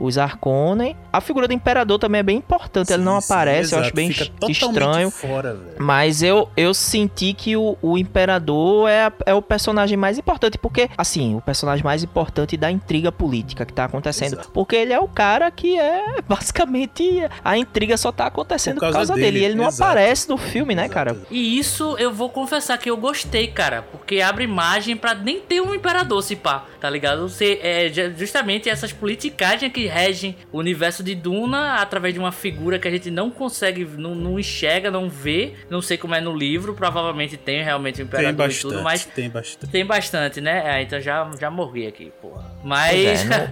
[0.03, 0.95] Os Arconen.
[1.13, 4.49] A figura do Imperador também é bem importante, ele não aparece, eu acho Exato, bem
[4.49, 5.11] estranho.
[5.11, 5.57] fora.
[5.77, 10.57] Mas eu, eu senti que o, o Imperador é, a- é o personagem mais importante,
[10.57, 14.39] porque, assim, o personagem mais importante da intriga política que tá acontecendo.
[14.53, 18.97] Porque ele é o cara que é, basicamente, a intriga só tá acontecendo por causa
[18.97, 19.25] causa, dele.
[19.31, 19.83] dele, E ele não exato.
[19.91, 21.17] aparece no filme, né, cara?
[21.29, 23.81] E isso eu vou confessar que eu gostei, cara.
[23.91, 27.27] Porque abre margem pra nem ter um imperador, se pá, tá ligado?
[27.27, 32.31] Você, é ju- justamente essas politicagens que regem o universo de Duna através de uma
[32.31, 35.53] figura que a gente não consegue, não, não enxerga, não vê.
[35.69, 38.83] Não sei como é no livro, provavelmente tem realmente um Tem imperador e bastante, tudo,
[38.83, 39.71] mas tem bastante.
[39.71, 40.77] tem bastante, né?
[40.79, 42.51] É, então já, já morri aqui, porra.
[42.63, 43.21] Mas.
[43.21, 43.51] É, não-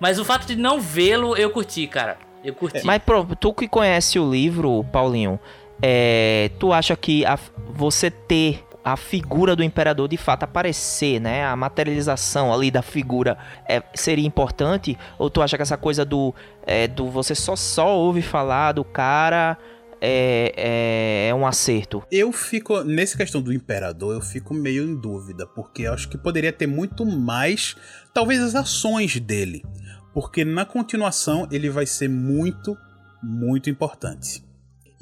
[0.00, 2.16] mas o fato de não vê-lo, eu curti, cara.
[2.44, 2.84] Eu curti.
[2.84, 5.38] Mas pro, tu que conhece o livro, Paulinho,
[5.80, 11.44] é, tu acha que a- você ter a figura do imperador de fato aparecer, né?
[11.46, 14.98] A materialização ali da figura é, seria importante?
[15.18, 16.34] Ou tu acha que essa coisa do,
[16.66, 19.56] é, do você só só ouve falar do cara
[20.02, 22.02] é, é, é um acerto?
[22.12, 26.18] Eu fico, nessa questão do Imperador, eu fico meio em dúvida, porque eu acho que
[26.18, 27.74] poderia ter muito mais,
[28.12, 29.64] talvez as ações dele.
[30.12, 32.76] Porque na continuação ele vai ser muito,
[33.22, 34.43] muito importante.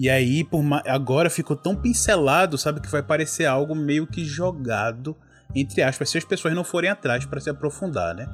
[0.03, 4.25] E aí, por ma- agora ficou tão pincelado, sabe, que vai parecer algo meio que
[4.25, 5.17] jogado,
[5.55, 8.29] entre aspas, se as pessoas não forem atrás para se aprofundar, né?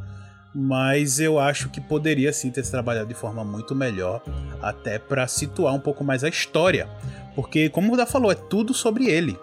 [0.54, 4.22] Mas eu acho que poderia sim ter se trabalhado de forma muito melhor,
[4.62, 6.88] até para situar um pouco mais a história.
[7.34, 9.38] Porque, como o Dá falou, é tudo sobre ele.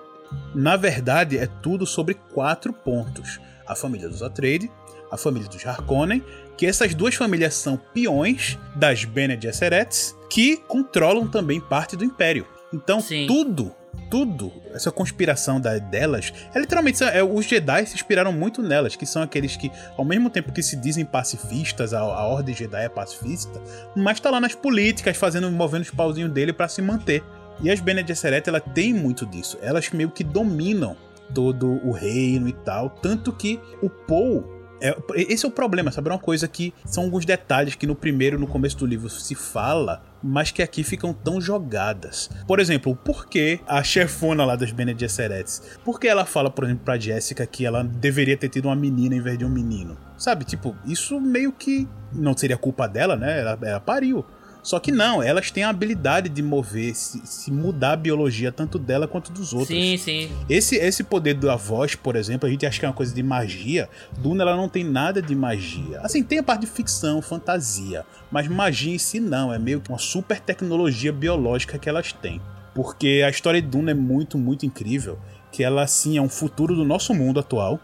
[0.55, 4.67] Na verdade, é tudo sobre quatro pontos: a família dos Atreides,
[5.11, 6.23] a família dos Harkonnen,
[6.57, 12.45] que essas duas famílias são peões das Bene Gesserets, que controlam também parte do Império.
[12.73, 13.71] Então, tudo,
[14.09, 19.05] tudo, essa conspiração da- delas, é literalmente, é, os Jedi se inspiraram muito nelas, que
[19.05, 22.89] são aqueles que, ao mesmo tempo que se dizem pacifistas, a, a Ordem Jedi é
[22.89, 23.61] pacifista,
[23.95, 27.23] mas tá lá nas políticas, fazendo, movendo os pauzinhos dele para se manter.
[27.61, 29.57] E as Bene Gesserit, ela tem muito disso.
[29.61, 30.97] Elas meio que dominam
[31.33, 36.09] todo o reino e tal, tanto que o Paul é- esse é o problema, sabe?
[36.09, 39.35] É uma coisa que são alguns detalhes que no primeiro, no começo do livro se
[39.35, 42.29] fala, mas que aqui ficam tão jogadas.
[42.47, 46.63] Por exemplo, o porquê a chefona lá das Bene Gesserets, por que ela fala, por
[46.63, 49.97] exemplo, pra Jessica que ela deveria ter tido uma menina em vez de um menino?
[50.17, 50.45] Sabe?
[50.45, 53.39] Tipo, isso meio que não seria culpa dela, né?
[53.41, 54.25] Ela, ela pariu.
[54.65, 58.79] Só que não, elas têm a habilidade de mover, se, se mudar a biologia tanto
[58.79, 59.67] dela quanto dos outros.
[59.67, 60.31] Sim, sim.
[60.49, 63.21] Esse, esse poder da voz, por exemplo, a gente acha que é uma coisa de
[63.21, 63.87] magia.
[64.17, 66.01] Duna ela não tem nada de magia.
[66.01, 69.89] Assim, tem a parte de ficção, fantasia, mas magia em si não, é meio que
[69.89, 72.41] uma super tecnologia biológica que elas têm.
[72.73, 75.19] Porque a história de Duna é muito, muito incrível,
[75.51, 77.79] que ela sim é um futuro do nosso mundo atual,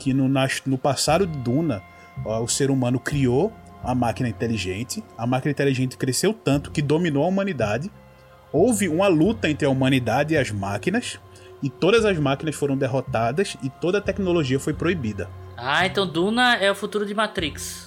[0.00, 0.28] que no,
[0.66, 1.80] no passado de Duna,
[2.26, 3.52] ó, o ser humano criou
[3.84, 7.90] a máquina inteligente, a máquina inteligente cresceu tanto que dominou a humanidade,
[8.52, 11.18] houve uma luta entre a humanidade e as máquinas,
[11.62, 15.28] e todas as máquinas foram derrotadas e toda a tecnologia foi proibida.
[15.56, 17.83] Ah, então Duna é o futuro de Matrix.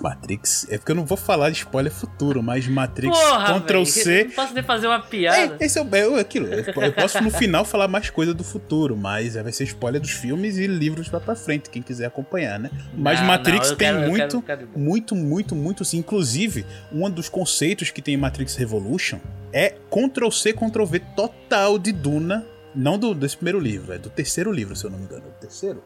[0.00, 0.66] Matrix.
[0.70, 4.20] É porque eu não vou falar de spoiler futuro, mas Matrix Porra, Ctrl véi, C.
[4.20, 5.56] eu Não posso nem fazer uma piada.
[5.60, 6.46] É, esse é o é aquilo.
[6.46, 10.56] Eu posso no final falar mais coisa do futuro, mas vai ser spoiler dos filmes
[10.58, 12.70] e livros lá pra frente, quem quiser acompanhar, né?
[12.96, 15.98] Mas Não, Matrix não, tem quero- muito, quero- quero- muito, muito, muito sim.
[15.98, 19.18] Inclusive, um dos conceitos que tem em Matrix Revolution
[19.52, 22.44] é Ctrl C, Ctrl V total de Duna.
[22.74, 25.24] Não do, desse primeiro livro, é do terceiro livro, se eu não me engano.
[25.28, 25.82] O terceiro?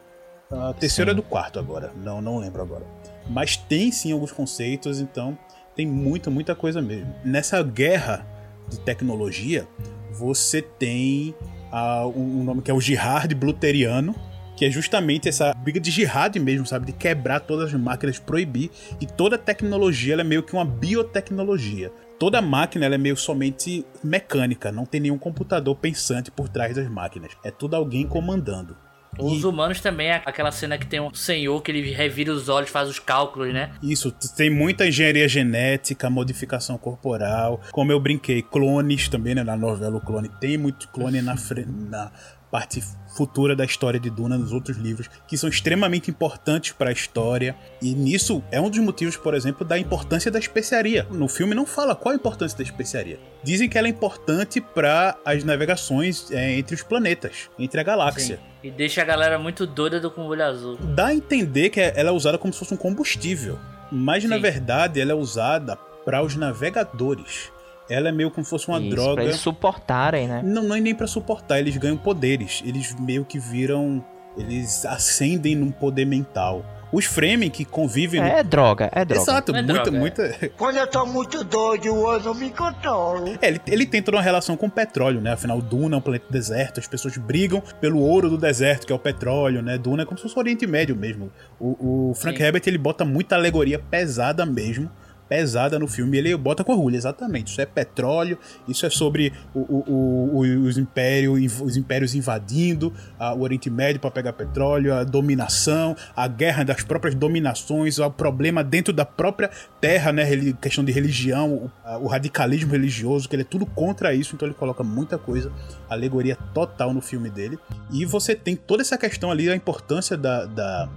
[0.51, 1.91] Ah, terceiro é do quarto agora.
[2.03, 2.83] Não, não lembro agora.
[3.29, 5.37] Mas tem sim alguns conceitos, então
[5.75, 7.13] tem muita, muita coisa mesmo.
[7.23, 8.25] Nessa guerra
[8.69, 9.67] de tecnologia,
[10.11, 11.35] você tem
[11.71, 14.15] ah, um nome que é o Jihad Bluteriano,
[14.61, 16.85] que é justamente essa briga de jihad mesmo, sabe?
[16.85, 18.69] De quebrar todas as máquinas, proibir.
[18.99, 21.91] E toda tecnologia é meio que uma biotecnologia.
[22.19, 27.31] Toda máquina é meio somente mecânica, não tem nenhum computador pensante por trás das máquinas.
[27.43, 28.77] É tudo alguém comandando.
[29.19, 32.69] Os humanos também é aquela cena que tem um senhor que ele revira os olhos,
[32.69, 33.71] faz os cálculos, né?
[33.83, 37.59] Isso, tem muita engenharia genética, modificação corporal.
[37.71, 39.43] Como eu brinquei, clones também, né?
[39.43, 42.11] Na novela O Clone tem muito clone na, fre- na
[42.51, 42.83] parte
[43.15, 47.55] futura da história de Duna nos outros livros, que são extremamente importantes para a história.
[47.81, 51.07] E nisso é um dos motivos, por exemplo, da importância da especiaria.
[51.11, 53.19] No filme não fala qual a importância da especiaria.
[53.43, 58.39] Dizem que ela é importante para as navegações é, entre os planetas, entre a galáxia.
[58.63, 60.77] E deixa a galera muito doida do com o olho azul.
[60.77, 63.57] Dá a entender que ela é usada como se fosse um combustível,
[63.91, 64.41] mas na Sim.
[64.41, 67.51] verdade ela é usada para os navegadores.
[67.91, 69.13] Ela é meio como se fosse uma Isso, droga.
[69.15, 70.41] pra eles suportarem, né?
[70.43, 72.61] Não, não é nem pra suportar, eles ganham poderes.
[72.65, 74.03] Eles meio que viram.
[74.37, 76.65] Eles ascendem num poder mental.
[76.93, 78.19] Os Fremen que convivem.
[78.21, 79.21] no- É droga, é droga.
[79.21, 79.99] Exato, É muita, droga, é.
[79.99, 80.49] muita.
[80.57, 83.37] Quando eu tô muito doido, eu não me controlo.
[83.41, 85.31] É, ele, ele tem toda uma relação com o petróleo, né?
[85.33, 88.95] Afinal, Duna é um planeta deserto, as pessoas brigam pelo ouro do deserto, que é
[88.95, 89.77] o petróleo, né?
[89.77, 91.29] Duna é como se fosse o Oriente Médio mesmo.
[91.59, 92.43] O, o Frank Sim.
[92.43, 94.89] Herbert, ele bota muita alegoria pesada mesmo,
[95.31, 97.51] pesada no filme, ele bota com orgulho, exatamente.
[97.51, 98.37] Isso é petróleo,
[98.67, 104.01] isso é sobre o, o- o- os, impérios, os impérios invadindo ah, o Oriente Médio
[104.01, 109.49] para pegar petróleo, a dominação, a guerra das próprias dominações, o problema dentro da própria
[109.79, 110.25] terra, né?
[110.61, 114.45] Questão de religião, o, a- o radicalismo religioso, que ele é tudo contra isso, então
[114.45, 115.49] ele coloca muita coisa,
[115.89, 117.57] alegoria total no filme dele.
[117.89, 120.89] E você tem toda essa questão ali, a importância da- da,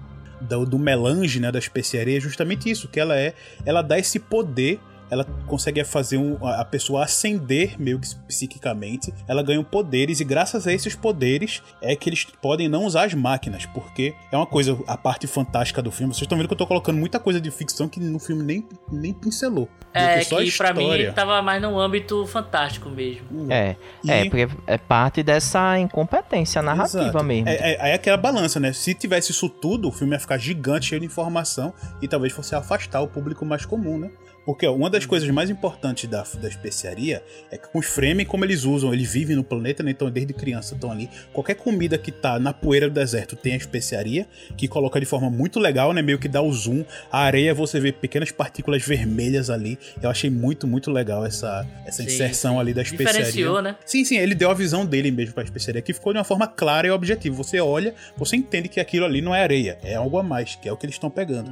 [0.48, 3.34] do, do melange, né, da especiaria, é justamente isso, que ela é,
[3.64, 4.78] ela dá esse poder,
[5.15, 10.66] ela consegue fazer um, a pessoa ascender meio que psiquicamente, ela ganha poderes e graças
[10.66, 14.77] a esses poderes é que eles podem não usar as máquinas, porque é uma coisa,
[14.89, 17.51] a parte fantástica do filme, vocês estão vendo que eu tô colocando muita coisa de
[17.51, 19.69] ficção que no filme nem, nem pincelou.
[19.93, 21.12] É Só a que pra mim história.
[21.12, 23.47] tava mais no âmbito fantástico mesmo.
[23.53, 23.77] É,
[24.09, 27.24] é, porque é parte dessa incompetência narrativa Exato.
[27.24, 27.49] mesmo.
[27.49, 28.73] É, é, é aquela balança, né?
[28.73, 31.73] Se tivesse isso tudo, o filme ia ficar gigante, cheio de informação
[32.03, 34.11] e talvez fosse afastar o público mais comum, né?
[34.44, 38.26] Porque ó, uma das coisas mais importantes da, da especiaria é que com os Fremen,
[38.26, 39.90] como eles usam, eles vivem no planeta, né?
[39.90, 41.08] Então desde criança estão ali.
[41.32, 44.26] Qualquer comida que tá na poeira do deserto tem a especiaria,
[44.56, 46.02] que coloca de forma muito legal, né?
[46.02, 46.84] Meio que dá o zoom.
[47.10, 49.78] A areia você vê pequenas partículas vermelhas ali.
[50.02, 53.24] Eu achei muito, muito legal essa, essa Sim, inserção ali da especiaria.
[53.24, 53.76] Diferenciou, né?
[53.84, 56.46] Sim, sim, ele deu a visão dele mesmo pra especiaria, que ficou de uma forma
[56.46, 57.34] clara e objetiva.
[57.36, 60.68] Você olha, você entende que aquilo ali não é areia, é algo a mais, que
[60.68, 61.50] é o que eles estão pegando.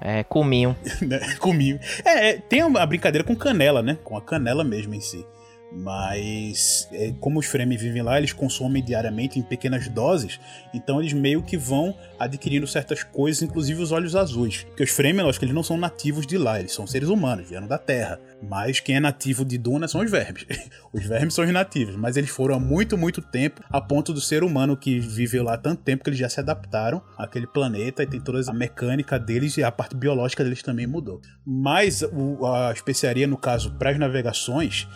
[0.00, 0.76] É, cominho.
[1.02, 1.20] né?
[1.38, 1.78] Comigo.
[2.04, 3.98] É, é, tem a brincadeira com canela, né?
[4.02, 5.26] Com a canela mesmo em si.
[5.76, 10.38] Mas, é, como os Fremen vivem lá, eles consomem diariamente em pequenas doses,
[10.72, 14.62] então eles meio que vão adquirindo certas coisas, inclusive os olhos azuis.
[14.62, 17.66] Porque os Fremen, lógico, eles não são nativos de lá, eles são seres humanos, vieram
[17.66, 18.20] da Terra.
[18.40, 20.46] Mas quem é nativo de Duna são os vermes.
[20.92, 24.20] Os vermes são os nativos, mas eles foram há muito, muito tempo, a ponto do
[24.20, 28.06] ser humano que viveu lá tanto tempo que eles já se adaptaram àquele planeta e
[28.06, 31.20] tem toda a mecânica deles e a parte biológica deles também mudou.
[31.44, 34.86] Mas a especiaria, no caso, para as navegações,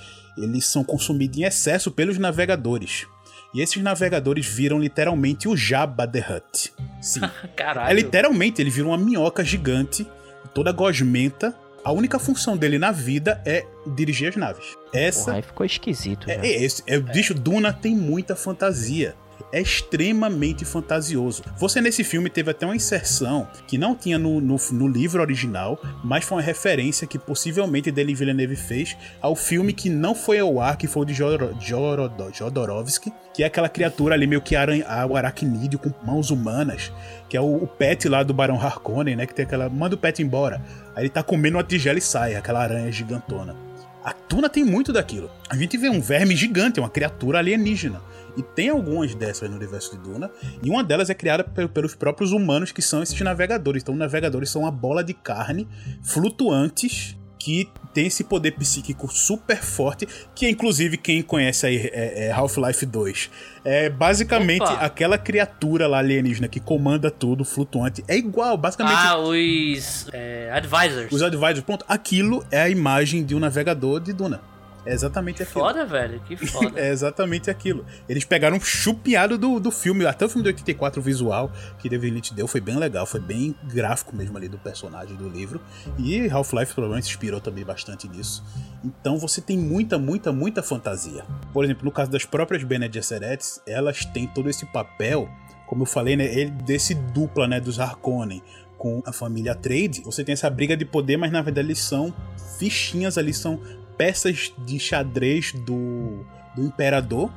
[0.43, 3.07] eles são consumidos em excesso pelos navegadores.
[3.55, 6.73] E esses navegadores viram literalmente o Jabba the Hutt.
[7.01, 7.21] Sim.
[7.57, 7.91] Caralho.
[7.91, 10.07] É literalmente, ele vira uma minhoca gigante,
[10.55, 11.55] toda gosmenta.
[11.85, 13.65] A única função dele na vida é
[13.97, 14.77] dirigir as naves.
[14.93, 16.27] Essa Porra, aí ficou esquisito.
[16.27, 16.35] já.
[16.35, 19.15] é, é, esse, é, o bicho Duna tem muita fantasia.
[19.51, 21.43] É extremamente fantasioso.
[21.59, 25.81] Você nesse filme teve até uma inserção que não tinha no, no, no livro original,
[26.05, 30.61] mas foi uma referência que possivelmente Denis Villeneuve fez ao filme que não foi ao
[30.61, 34.55] ar, que foi o de Joro- Jorodo- Jodorowsky, que é aquela criatura ali meio que
[34.55, 36.93] aranha, o aracnídeo com mãos humanas,
[37.29, 39.27] que é o, o pet lá do Barão Harkonnen, né?
[39.27, 39.69] Que tem aquela.
[39.71, 40.61] Manda o pet embora.
[40.95, 43.57] Aí ele tá comendo uma tigela e sai, aquela aranha gigantona.
[44.05, 45.31] A Tuna tem muito daquilo.
[45.51, 48.01] A gente vê um verme gigante, uma criatura alienígena.
[48.39, 50.31] E tem algumas dessas no universo de Duna.
[50.63, 53.83] E uma delas é criada pelos próprios humanos, que são esses navegadores.
[53.83, 55.69] Então, navegadores são uma bola de carne
[56.03, 62.27] flutuantes que tem esse poder psíquico super forte, que é inclusive quem conhece aí é,
[62.27, 63.31] é Half-Life 2.
[63.65, 64.75] É basicamente Opa.
[64.75, 68.05] aquela criatura lá alienígena que comanda tudo, flutuante.
[68.07, 68.99] É igual, basicamente.
[68.99, 71.13] Ah, os é, Advisors.
[71.13, 71.85] Os Advisors, pronto.
[71.89, 74.41] Aquilo é a imagem de um navegador de Duna.
[74.85, 75.65] É exatamente aquilo.
[75.65, 76.81] Foda, velho, que foda.
[76.81, 77.85] é exatamente aquilo.
[78.09, 82.15] Eles pegaram um chupiado do, do filme, até o filme de 84 visual que David
[82.15, 85.61] Lynch deu foi bem legal, foi bem gráfico mesmo ali do personagem do livro.
[85.99, 88.45] E Half-Life provavelmente se inspirou também bastante nisso.
[88.85, 91.25] Então você tem muita, muita, muita fantasia.
[91.53, 95.29] Por exemplo, no caso das próprias Bene Gesserets, elas têm todo esse papel,
[95.67, 98.43] como eu falei, né, ele desse dupla, né, dos Harkonnen
[98.79, 102.15] com a família Trade, você tem essa briga de poder, mas na verdade eles são
[102.59, 103.61] fichinhas ali, são
[103.99, 106.25] peças de xadrez do,
[106.57, 107.31] do imperador.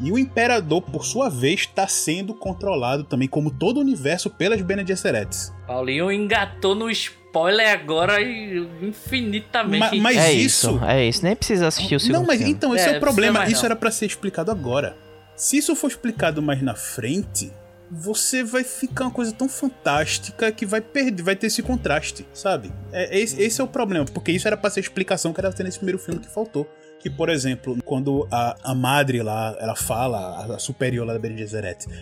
[0.00, 4.60] E o imperador, por sua vez, está sendo controlado também, como todo o universo, pelas
[4.60, 5.52] Bene Gesserets.
[5.66, 9.96] Paulinho engatou no spoiler agora infinitamente.
[9.96, 12.52] Ma mas é isso, isso, É isso, nem precisa assistir o segundo Não, mas filme.
[12.52, 13.46] então, esse é, é o problema.
[13.46, 14.96] Isso era para ser explicado agora.
[15.36, 17.52] Se isso for explicado mais na frente,
[17.94, 22.72] você vai ficar uma coisa tão fantástica que vai perder, vai ter esse contraste, sabe?
[22.90, 25.52] É, esse, esse, é o problema, porque isso era pra ser a explicação que era
[25.52, 26.66] ter nesse primeiro filme que faltou.
[26.98, 31.44] Que, por exemplo, quando a, a madre lá, ela fala, a superior lá da Bene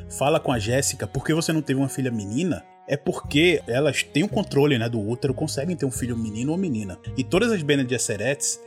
[0.08, 2.62] fala com a Jéssica, por que você não teve uma filha menina?
[2.88, 6.58] é porque elas têm o controle né, do útero, conseguem ter um filho menino ou
[6.58, 6.98] menina.
[7.16, 7.86] E todas as Bene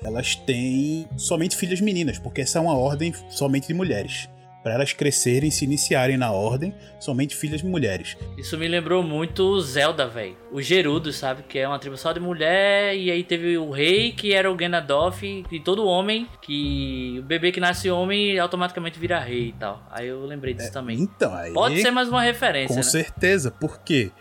[0.02, 4.30] elas têm somente filhas meninas, porque essa é uma ordem somente de mulheres
[4.64, 8.18] para elas crescerem e se iniciarem na ordem, somente filhas mulheres.
[8.38, 10.38] Isso me lembrou muito Zelda, velho.
[10.52, 11.44] O Gerudo, sabe?
[11.44, 14.56] Que é uma tribo só de mulher, e aí teve o rei, que era o
[14.56, 19.86] Ganondorf, e todo homem, que o bebê que nasce homem automaticamente vira rei e tal.
[19.92, 20.98] Aí eu lembrei disso é, também.
[20.98, 21.54] Então, aí...
[21.54, 22.84] Pode ser mais uma referência, Com né?
[22.84, 24.12] certeza, porque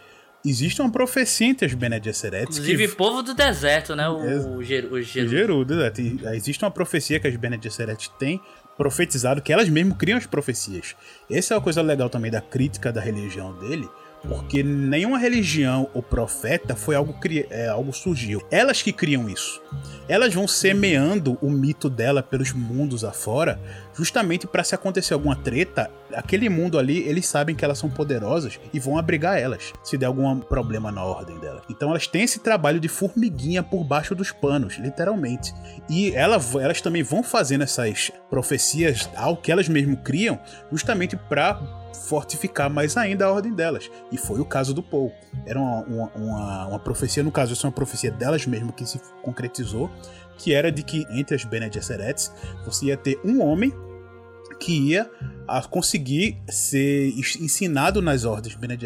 [0.45, 2.51] existe uma profecia entre as Bene Gesserit.
[2.51, 2.97] Inclusive, que...
[2.97, 4.09] povo do deserto, né?
[4.09, 5.35] O, o, Ger o Gerudo.
[5.35, 6.01] O Gerudo, exato.
[6.35, 8.41] Existe uma profecia que as Bene Gesserit têm
[8.77, 10.97] profetizado que elas mesmas criam as profecias.
[11.31, 13.89] Essa é uma coisa legal também da crítica da religião dele,
[14.27, 18.43] porque nenhuma religião ou profeta foi algo que é, algo surgiu.
[18.51, 19.61] Elas que criam isso.
[20.09, 23.61] Elas vão semeando o mito dela pelos mundos afora,
[23.95, 28.61] justamente para se acontecer alguma treta, aquele mundo ali, eles sabem que elas são poderosas
[28.73, 31.63] e vão abrigar elas, se der algum problema na ordem dela.
[31.69, 35.53] Então elas têm esse trabalho de formiguinha por baixo dos panos, literalmente.
[35.89, 40.39] E ela, elas também vão fazendo essas profecias ao que elas mesmo criam,
[40.71, 43.91] justamente para fortificar mais ainda a ordem delas.
[44.11, 45.13] E foi o caso do Paul.
[45.47, 48.87] Era uma, uma, uma, uma profecia, no caso, essa é uma profecia delas mesmo que
[48.87, 49.91] se concretizou,
[50.39, 51.71] que era de que entre as Bene
[52.65, 53.73] você ia ter um homem
[54.59, 55.11] que ia
[55.71, 58.79] conseguir ser ensinado nas ordens Bene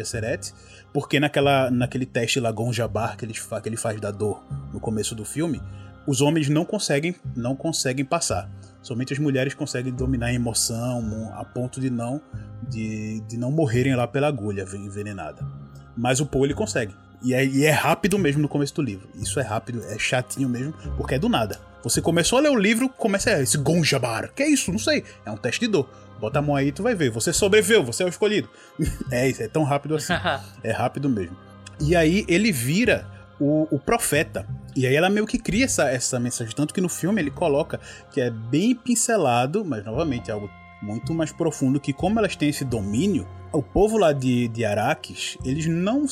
[0.91, 4.43] porque naquela, naquele teste Lagon Jabbar que ele, que ele faz da dor
[4.73, 5.61] no começo do filme,
[6.07, 8.49] os homens não conseguem não conseguem passar.
[8.87, 12.21] Somente as mulheres conseguem dominar a emoção a ponto de não
[12.69, 15.45] de, de não morrerem lá pela agulha envenenada.
[15.97, 16.95] Mas o Paul ele consegue.
[17.21, 19.09] E é, e é, rápido mesmo no começo do livro.
[19.15, 21.59] Isso é rápido, é chatinho mesmo, porque é do nada.
[21.83, 24.31] Você começou a ler o livro, começa a, esse Gonjabar.
[24.33, 24.71] Que é isso?
[24.71, 25.03] Não sei.
[25.25, 25.89] É um teste de dor.
[26.17, 27.11] Bota a mão aí, tu vai ver.
[27.11, 28.49] Você sobreviveu, você é o escolhido.
[29.11, 30.13] é isso, é tão rápido assim.
[30.63, 31.35] é rápido mesmo.
[31.81, 33.05] E aí ele vira
[33.37, 34.47] o, o, profeta.
[34.77, 36.53] E aí ela meio que cria essa, essa mensagem.
[36.55, 37.79] Tanto que no filme ele coloca
[38.11, 40.47] que é bem pincelado, mas novamente é algo
[40.79, 45.35] muito mais profundo que como elas têm esse domínio, o povo lá de, de Araques,
[45.43, 46.05] eles não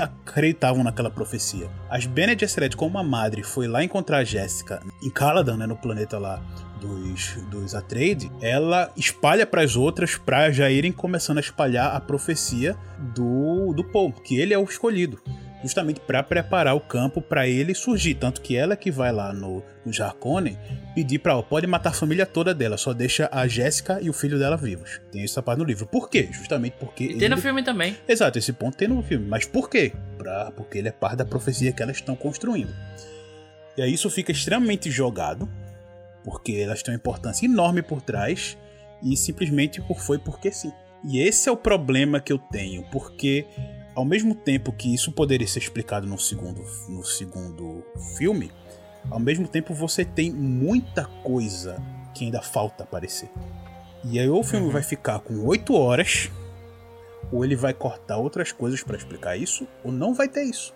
[0.00, 1.68] acreditavam naquela profecia.
[1.90, 5.76] As Bene Gesserit, como a madre, foi lá encontrar a Jéssica em Caladan, né, no
[5.76, 6.40] planeta lá
[6.80, 11.98] dos, dos Atreides, ela espalha para as outras para já irem começando a espalhar a
[11.98, 12.76] profecia
[13.16, 15.20] do, do povo, que ele é o escolhido
[15.62, 18.14] justamente para preparar o campo para ele surgir.
[18.14, 20.58] Tanto que ela que vai lá no, no Jarkonen
[20.94, 24.12] pedir para ela, pode matar a família toda dela, só deixa a Jéssica e o
[24.12, 25.00] filho dela vivos.
[25.10, 25.86] Tem essa parte no livro.
[25.86, 26.28] Por quê?
[26.32, 27.04] Justamente porque.
[27.04, 27.28] E tem ele...
[27.28, 27.96] no filme também.
[28.06, 29.26] Exato, esse ponto tem no filme.
[29.26, 29.92] Mas por quê?
[30.18, 30.50] Pra...
[30.52, 32.74] Porque ele é parte da profecia que elas estão construindo.
[33.76, 35.48] E aí isso fica extremamente jogado,
[36.24, 38.58] porque elas têm uma importância enorme por trás,
[39.02, 40.72] e simplesmente por foi porque sim.
[41.04, 43.46] E esse é o problema que eu tenho, porque
[43.94, 47.84] ao mesmo tempo que isso poderia ser explicado no segundo, no segundo
[48.16, 48.50] filme,
[49.10, 51.82] ao mesmo tempo você tem muita coisa
[52.14, 53.30] que ainda falta aparecer.
[54.04, 54.72] E aí ou o filme uhum.
[54.72, 56.30] vai ficar com 8 horas,
[57.30, 60.74] ou ele vai cortar outras coisas para explicar isso, ou não vai ter isso.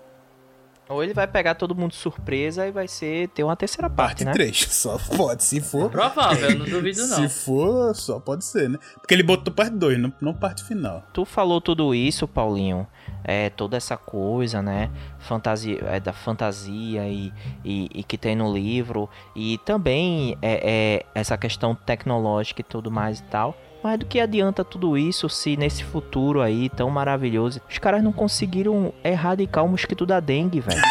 [0.89, 4.25] Ou ele vai pegar todo mundo de surpresa e vai ser ter uma terceira parte,
[4.25, 4.33] Parte né?
[4.33, 4.57] 3.
[4.71, 5.91] Só pode, se for.
[5.91, 7.17] Provável, eu não duvido não.
[7.17, 8.79] Se for, só pode ser, né?
[8.95, 11.03] Porque ele botou parte 2, não, não parte final.
[11.13, 12.87] Tu falou tudo isso, Paulinho,
[13.25, 14.91] é, toda essa coisa, né?
[15.19, 17.33] Fantasia, é, da fantasia e,
[17.65, 22.91] e, e que tem no livro, e também é, é, essa questão tecnológica e tudo
[22.91, 23.57] mais e tal.
[23.87, 28.13] Mas do que adianta tudo isso se nesse futuro aí tão maravilhoso os caras não
[28.13, 30.83] conseguiram erradicar o mosquito da dengue, velho?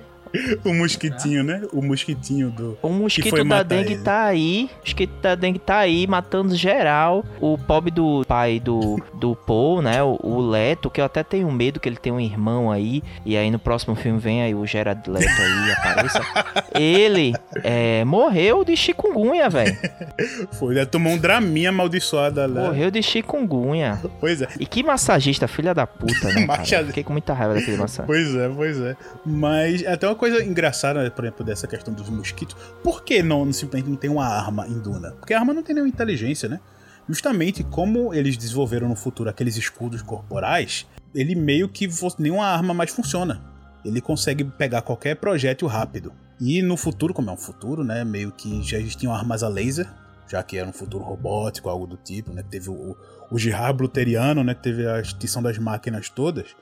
[0.64, 1.62] O mosquitinho, né?
[1.72, 2.78] O mosquitinho do.
[2.82, 4.02] O mosquito da dengue ele.
[4.02, 4.70] tá aí.
[4.76, 7.24] O mosquito da dengue tá aí, matando geral.
[7.40, 10.02] O pobre do pai do, do Paul, né?
[10.02, 13.02] O, o Leto, que eu até tenho medo que ele tem um irmão aí.
[13.24, 16.20] E aí no próximo filme vem aí o Gerard Leto aí, apareça.
[16.74, 17.32] Ele
[17.64, 19.76] é, morreu de chikungunya, velho.
[20.58, 22.66] Foi, ele tomou um draminha amaldiçoada lá.
[22.66, 24.00] Morreu de chikungunya.
[24.20, 24.48] Pois é.
[24.58, 26.46] E que massagista, filha da puta, né?
[26.68, 26.86] Cara?
[26.86, 28.04] Fiquei com muita raiva daquele massagista.
[28.04, 28.96] Pois é, pois é.
[29.24, 32.56] Mas até uma coisa engraçada, né, por exemplo, dessa questão dos mosquitos.
[32.82, 35.12] Por que não, simplesmente não tem uma arma em Duna?
[35.12, 36.60] Porque a arma não tem nenhuma inteligência, né?
[37.08, 41.88] Justamente como eles desenvolveram no futuro aqueles escudos corporais, ele meio que
[42.18, 43.40] nenhuma arma mais funciona.
[43.84, 46.12] Ele consegue pegar qualquer projétil rápido.
[46.40, 48.04] E no futuro, como é um futuro, né?
[48.04, 49.88] Meio que já existiam armas a laser,
[50.28, 52.42] já que era um futuro robótico, algo do tipo, né?
[52.42, 52.96] Teve o,
[53.30, 54.52] o Bluteriano, né?
[54.54, 56.56] Teve a extinção das máquinas todas.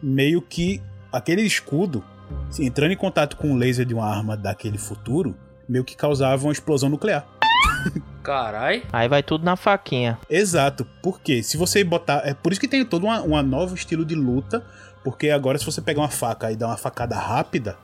[0.00, 0.80] Meio que
[1.12, 2.04] aquele escudo,
[2.48, 5.36] assim, entrando em contato com o laser de uma arma daquele futuro,
[5.68, 7.26] meio que causava uma explosão nuclear.
[8.22, 8.84] Carai.
[8.92, 10.18] Aí vai tudo na faquinha.
[10.28, 12.22] Exato, porque se você botar.
[12.24, 14.64] É por isso que tem todo uma, uma novo estilo de luta.
[15.04, 17.78] Porque agora, se você pegar uma faca e dar uma facada rápida,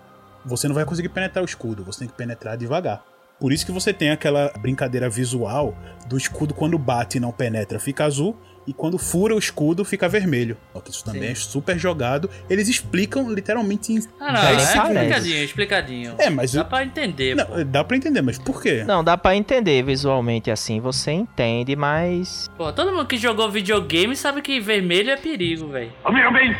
[0.45, 3.03] você não vai conseguir penetrar o escudo, você tem que penetrar devagar.
[3.41, 5.77] Por isso que você tem aquela brincadeira visual
[6.07, 8.37] do escudo quando bate e não penetra, fica azul,
[8.67, 10.57] e quando fura o escudo fica vermelho.
[10.73, 11.29] Só que isso também Sim.
[11.33, 12.29] é super jogado.
[12.49, 14.91] Eles explicam literalmente em Ah, não, 10 é segundos.
[14.97, 16.15] explicadinho, explicadinho.
[16.19, 17.57] É, mas Dá eu- pra entender, pô.
[17.57, 18.85] Não, dá pra entender, mas por quê?
[18.85, 22.49] Não, dá pra entender visualmente assim, você entende, mas.
[22.57, 25.93] Pô, todo mundo que jogou videogame sabe que vermelho é perigo, velho.
[26.05, 26.57] Amigo bem,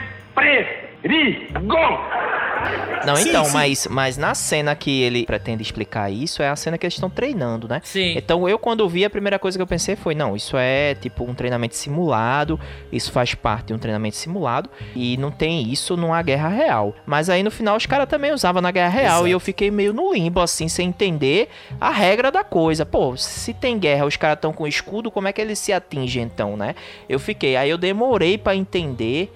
[1.05, 1.75] perigo!
[3.05, 3.53] Não, Sim, então, sim.
[3.53, 7.11] Mas, mas na cena que ele pretende explicar isso, é a cena que eles estão
[7.11, 7.83] treinando, né?
[7.85, 8.15] Sim.
[8.17, 11.25] Então eu, quando vi, a primeira coisa que eu pensei foi: não, isso é tipo
[11.25, 12.59] um treinamento simulado,
[12.91, 16.95] isso faz parte de um treinamento simulado, e não tem isso numa guerra real.
[17.05, 19.29] Mas aí no final os caras também usavam na guerra real, Exato.
[19.29, 22.87] e eu fiquei meio no limbo, assim, sem entender a regra da coisa.
[22.87, 26.23] Pô, se tem guerra, os caras estão com escudo, como é que eles se atingem
[26.23, 26.75] então, né?
[27.07, 29.31] Eu fiquei, aí eu demorei pra entender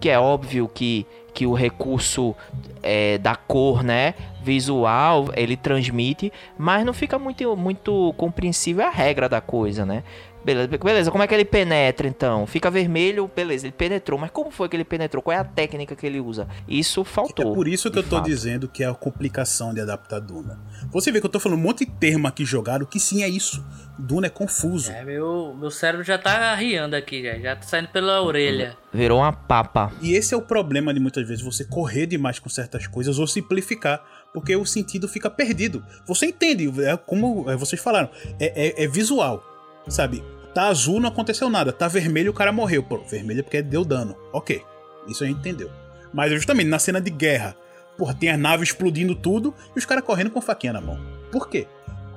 [0.00, 2.34] que é óbvio que, que o recurso
[2.82, 9.28] é, da cor, né, visual, ele transmite, mas não fica muito, muito compreensível a regra
[9.28, 10.04] da coisa, né?
[10.46, 12.46] Beleza, beleza, como é que ele penetra então?
[12.46, 15.20] Fica vermelho, beleza, ele penetrou, mas como foi que ele penetrou?
[15.20, 16.46] Qual é a técnica que ele usa?
[16.68, 17.52] Isso É faltou.
[17.52, 18.26] por isso que eu tô fato.
[18.26, 20.56] dizendo que é a complicação de adaptar Duna.
[20.92, 23.28] Você vê que eu tô falando um monte de termo aqui jogado que sim é
[23.28, 23.60] isso.
[23.98, 24.92] Duna é confuso.
[24.92, 28.76] É, meu, meu cérebro já tá riando aqui, já, já tá saindo pela orelha.
[28.92, 29.90] Virou uma papa.
[30.00, 33.26] E esse é o problema de muitas vezes você correr demais com certas coisas ou
[33.26, 34.00] simplificar,
[34.32, 35.82] porque o sentido fica perdido.
[36.06, 38.08] Você entende, é como é, vocês falaram,
[38.38, 39.42] é, é- é visual,
[39.88, 40.22] sabe?
[40.56, 41.70] Tá azul, não aconteceu nada.
[41.70, 42.82] Tá vermelho, o cara morreu.
[42.82, 44.16] Pô, vermelho é porque deu dano.
[44.32, 44.62] Ok,
[45.06, 45.70] isso a gente entendeu.
[46.14, 47.54] Mas justamente na cena de guerra,
[47.98, 50.98] porra, tem a nave explodindo tudo e os caras correndo com faquinha na mão.
[51.30, 51.66] Por quê?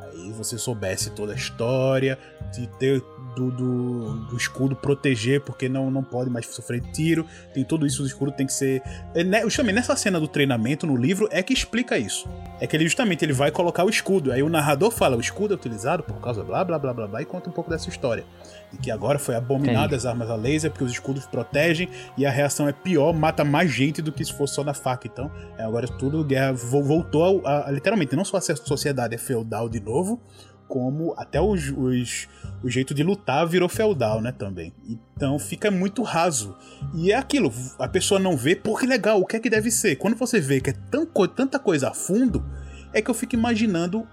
[0.01, 2.17] Aí você soubesse toda a história,
[2.53, 3.03] de ter
[3.39, 7.25] do, do, do escudo proteger, porque não, não pode mais sofrer tiro.
[7.53, 8.81] Tem tudo isso, o escudo tem que ser.
[9.15, 12.27] É, né, justamente nessa cena do treinamento no livro é que explica isso.
[12.59, 14.31] É que ele justamente ele vai colocar o escudo.
[14.31, 17.21] Aí o narrador fala: o escudo é utilizado por causa blá blá blá blá blá
[17.21, 18.25] e conta um pouco dessa história.
[18.71, 22.29] De que agora foi abominada as armas a laser, porque os escudos protegem e a
[22.29, 25.07] reação é pior, mata mais gente do que se fosse só na faca.
[25.07, 29.15] Então, é, agora tudo guerra vo- voltou ao- a, a- literalmente, não só a sociedade
[29.15, 30.21] é feudal de novo,
[30.69, 32.27] como até os, os-
[32.63, 34.71] o jeito de lutar virou feudal, né, também.
[34.87, 36.55] Então fica muito raso.
[36.93, 39.69] E é aquilo, a pessoa não vê, pô, que legal, o que é que deve
[39.71, 39.95] ser?
[39.97, 42.45] Quando você vê que é tão, tanta coisa a fundo,
[42.93, 44.07] é que eu fico imaginando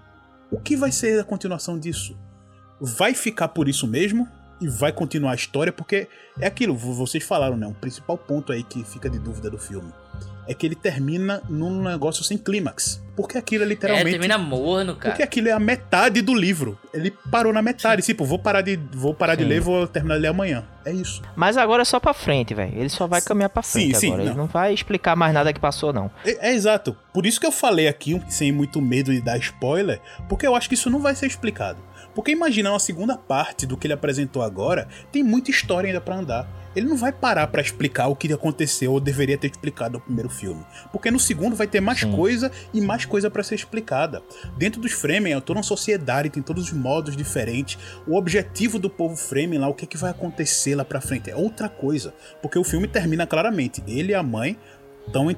[0.51, 2.17] o que vai ser a continuação disso.
[2.81, 4.27] Vai ficar por isso mesmo?
[4.59, 5.71] E vai continuar a história?
[5.71, 6.07] Porque
[6.39, 7.67] é aquilo, vo- vocês falaram, né?
[7.67, 9.91] Um principal ponto aí que fica de dúvida do filme.
[10.47, 13.03] É que ele termina num negócio sem clímax.
[13.15, 14.11] Porque aquilo é É, literalmente.
[14.11, 15.09] termina morno, cara.
[15.09, 16.77] Porque aquilo é a metade do livro.
[16.93, 18.01] Ele parou na metade.
[18.03, 19.49] Tipo, vou parar de, vou parar de Sim.
[19.49, 20.63] ler, vou terminar de ler amanhã.
[20.85, 21.21] É isso.
[21.35, 22.77] Mas agora é só pra frente, velho.
[22.77, 24.21] Ele só vai caminhar pra Sim, frente sim, agora.
[24.21, 24.37] Ele não.
[24.37, 26.09] não vai explicar mais nada que passou, não.
[26.23, 26.95] É, é exato.
[27.13, 29.99] Por isso que eu falei aqui, sem muito medo de dar spoiler,
[30.29, 31.79] porque eu acho que isso não vai ser explicado.
[32.13, 36.15] Porque imagina uma segunda parte do que ele apresentou agora, tem muita história ainda pra
[36.15, 36.47] andar.
[36.77, 40.29] Ele não vai parar pra explicar o que aconteceu ou deveria ter explicado no primeiro
[40.29, 40.63] filme.
[40.91, 42.11] Porque no segundo vai ter mais Sim.
[42.11, 44.21] coisa e mais coisa pra ser explicada.
[44.57, 47.77] Dentro dos Fremen, é toda uma sociedade, tem todos os modos diferentes.
[48.05, 51.31] O objetivo do povo Fremen lá, o que, é que vai acontecer lá pra frente,
[51.31, 52.13] é outra coisa.
[52.41, 53.83] Porque o filme termina claramente.
[53.87, 54.57] Ele e a mãe
[55.07, 55.29] estão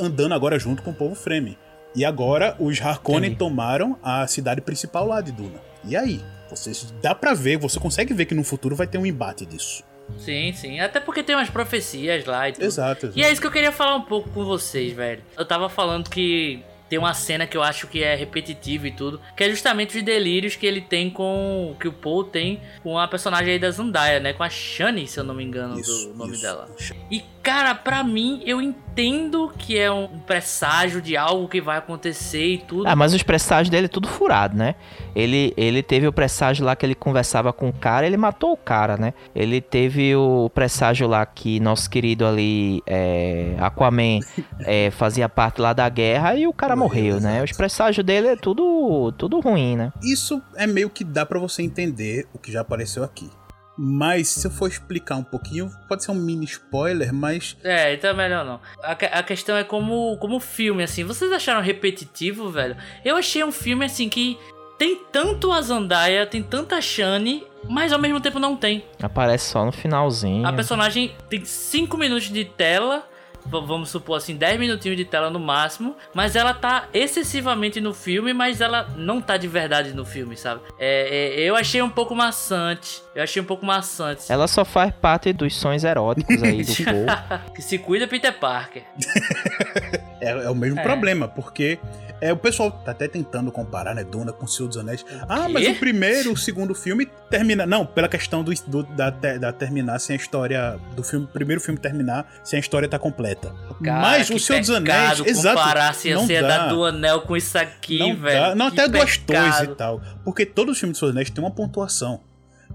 [0.00, 1.58] andando agora junto com o povo Fremen.
[1.94, 3.38] E agora os Harkonnen Entendi.
[3.38, 5.60] tomaram a cidade principal lá de Duna.
[5.84, 6.22] E aí?
[6.48, 9.82] Vocês, dá pra ver, você consegue ver que no futuro vai ter um embate disso.
[10.18, 10.80] Sim, sim.
[10.80, 12.64] Até porque tem umas profecias lá e tudo.
[12.64, 13.18] Exato, exato.
[13.18, 15.22] E é isso que eu queria falar um pouco com vocês, velho.
[15.36, 19.20] Eu tava falando que tem uma cena que eu acho que é repetitiva e tudo,
[19.36, 21.76] que é justamente os delírios que ele tem com.
[21.78, 24.32] que o Paul tem com a personagem aí da Zendaya, né?
[24.32, 26.42] Com a Shani, se eu não me engano Isso, do nome isso.
[26.42, 26.68] dela.
[27.10, 32.46] E, cara, pra mim, eu entendo que é um presságio de algo que vai acontecer
[32.46, 32.86] e tudo.
[32.86, 34.74] Ah, mas os presságios dele é tudo furado, né?
[35.16, 38.56] Ele, ele teve o presságio lá que ele conversava com o cara, ele matou o
[38.56, 39.14] cara, né?
[39.34, 44.20] Ele teve o presságio lá que nosso querido ali, é, Aquaman,
[44.60, 47.42] é, fazia parte lá da guerra e o cara morreu, né?
[47.42, 49.90] Os presságios dele é tudo, tudo ruim, né?
[50.02, 53.30] Isso é meio que dá pra você entender o que já apareceu aqui.
[53.78, 58.10] Mas se eu for explicar um pouquinho, pode ser um mini spoiler, mas É, então
[58.10, 58.60] é melhor não.
[58.82, 61.04] A, que- a questão é como, como filme, assim.
[61.04, 62.76] Vocês acharam repetitivo, velho?
[63.04, 64.36] Eu achei um filme, assim, que
[64.78, 68.84] tem tanto a Zandaia, tem tanta Shani, mas ao mesmo tempo não tem.
[69.02, 70.46] Aparece só no finalzinho.
[70.46, 73.08] A personagem tem 5 minutos de tela,
[73.50, 78.32] vamos supor assim, 10 minutinhos de tela no máximo, mas ela tá excessivamente no filme,
[78.32, 80.60] mas ela não tá de verdade no filme, sabe?
[80.78, 83.02] É, é, eu achei um pouco maçante.
[83.14, 84.30] Eu achei um pouco maçante.
[84.30, 87.52] Ela só faz parte dos sonhos eróticos aí do povo.
[87.54, 88.82] que se cuida, Peter Parker.
[90.20, 90.82] é, é o mesmo É.
[90.82, 91.78] problema, porque
[92.20, 95.04] é, o pessoal tá até tentando comparar, né, Duna com o Senhor dos Anéis.
[95.28, 97.66] Ah, mas o primeiro, o segundo filme termina...
[97.66, 100.78] Não, pela questão do, do- da, da terminar sem a história...
[100.94, 103.52] Do filme, primeiro filme terminar sem a história tá completa.
[103.84, 105.20] Cara, mas o Senhor dos Anéis...
[105.20, 106.68] Exato, comparar assim, a não ansiedade dá.
[106.68, 108.40] do anel com isso aqui, não velho.
[108.40, 109.50] Dá, não, Que até duas pecado.
[109.52, 110.00] torres e tal.
[110.24, 112.20] Porque todos os filmes do Senhor dos Anéis têm uma pontuação.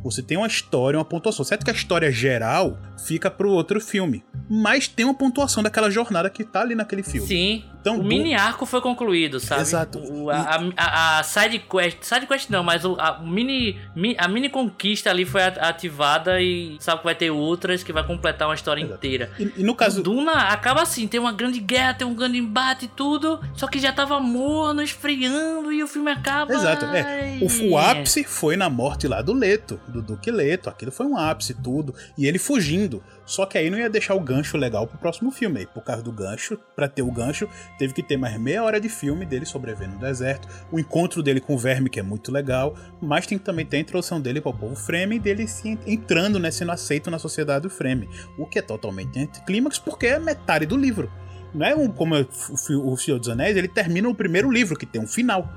[0.04, 1.44] Você tem uma história, uma pontuação.
[1.46, 4.24] Certo que a história geral fica pro outro filme.
[4.50, 7.28] Mas tem uma pontuação daquela jornada que tá ali naquele filme.
[7.28, 7.64] Sim.
[7.80, 9.62] Então, o do- mini arco foi concluído, sabe?
[9.62, 10.00] Exato.
[10.00, 14.28] O- a, a, a- side quest, side quest não, mas o, a, mini, mi- a
[14.28, 18.48] mini conquista ali foi at- ativada e sabe que vai ter outras que vai completar
[18.48, 19.32] uma história inteira.
[19.40, 20.00] E, e no caso.
[20.00, 23.68] O Duna acaba assim, tem uma grande guerra, tem um grande embate e tudo, só
[23.68, 26.54] que já tava morno, esfriando e o filme acaba.
[26.54, 27.38] Exato, é.
[27.42, 30.70] O, o ápice foi na morte lá do Leto, do Duque Leto.
[30.70, 31.94] Aquilo foi um ápice, tudo.
[32.18, 33.04] E ele fugindo.
[33.26, 35.60] Só que aí não ia deixar o gancho legal pro próximo filme.
[35.60, 37.48] Aí, por causa do gancho, pra ter o gancho,
[37.78, 40.48] teve que ter mais meia hora de filme dele sobrevivendo no deserto.
[40.72, 42.76] O encontro dele com o Verme, que é muito legal.
[43.02, 45.80] Mas tem que também ter a introdução dele pro povo Fremen e dele se en-
[45.86, 46.52] entrando, né?
[46.52, 48.10] Sendo aceito na sociedade do Fremen.
[48.38, 51.12] O que é totalmente anticlímax, porque é metade do livro.
[51.54, 54.86] Não é um, como o o Senhor dos Anéis, ele termina o primeiro livro, que
[54.88, 55.48] tem um final.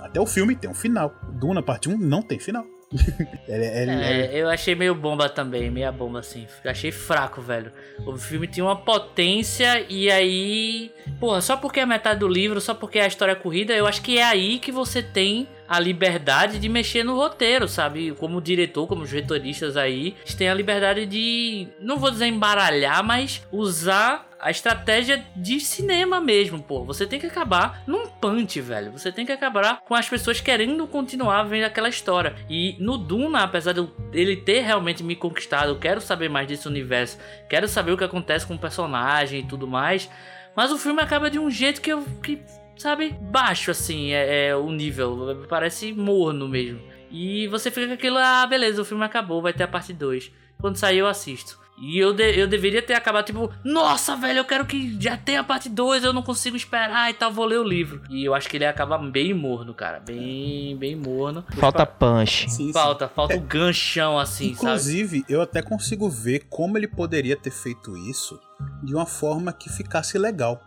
[0.00, 1.14] Até o filme tem um final.
[1.32, 2.66] Duna, parte 1, não tem final.
[2.92, 6.46] Ele- ele- ele- É, eu achei meio bomba também, meia bomba assim.
[6.62, 7.72] Eu achei fraco, velho.
[8.06, 10.90] O filme tinha uma potência e aí.
[11.18, 14.02] Porra, só porque é metade do livro, só porque é a história corrida, eu acho
[14.02, 18.12] que é aí que você tem a liberdade de mexer no roteiro, sabe?
[18.12, 21.68] Como diretor, como os roteiristas aí, eles têm a liberdade de.
[21.80, 26.84] Não vou dizer embaralhar, mas usar a estratégia de cinema mesmo, pô.
[26.84, 28.92] Você tem que acabar num punch, velho.
[28.92, 32.34] Você tem que acabar com as pessoas querendo continuar vendo aquela história.
[32.48, 36.68] E no Duna, apesar de ele ter realmente me conquistado, eu quero saber mais desse
[36.68, 37.18] universo,
[37.48, 40.10] quero saber o que acontece com o personagem e tudo mais.
[40.54, 42.04] Mas o filme acaba de um jeito que eu.
[42.22, 42.40] Que,
[42.76, 45.44] sabe, baixo assim, é, é o nível.
[45.48, 46.80] Parece morno mesmo.
[47.10, 50.30] E você fica com aquilo, ah, beleza, o filme acabou, vai ter a parte 2.
[50.60, 51.62] Quando sair, eu assisto.
[51.76, 55.40] E eu, de- eu deveria ter acabado, tipo, nossa, velho, eu quero que já tenha
[55.40, 58.00] a parte 2, eu não consigo esperar e tal, vou ler o livro.
[58.08, 59.98] E eu acho que ele acaba bem morno, cara.
[59.98, 61.44] Bem, bem morno.
[61.56, 62.48] Falta punch.
[62.48, 62.72] Sim, sim.
[62.72, 64.66] Falta, falta o ganchão, assim, sabe?
[64.66, 68.40] Inclusive, eu até consigo ver como ele poderia ter feito isso
[68.82, 70.60] de uma forma que ficasse legal.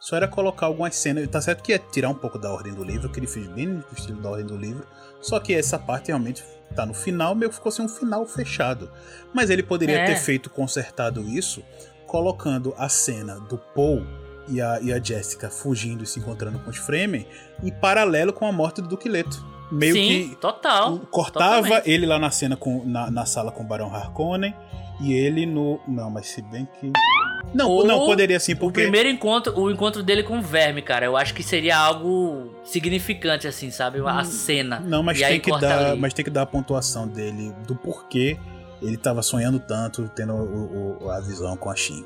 [0.00, 1.26] Só era colocar algumas cenas.
[1.28, 3.66] Tá certo que ia tirar um pouco da ordem do livro, que ele fez bem
[3.66, 4.86] no estilo da ordem do livro.
[5.20, 6.44] Só que essa parte realmente
[6.74, 8.90] tá no final, meio que ficou assim um final fechado.
[9.34, 10.06] Mas ele poderia É.
[10.06, 11.62] ter feito, consertado isso,
[12.06, 14.06] colocando a cena do Paul
[14.48, 17.26] e a, e a Jessica fugindo e se encontrando com os Fremen
[17.62, 19.44] em paralelo com a morte do Duque Leto.
[19.70, 20.98] Meio Sim, que total.
[21.10, 21.90] cortava totalmente.
[21.90, 24.54] ele lá na cena com na, na sala com o Barão Harkonnen
[25.00, 26.90] e ele no não mas se bem que
[27.54, 30.82] não Ou não poderia sim O porque primeiro encontro, o encontro dele com o verme,
[30.82, 34.00] cara, eu acho que seria algo significante, assim, sabe?
[34.06, 34.80] A cena.
[34.80, 36.00] não mas E aí tem que dar ali.
[36.00, 38.36] mas tem que dar a pontuação dele do porquê
[38.82, 42.04] ele tava sonhando tanto, tendo o, o, a visão com a Shin.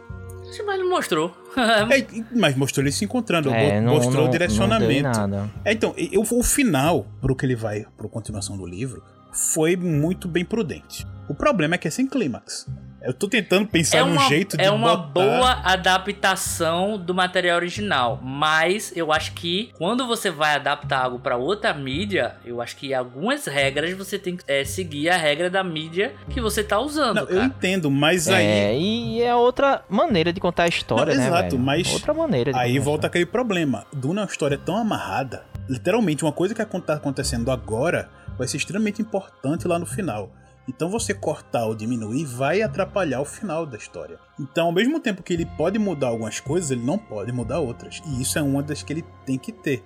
[0.65, 1.35] Mas não mostrou.
[1.57, 2.07] é,
[2.39, 5.03] mas mostrou ele se encontrando, É, mostrou não- o direcionamento.
[5.03, 5.51] não nada.
[5.65, 9.03] É, então, eu, o final, pro que ele vai, pro continuação do livro,
[9.33, 11.07] foi muito bem prudente.
[11.29, 12.67] O problema é que é sem clímax.
[13.05, 15.09] Eu tô tentando pensar É num uma, jeito de é uma botar...
[15.13, 21.37] boa adaptação do material original, mas eu acho que quando você vai adaptar algo para
[21.37, 25.65] outra mídia, eu acho que algumas regras você tem que é, seguir a regra da
[25.65, 27.17] mídia que você tá usando.
[27.17, 28.45] Não, eu entendo, mas aí...
[28.45, 31.59] É, e é outra maneira de contar a história, Não, né, exato, velho?
[31.59, 33.85] mas Outra maneira de Aí volta aquele problema.
[33.93, 35.45] Duna é uma história tão amarrada.
[35.69, 38.09] Literalmente, uma coisa que tá acontecendo agora
[38.39, 40.33] vai ser extremamente importante lá no final.
[40.69, 44.19] Então você cortar ou diminuir vai atrapalhar o final da história.
[44.39, 48.01] Então, ao mesmo tempo que ele pode mudar algumas coisas, ele não pode mudar outras.
[48.07, 49.85] E isso é uma das que ele tem que ter.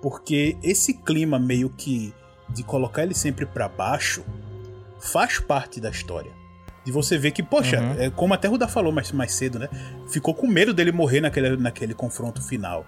[0.00, 2.14] Porque esse clima meio que
[2.48, 4.24] de colocar ele sempre pra baixo
[4.98, 6.32] faz parte da história.
[6.84, 7.92] De você ver que, poxa, Uhum.
[7.98, 9.68] é, como até o Ruda falou mais, mais cedo, né?
[10.10, 12.84] Ficou com medo dele morrer naquele, naquele confronto final.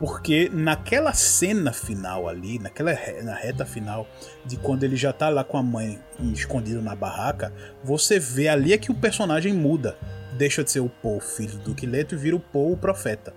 [0.00, 2.90] Porque naquela cena final ali, naquela
[3.22, 4.08] na reta final,
[4.46, 6.00] de quando ele já tá lá com a mãe
[6.32, 7.52] escondido na barraca,
[7.84, 9.98] você vê ali é que o personagem muda.
[10.38, 13.34] Deixa de ser o Paul, filho do Quileto, e vira o Paul, o profeta.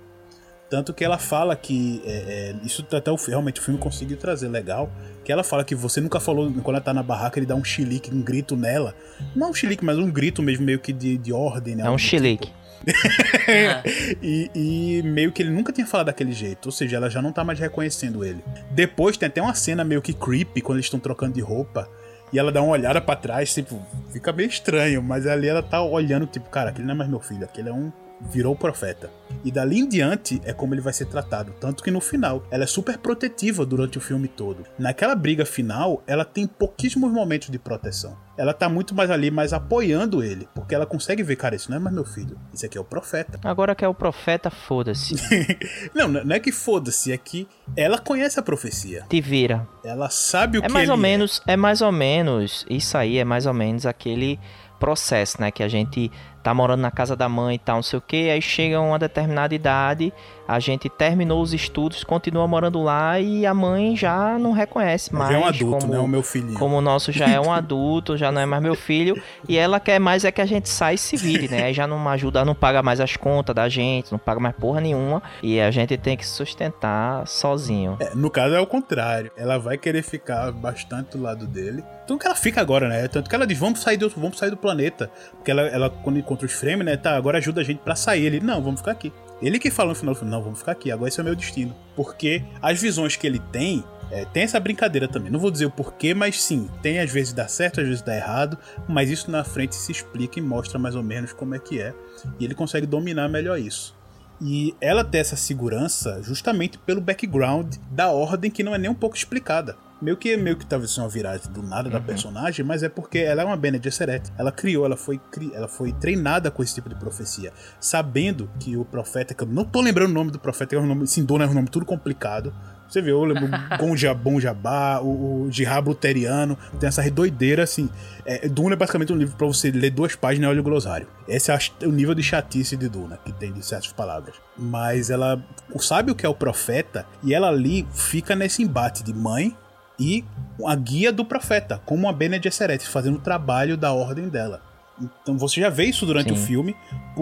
[0.69, 2.01] Tanto que ela fala que.
[2.05, 4.89] é, é, isso até o, realmente o filme conseguiu trazer legal.
[5.25, 6.49] Que ela fala que você nunca falou.
[6.51, 8.95] Quando ela tá na barraca, ele dá um chilique, um grito nela.
[9.35, 11.83] Não um chilique, mas um grito mesmo, meio que de, de ordem, né?
[11.85, 11.97] É um
[12.39, 12.62] Algo do
[14.21, 17.31] e, e meio que ele nunca tinha falado daquele jeito, ou seja, ela já não
[17.31, 18.43] tá mais reconhecendo ele.
[18.71, 21.89] Depois tem até uma cena meio que creepy quando eles estão trocando de roupa.
[22.31, 23.79] E ela dá uma olhada pra trás, tipo,
[24.11, 27.19] fica meio estranho, mas ali ela tá olhando, tipo, cara, aquele não é mais meu
[27.19, 27.91] filho, aquele é um.
[28.29, 29.11] Virou profeta.
[29.43, 31.53] E dali em diante é como ele vai ser tratado.
[31.59, 34.63] Tanto que no final, ela é super protetiva durante o filme todo.
[34.77, 38.17] Naquela briga final, ela tem pouquíssimos momentos de proteção.
[38.37, 40.47] Ela tá muito mais ali, mais apoiando ele.
[40.55, 42.37] Porque ela consegue ver, cara, isso não é mais meu filho.
[42.53, 43.39] Isso aqui é o profeta.
[43.43, 45.15] Agora que é o profeta, foda-se.
[45.93, 49.05] Não, não é que foda-se, é que ela conhece a profecia.
[49.09, 49.67] Te vira.
[49.83, 53.25] Ela sabe o É que mais ou menos, é mais ou menos, isso aí é
[53.25, 54.39] mais ou menos aquele
[54.83, 56.11] processo, né, que a gente
[56.43, 58.99] tá morando na casa da mãe e tal, não sei o que, aí chega uma
[58.99, 60.11] determinada idade,
[60.53, 65.31] a gente terminou os estudos, continua morando lá e a mãe já não reconhece mais
[65.31, 65.99] Já é um adulto, como, né?
[65.99, 66.57] O meu filhinho.
[66.57, 69.79] como o nosso já é um adulto, já não é mais meu filho, e ela
[69.79, 71.63] quer mais é que a gente saia e se vire, né?
[71.63, 74.79] Aí já não ajuda, não paga mais as contas da gente, não paga mais porra
[74.79, 77.97] nenhuma, e a gente tem que se sustentar sozinho.
[77.99, 79.31] É, no caso é o contrário.
[79.37, 81.83] Ela vai querer ficar bastante do lado dele.
[82.05, 83.07] Tanto que ela fica agora, né?
[83.07, 85.09] Tanto que ela diz, vamos sair do, vamos sair do planeta.
[85.31, 86.97] Porque ela, ela quando encontra os Fremen, né?
[86.97, 88.25] Tá, agora ajuda a gente pra sair.
[88.25, 89.11] Ele, não, vamos ficar aqui.
[89.41, 91.75] Ele que fala no final, não, vamos ficar aqui, agora esse é o meu destino.
[91.95, 95.31] Porque as visões que ele tem, é, tem essa brincadeira também.
[95.31, 98.15] Não vou dizer o porquê, mas sim, tem às vezes dá certo, às vezes dá
[98.15, 98.57] errado,
[98.87, 101.93] mas isso na frente se explica e mostra mais ou menos como é que é.
[102.39, 103.95] E ele consegue dominar melhor isso.
[104.41, 108.95] E ela tem essa segurança justamente pelo background da ordem que não é nem um
[108.95, 109.77] pouco explicada.
[110.03, 113.19] Meio que, meio que talvez seja uma viragem do nada da personagem, mas é porque
[113.19, 114.29] ela é uma Bene Gesserit.
[114.37, 118.75] Ela criou, ela foi, cri- ela foi treinada com esse tipo de profecia, sabendo que
[118.75, 121.07] o profeta, que eu não tô lembrando o nome do profeta, que é um nome,
[121.07, 122.53] Sindona é um nome tudo complicado.
[122.87, 123.49] Você vê, eu lembro
[123.79, 127.89] Gonja, Bon Jabá, o, o Jihad Luteriano, tem essa doideira assim.
[128.25, 131.07] É, Duna é basicamente um livro pra você ler duas páginas e olha o glossário.
[131.27, 131.57] Esse é
[131.87, 134.35] o nível de chatice de Duna, que tem de certas palavras.
[134.57, 135.41] Mas ela
[135.79, 139.55] sabe o que é o profeta e ela ali fica nesse embate de mãe
[139.99, 140.23] e
[140.65, 144.61] a guia do profeta, como a Bene Gesserit, fazendo o trabalho da ordem dela.
[145.01, 146.35] Então você já vê isso durante Sim.
[146.35, 146.75] o filme.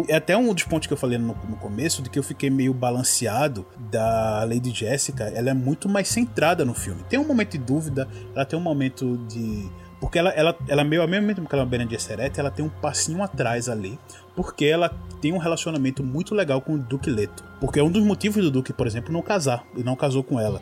[0.08, 2.50] É até um dos pontos que eu falei no, no começo, de que eu fiquei
[2.50, 5.26] meio balanceado da Lady Jessica.
[5.26, 7.02] Ela é muito mais centrada no filme.
[7.10, 9.70] Tem um momento de dúvida, ela tem um momento de.
[10.00, 12.50] Porque ela, ela, ela meio ao mesmo tempo que ela é uma Bene Gesserit, ela
[12.50, 13.98] tem um passinho atrás ali.
[14.36, 14.90] Porque ela
[15.22, 17.44] tem um relacionamento muito legal com o Duque Leto.
[17.60, 19.64] Porque é um dos motivos do Duque, por exemplo, não casar.
[19.78, 20.62] E não casou com ela.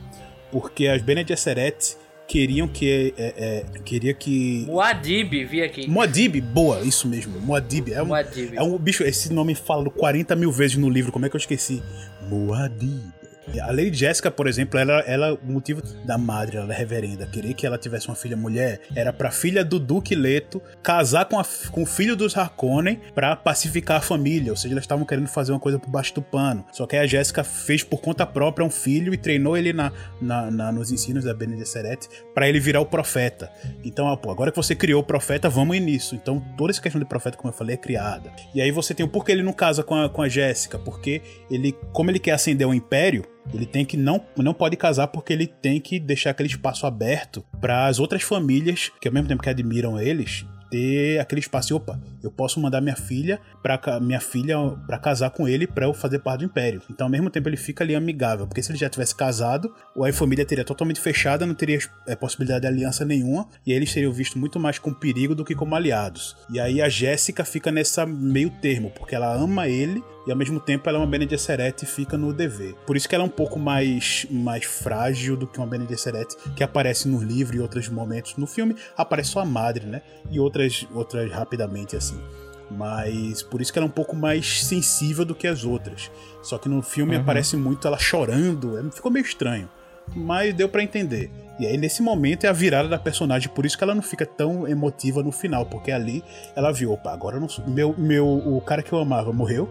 [0.52, 1.98] Porque as Bene Gesserit
[2.30, 3.14] queriam que.
[3.18, 4.66] É, é, queria que.
[4.70, 5.88] O Adib, vi aqui.
[5.90, 7.40] Moadib, boa, isso mesmo.
[7.42, 7.92] Moadib.
[7.92, 8.56] É um, Muad'Dib.
[8.56, 11.40] é um bicho, esse nome falado 40 mil vezes no livro, como é que eu
[11.40, 11.82] esqueci?
[12.30, 13.19] Moadib.
[13.62, 17.54] A Lady Jessica, por exemplo, ela, ela, o motivo da madre, ela é reverenda, querer
[17.54, 21.46] que ela tivesse uma filha mulher, era pra filha do Duque Leto casar com, a,
[21.72, 24.52] com o filho dos Harkonnen pra pacificar a família.
[24.52, 26.66] Ou seja, elas estavam querendo fazer uma coisa por baixo do pano.
[26.72, 30.52] Só que a Jéssica fez por conta própria um filho e treinou ele na, na,
[30.52, 33.52] na- nos ensinos da Bene Gesserit pra ele virar o profeta.
[33.84, 36.16] Então, ah, pô, agora que você criou o profeta, vamos nisso.
[36.16, 38.32] Então, toda essa questão de profeta, como eu falei, é criada.
[38.54, 41.22] E aí você tem o porquê ele não casa com a, com a Jéssica, porque
[41.50, 43.24] ele, como ele quer ascender o império,
[43.54, 47.44] ele tem que não, não pode casar porque ele tem que deixar aquele espaço aberto
[47.60, 51.76] para as outras famílias que ao mesmo tempo que admiram eles ter aquele espaço.
[51.76, 54.58] Opa, eu posso mandar minha filha para minha filha
[54.88, 56.82] para casar com ele para eu fazer parte do império.
[56.90, 60.14] Então, ao mesmo tempo, ele fica ali amigável, porque se ele já tivesse casado, a
[60.14, 64.12] família teria totalmente fechada, não teria é, possibilidade de aliança nenhuma, e aí eles seriam
[64.12, 66.38] vistos muito mais como perigo do que como aliados.
[66.50, 70.60] E aí a Jéssica fica nessa meio termo, porque ela ama ele e ao mesmo
[70.60, 72.76] tempo ela é uma Bene Gesserit e fica no dever.
[72.86, 76.36] Por isso que ela é um pouco mais, mais frágil do que uma Bene Gesserit
[76.56, 78.38] que aparece no livro e outros momentos.
[78.38, 80.04] No filme aparece só a madre, né?
[80.30, 82.22] E outras, outras rapidamente assim.
[82.70, 86.12] Mas por isso que ela é um pouco mais sensível do que as outras.
[86.44, 87.24] Só que no filme uhum.
[87.24, 89.68] aparece muito ela chorando, é, ficou meio estranho.
[90.16, 91.32] Mas deu para entender.
[91.60, 94.28] E aí, nesse momento, é a virada da personagem, por isso que ela não fica
[94.28, 96.24] tão emotiva no final, porque ali
[96.56, 97.68] ela viu, opa, agora não sou.
[97.68, 99.68] Meu, meu, o cara que eu amava morreu,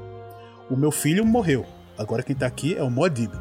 [0.70, 1.66] o meu filho morreu.
[1.97, 3.32] Agora quem tá aqui é o Modib.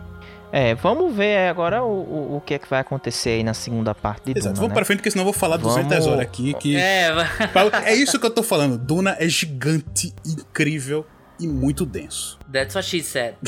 [0.51, 3.93] É, vamos ver agora o, o, o, que é que vai acontecer aí na segunda
[3.93, 4.75] parte de Exato, Duna, vamos né?
[4.75, 5.75] pra frente, porque senão eu vou falar vamos...
[5.75, 6.53] 200 horas aqui.
[6.53, 6.77] Que...
[6.77, 7.11] É,
[7.83, 8.77] é isso que eu tô falando.
[8.77, 11.05] Duna é gigante, incrível
[11.39, 12.39] e muito denso.
[12.51, 13.35] That's what she said.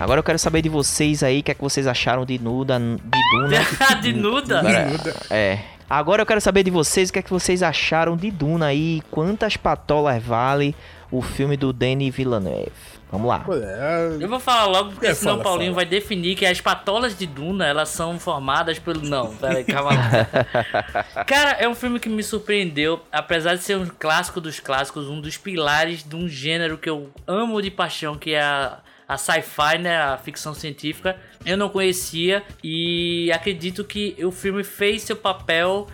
[0.00, 2.78] Agora eu quero saber de vocês aí, o que é que vocês acharam de Nuda,
[2.80, 3.58] de Duna.
[4.00, 4.60] de Nuda?
[4.60, 5.58] Agora, é.
[5.90, 9.02] Agora eu quero saber de vocês o que é que vocês acharam de Duna aí,
[9.10, 10.74] quantas patolas vale
[11.10, 12.72] o filme do Denis Villeneuve.
[13.12, 13.44] Vamos lá.
[13.50, 14.16] É...
[14.18, 15.84] Eu vou falar logo, porque é, senão o Paulinho fala.
[15.84, 19.02] vai definir que as patolas de Duna, elas são formadas pelo...
[19.02, 21.24] Não, peraí, calma lá.
[21.26, 25.20] Cara, é um filme que me surpreendeu, apesar de ser um clássico dos clássicos, um
[25.20, 28.78] dos pilares de um gênero que eu amo de paixão, que é a
[29.10, 35.02] a sci-fi, né, a ficção científica, eu não conhecia e acredito que o filme fez
[35.02, 35.88] seu papel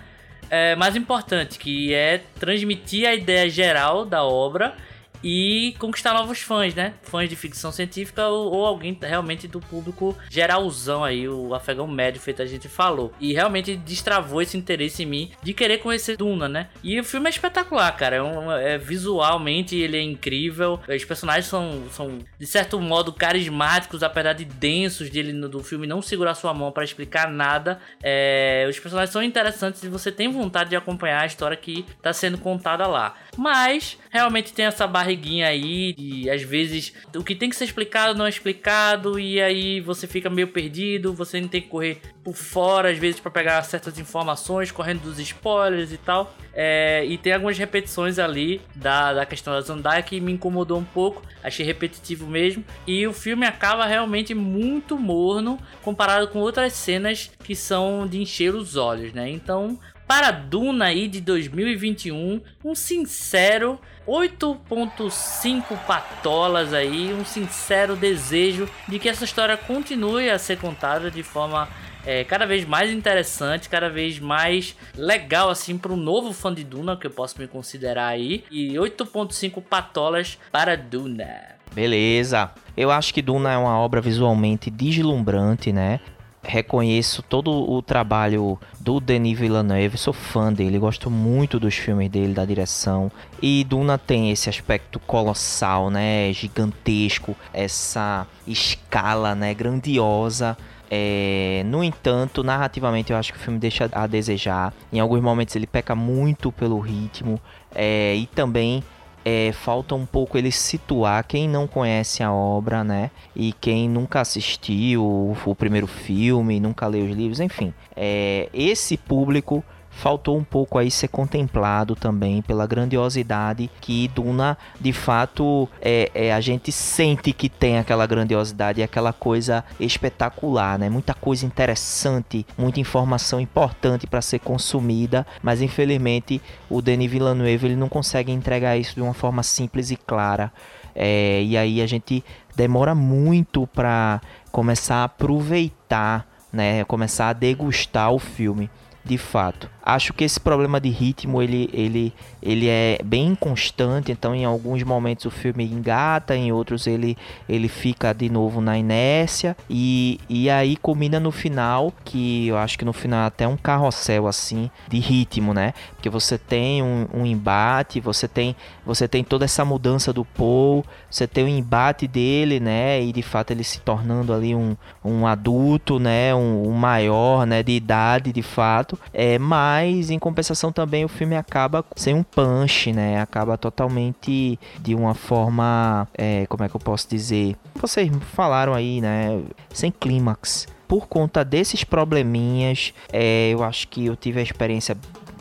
[0.50, 4.76] é, mais importante, que é transmitir a ideia geral da obra
[5.22, 6.94] e conquistar novos fãs, né?
[7.02, 12.20] Fãs de ficção científica ou, ou, alguém realmente do público geralzão aí, o afegão médio,
[12.20, 13.12] feito a gente falou.
[13.20, 16.68] E realmente destravou esse interesse em mim de querer conhecer Duna, né?
[16.82, 18.16] E o filme é espetacular, cara.
[18.16, 20.80] É, um, é visualmente ele é incrível.
[20.88, 26.00] Os personagens são, são de certo modo carismáticos, apesar de densos dele do filme não
[26.02, 27.78] segurar sua mão para explicar nada.
[28.02, 32.12] É, os personagens são interessantes e você tem vontade de acompanhar a história que está
[32.12, 33.14] sendo contada lá.
[33.36, 38.16] Mas realmente tem essa barriguinha aí e às vezes o que tem que ser explicado
[38.16, 42.34] não é explicado e aí você fica meio perdido, você não tem que correr por
[42.34, 46.34] fora às vezes para pegar certas informações, correndo dos spoilers e tal.
[46.58, 50.84] É, e tem algumas repetições ali da, da questão da Zandaya que me incomodou um
[50.84, 52.64] pouco, achei repetitivo mesmo.
[52.86, 58.54] E o filme acaba realmente muito morno comparado com outras cenas que são de encher
[58.54, 59.28] os olhos, né?
[59.28, 68.98] Então para Duna aí de 2021, um sincero 8.5 patolas aí, um sincero desejo de
[68.98, 71.68] que essa história continue a ser contada de forma
[72.06, 76.62] é, cada vez mais interessante, cada vez mais legal assim para um novo fã de
[76.62, 78.44] Duna que eu posso me considerar aí.
[78.48, 81.56] E 8.5 patolas para Duna.
[81.74, 82.52] Beleza.
[82.76, 86.00] Eu acho que Duna é uma obra visualmente deslumbrante, né?
[86.46, 92.32] Reconheço todo o trabalho do Denis Villeneuve, sou fã dele, gosto muito dos filmes dele,
[92.32, 93.10] da direção.
[93.42, 100.56] E Duna tem esse aspecto colossal, né, gigantesco, essa escala, né, grandiosa.
[100.88, 104.72] É, no entanto, narrativamente eu acho que o filme deixa a desejar.
[104.92, 107.40] Em alguns momentos ele peca muito pelo ritmo
[107.74, 108.84] é, e também
[109.28, 113.10] é, falta um pouco ele situar quem não conhece a obra, né?
[113.34, 117.74] E quem nunca assistiu o, o primeiro filme, nunca leu os livros, enfim.
[117.96, 119.64] É, esse público
[119.96, 126.32] faltou um pouco aí ser contemplado também pela grandiosidade que Duna de fato é, é,
[126.32, 130.90] a gente sente que tem aquela grandiosidade e aquela coisa espetacular, né?
[130.90, 137.76] Muita coisa interessante, muita informação importante para ser consumida, mas infelizmente o Denis Villeneuve ele
[137.76, 140.52] não consegue entregar isso de uma forma simples e clara.
[140.94, 142.22] É, e aí a gente
[142.54, 144.20] demora muito para
[144.52, 146.84] começar a aproveitar, né?
[146.84, 148.70] Começar a degustar o filme
[149.04, 149.75] de fato.
[149.88, 154.82] Acho que esse problema de ritmo ele, ele, ele é bem inconstante, então em alguns
[154.82, 157.16] momentos o filme engata, em outros ele,
[157.48, 162.76] ele fica de novo na inércia e, e aí combina no final, que eu acho
[162.76, 165.72] que no final é até um carrossel assim de ritmo, né?
[165.94, 170.84] Porque você tem um, um embate, você tem, você tem toda essa mudança do Paul,
[171.08, 173.00] você tem o embate dele, né?
[173.00, 176.34] E de fato ele se tornando ali um, um adulto, né?
[176.34, 177.62] Um, um maior, né?
[177.62, 178.98] De idade, de fato.
[179.14, 183.20] É, mas em compensação também o filme acaba sem um punch, né?
[183.20, 187.56] Acaba totalmente de uma forma, é, como é que eu posso dizer?
[187.74, 189.42] Vocês falaram aí, né?
[189.72, 190.66] Sem clímax.
[190.88, 194.96] Por conta desses probleminhas, é, eu acho que eu tive a experiência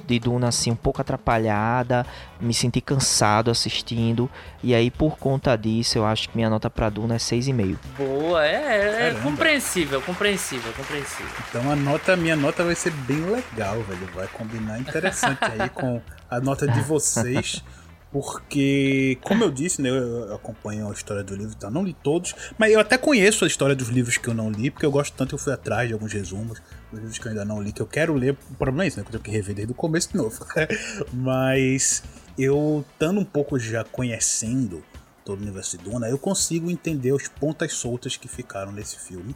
[0.05, 2.05] de Duna assim um pouco atrapalhada,
[2.39, 4.29] me senti cansado assistindo
[4.63, 7.77] e aí por conta disso eu acho que minha nota para Duna é 6,5.
[7.97, 11.31] Boa, é, é compreensível, compreensível, compreensível.
[11.49, 16.01] Então a nota, minha nota vai ser bem legal, velho, vai combinar interessante aí com
[16.29, 17.63] a nota de vocês.
[18.15, 21.69] Porque, como eu disse, né, eu acompanho a história do livro, tá?
[21.69, 24.71] não li todos, mas eu até conheço a história dos livros que eu não li,
[24.71, 26.61] porque eu gosto tanto, eu fui atrás de alguns resumos,
[26.93, 28.97] os livros que eu ainda não li, que eu quero ler, o problema é isso,
[28.97, 30.45] né, que eu tenho que rever desde o começo de novo.
[31.11, 32.03] mas
[32.37, 34.81] eu, estando um pouco já conhecendo
[35.25, 39.35] todo o universo de Duna, eu consigo entender os pontas soltas que ficaram nesse filme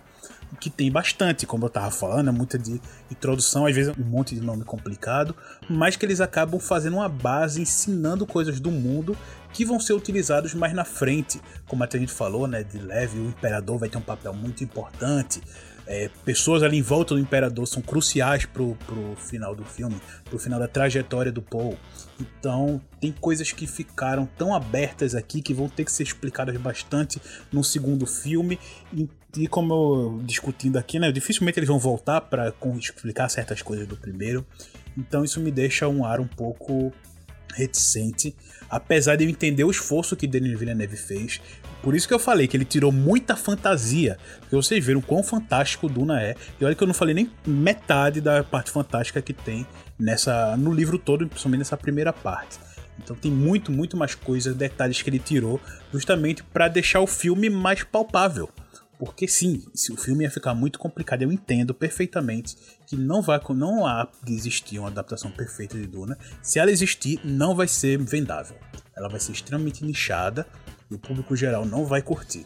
[0.60, 2.82] que tem bastante, como eu tava falando, é muita de
[3.12, 5.36] introdução, às vezes um monte de nome complicado,
[5.70, 9.18] mas que eles acabam fazendo uma base, ensinando coisas do mundo
[9.54, 11.42] que vão ser utilizados mais na frente.
[11.68, 14.64] Como até a gente falou, né, de leve, o imperador vai ter um papel muito
[14.64, 15.42] importante.
[15.86, 20.38] É, pessoas ali em volta do imperador são cruciais pro, pro final do filme, pro
[20.38, 21.78] final da trajetória do Paul.
[22.20, 27.22] Então, tem coisas que ficaram tão abertas aqui que vão ter que ser explicadas bastante
[27.52, 28.60] no segundo filme.
[28.94, 33.88] E, e como eu discutindo aqui, né, dificilmente eles vão voltar para explicar certas coisas
[33.88, 34.46] do primeiro.
[34.98, 36.92] Então, isso me deixa um ar um pouco
[37.54, 38.36] reticente,
[38.70, 41.42] apesar de eu entender o esforço que Denis Villeneuve fez.
[41.82, 45.88] Por isso que eu falei que ele tirou muita fantasia, porque vocês viram quão fantástico
[45.88, 46.36] o Duna é.
[46.60, 49.66] E olha que eu não falei nem metade da parte fantástica que tem
[50.00, 52.58] nessa no livro todo, principalmente nessa primeira parte.
[52.98, 55.60] Então tem muito, muito mais coisas, detalhes que ele tirou,
[55.92, 58.50] justamente para deixar o filme mais palpável.
[59.00, 63.40] Porque sim, se o filme ia ficar muito complicado, eu entendo perfeitamente que não vai
[63.56, 66.18] não há de existir uma adaptação perfeita de Duna.
[66.42, 68.58] Se ela existir, não vai ser vendável.
[68.94, 70.46] Ela vai ser extremamente nichada
[70.92, 72.46] e o público geral não vai curtir.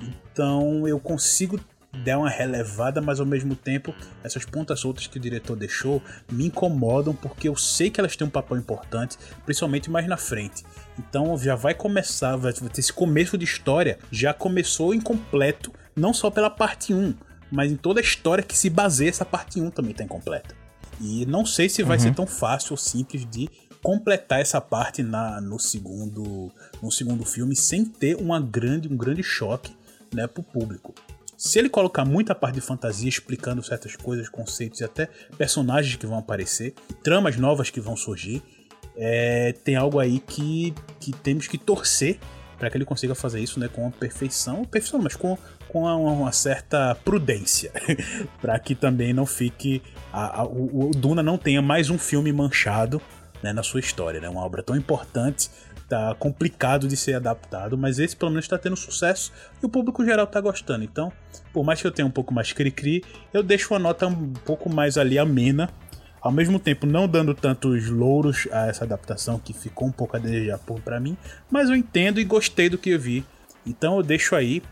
[0.00, 1.60] Então eu consigo
[1.98, 3.94] dar uma relevada, mas ao mesmo tempo
[4.24, 8.26] essas pontas soltas que o diretor deixou me incomodam porque eu sei que elas têm
[8.26, 10.64] um papel importante, principalmente mais na frente.
[10.98, 16.30] Então já vai começar, vai ter esse começo de história, já começou incompleto não só
[16.30, 17.14] pela parte 1,
[17.50, 20.54] mas em toda a história que se baseia essa parte 1 também está incompleta.
[21.00, 22.02] E não sei se vai uhum.
[22.02, 23.48] ser tão fácil ou simples de
[23.82, 26.50] completar essa parte na, no segundo
[26.80, 29.76] no segundo filme sem ter uma grande, um grande choque
[30.14, 30.94] né, para o público.
[31.44, 36.06] Se ele colocar muita parte de fantasia explicando certas coisas, conceitos e até personagens que
[36.06, 38.40] vão aparecer, tramas novas que vão surgir,
[38.96, 42.20] é, tem algo aí que, que temos que torcer
[42.56, 45.36] para que ele consiga fazer isso né, com perfeição, perfeição, mas com
[45.66, 47.72] com uma certa prudência,
[48.40, 49.82] para que também não fique
[50.12, 53.02] a, a, o, o, Duna não tenha mais um filme manchado
[53.42, 54.28] né, na sua história, né?
[54.28, 55.50] Uma obra tão importante,
[55.92, 59.30] tá complicado de ser adaptado, mas esse pelo menos está tendo sucesso
[59.62, 60.82] e o público geral está gostando.
[60.82, 61.12] Então,
[61.52, 64.70] por mais que eu tenha um pouco mais cri-cri, eu deixo uma nota um pouco
[64.70, 65.68] mais ali amena
[66.18, 70.20] ao mesmo tempo não dando tantos louros a essa adaptação que ficou um pouco a
[70.20, 71.14] desejar para mim,
[71.50, 73.22] mas eu entendo e gostei do que eu vi.
[73.66, 74.62] Então eu deixo aí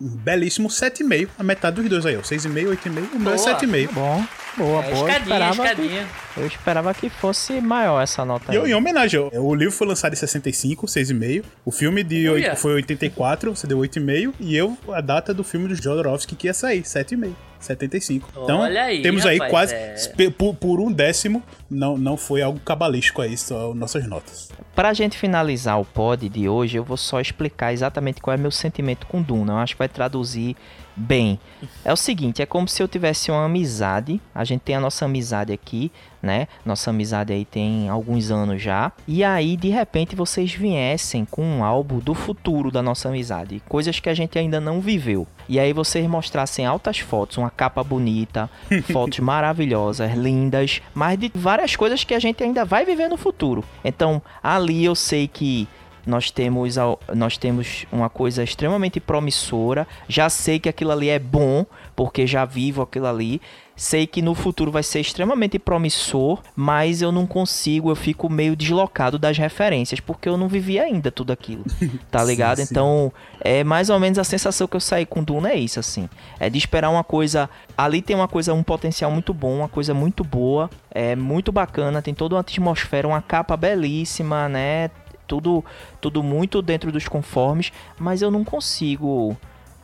[0.00, 1.28] um belíssimo 7,5.
[1.38, 2.20] A metade dos dois aí, ó.
[2.20, 3.14] 6,5, 8,5.
[3.14, 3.92] O meu é 7,5.
[3.92, 4.24] Bom,
[4.56, 5.02] boa, É, boa.
[5.02, 6.06] Eu escadinha, esperava, escadinha.
[6.34, 8.70] Que, eu esperava que fosse maior essa nota E eu, aí.
[8.70, 11.44] em homenagem, o livro foi lançado em 65, 6,5.
[11.64, 12.50] O filme de Olha.
[12.50, 14.34] oito- foi 84, você deu 8,5.
[14.40, 17.34] E eu, a data do filme do Jodorowsky que ia sair, 7,5.
[17.60, 18.28] 75.
[18.42, 19.74] Então, Olha aí, temos aí rapaz, quase.
[19.74, 20.30] é.
[20.36, 24.50] Por, por um décimo, não, não foi algo cabalístico aí, só nossas notas.
[24.74, 28.50] Pra gente finalizar o pod de hoje, eu vou só explicar exatamente qual é meu
[28.50, 29.52] sentimento com Duna.
[29.52, 30.56] Eu acho que vai traduzir
[30.96, 31.38] bem.
[31.84, 34.20] É o seguinte, é como se eu tivesse uma amizade.
[34.34, 35.90] A gente tem a nossa amizade aqui,
[36.22, 36.46] né?
[36.64, 38.92] Nossa amizade aí tem alguns anos já.
[39.06, 43.62] E aí, de repente, vocês viessem com um álbum do futuro da nossa amizade.
[43.68, 45.26] Coisas que a gente ainda não viveu.
[45.48, 48.48] E aí vocês mostrassem altas fotos, uma capa bonita,
[48.92, 53.64] fotos maravilhosas, lindas, mas de várias coisas que a gente ainda vai viver no futuro.
[53.84, 55.68] Então, ali eu sei que
[56.06, 56.76] nós temos,
[57.14, 59.86] nós temos uma coisa extremamente promissora.
[60.08, 61.64] Já sei que aquilo ali é bom,
[61.94, 63.40] porque já vivo aquilo ali.
[63.74, 68.54] Sei que no futuro vai ser extremamente promissor, mas eu não consigo, eu fico meio
[68.54, 71.64] deslocado das referências, porque eu não vivi ainda tudo aquilo.
[72.10, 72.58] Tá ligado?
[72.58, 72.66] sim.
[72.70, 76.08] Então, é mais ou menos a sensação que eu saí com Duna é isso, assim.
[76.38, 77.48] É de esperar uma coisa.
[77.76, 82.02] Ali tem uma coisa, um potencial muito bom, uma coisa muito boa, é muito bacana,
[82.02, 84.90] tem toda uma atmosfera, uma capa belíssima, né?
[85.32, 85.64] Tudo,
[85.98, 89.34] tudo muito dentro dos conformes, mas eu não consigo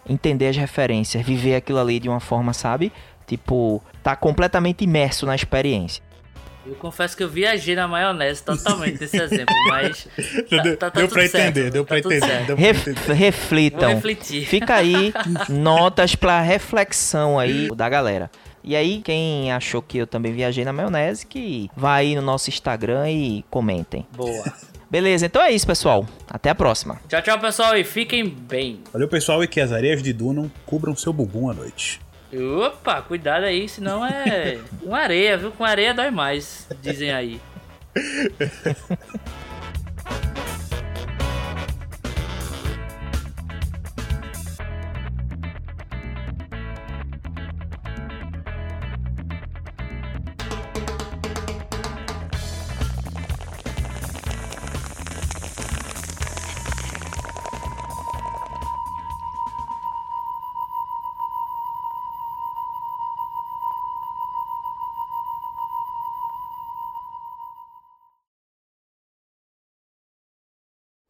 [0.07, 2.93] entender as referências, viver aquilo ali de uma forma, sabe?
[3.27, 6.03] Tipo, tá completamente imerso na experiência.
[6.67, 10.07] Eu confesso que eu viajei na maionese totalmente nesse exemplo, mas.
[10.51, 12.47] Tá, Deu- tá- tá deu tudo pra certo, entender, deu tá pra entender, certo.
[12.47, 13.13] deu pra Ref- entender.
[13.15, 13.81] reflitam.
[13.81, 14.45] Vou refletir.
[14.47, 15.15] Fica aí
[15.49, 18.31] notas pra reflexão aí da galera.
[18.63, 22.51] E aí, quem achou que eu também viajei na maionese, que vai aí no nosso
[22.51, 24.07] Instagram e comentem.
[24.15, 24.45] Boa.
[24.91, 26.07] Beleza, então é isso, pessoal.
[26.29, 27.01] Até a próxima.
[27.09, 28.81] Tchau, tchau, pessoal, e fiquem bem.
[28.93, 32.01] Valeu, pessoal, e que as areias de Duna cubram seu bumbum à noite.
[32.67, 35.53] Opa, cuidado aí, senão é com areia, viu?
[35.53, 37.41] Com areia dói mais, dizem aí.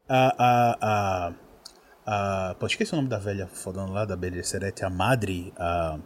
[0.08, 0.34] A.
[0.38, 0.78] A.
[0.80, 2.50] A.
[2.50, 5.52] a pô, esqueci o nome da velha fodona lá, da Belicerete, a Madre.
[5.58, 5.98] A...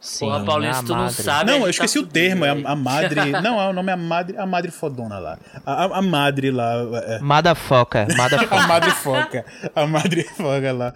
[0.00, 1.50] Sim, Porra, Paulinho, se tu não sabe.
[1.50, 3.32] Não, eu gente esqueci tá o termo, é a, a Madre.
[3.42, 5.38] não, é o nome é a Madre, a Madre fodona lá.
[5.64, 6.74] A, a, a Madre lá.
[7.06, 8.58] É, Motherfucker, motherfucker.
[8.58, 9.44] a Madre foca.
[9.74, 10.94] A Madre foca lá.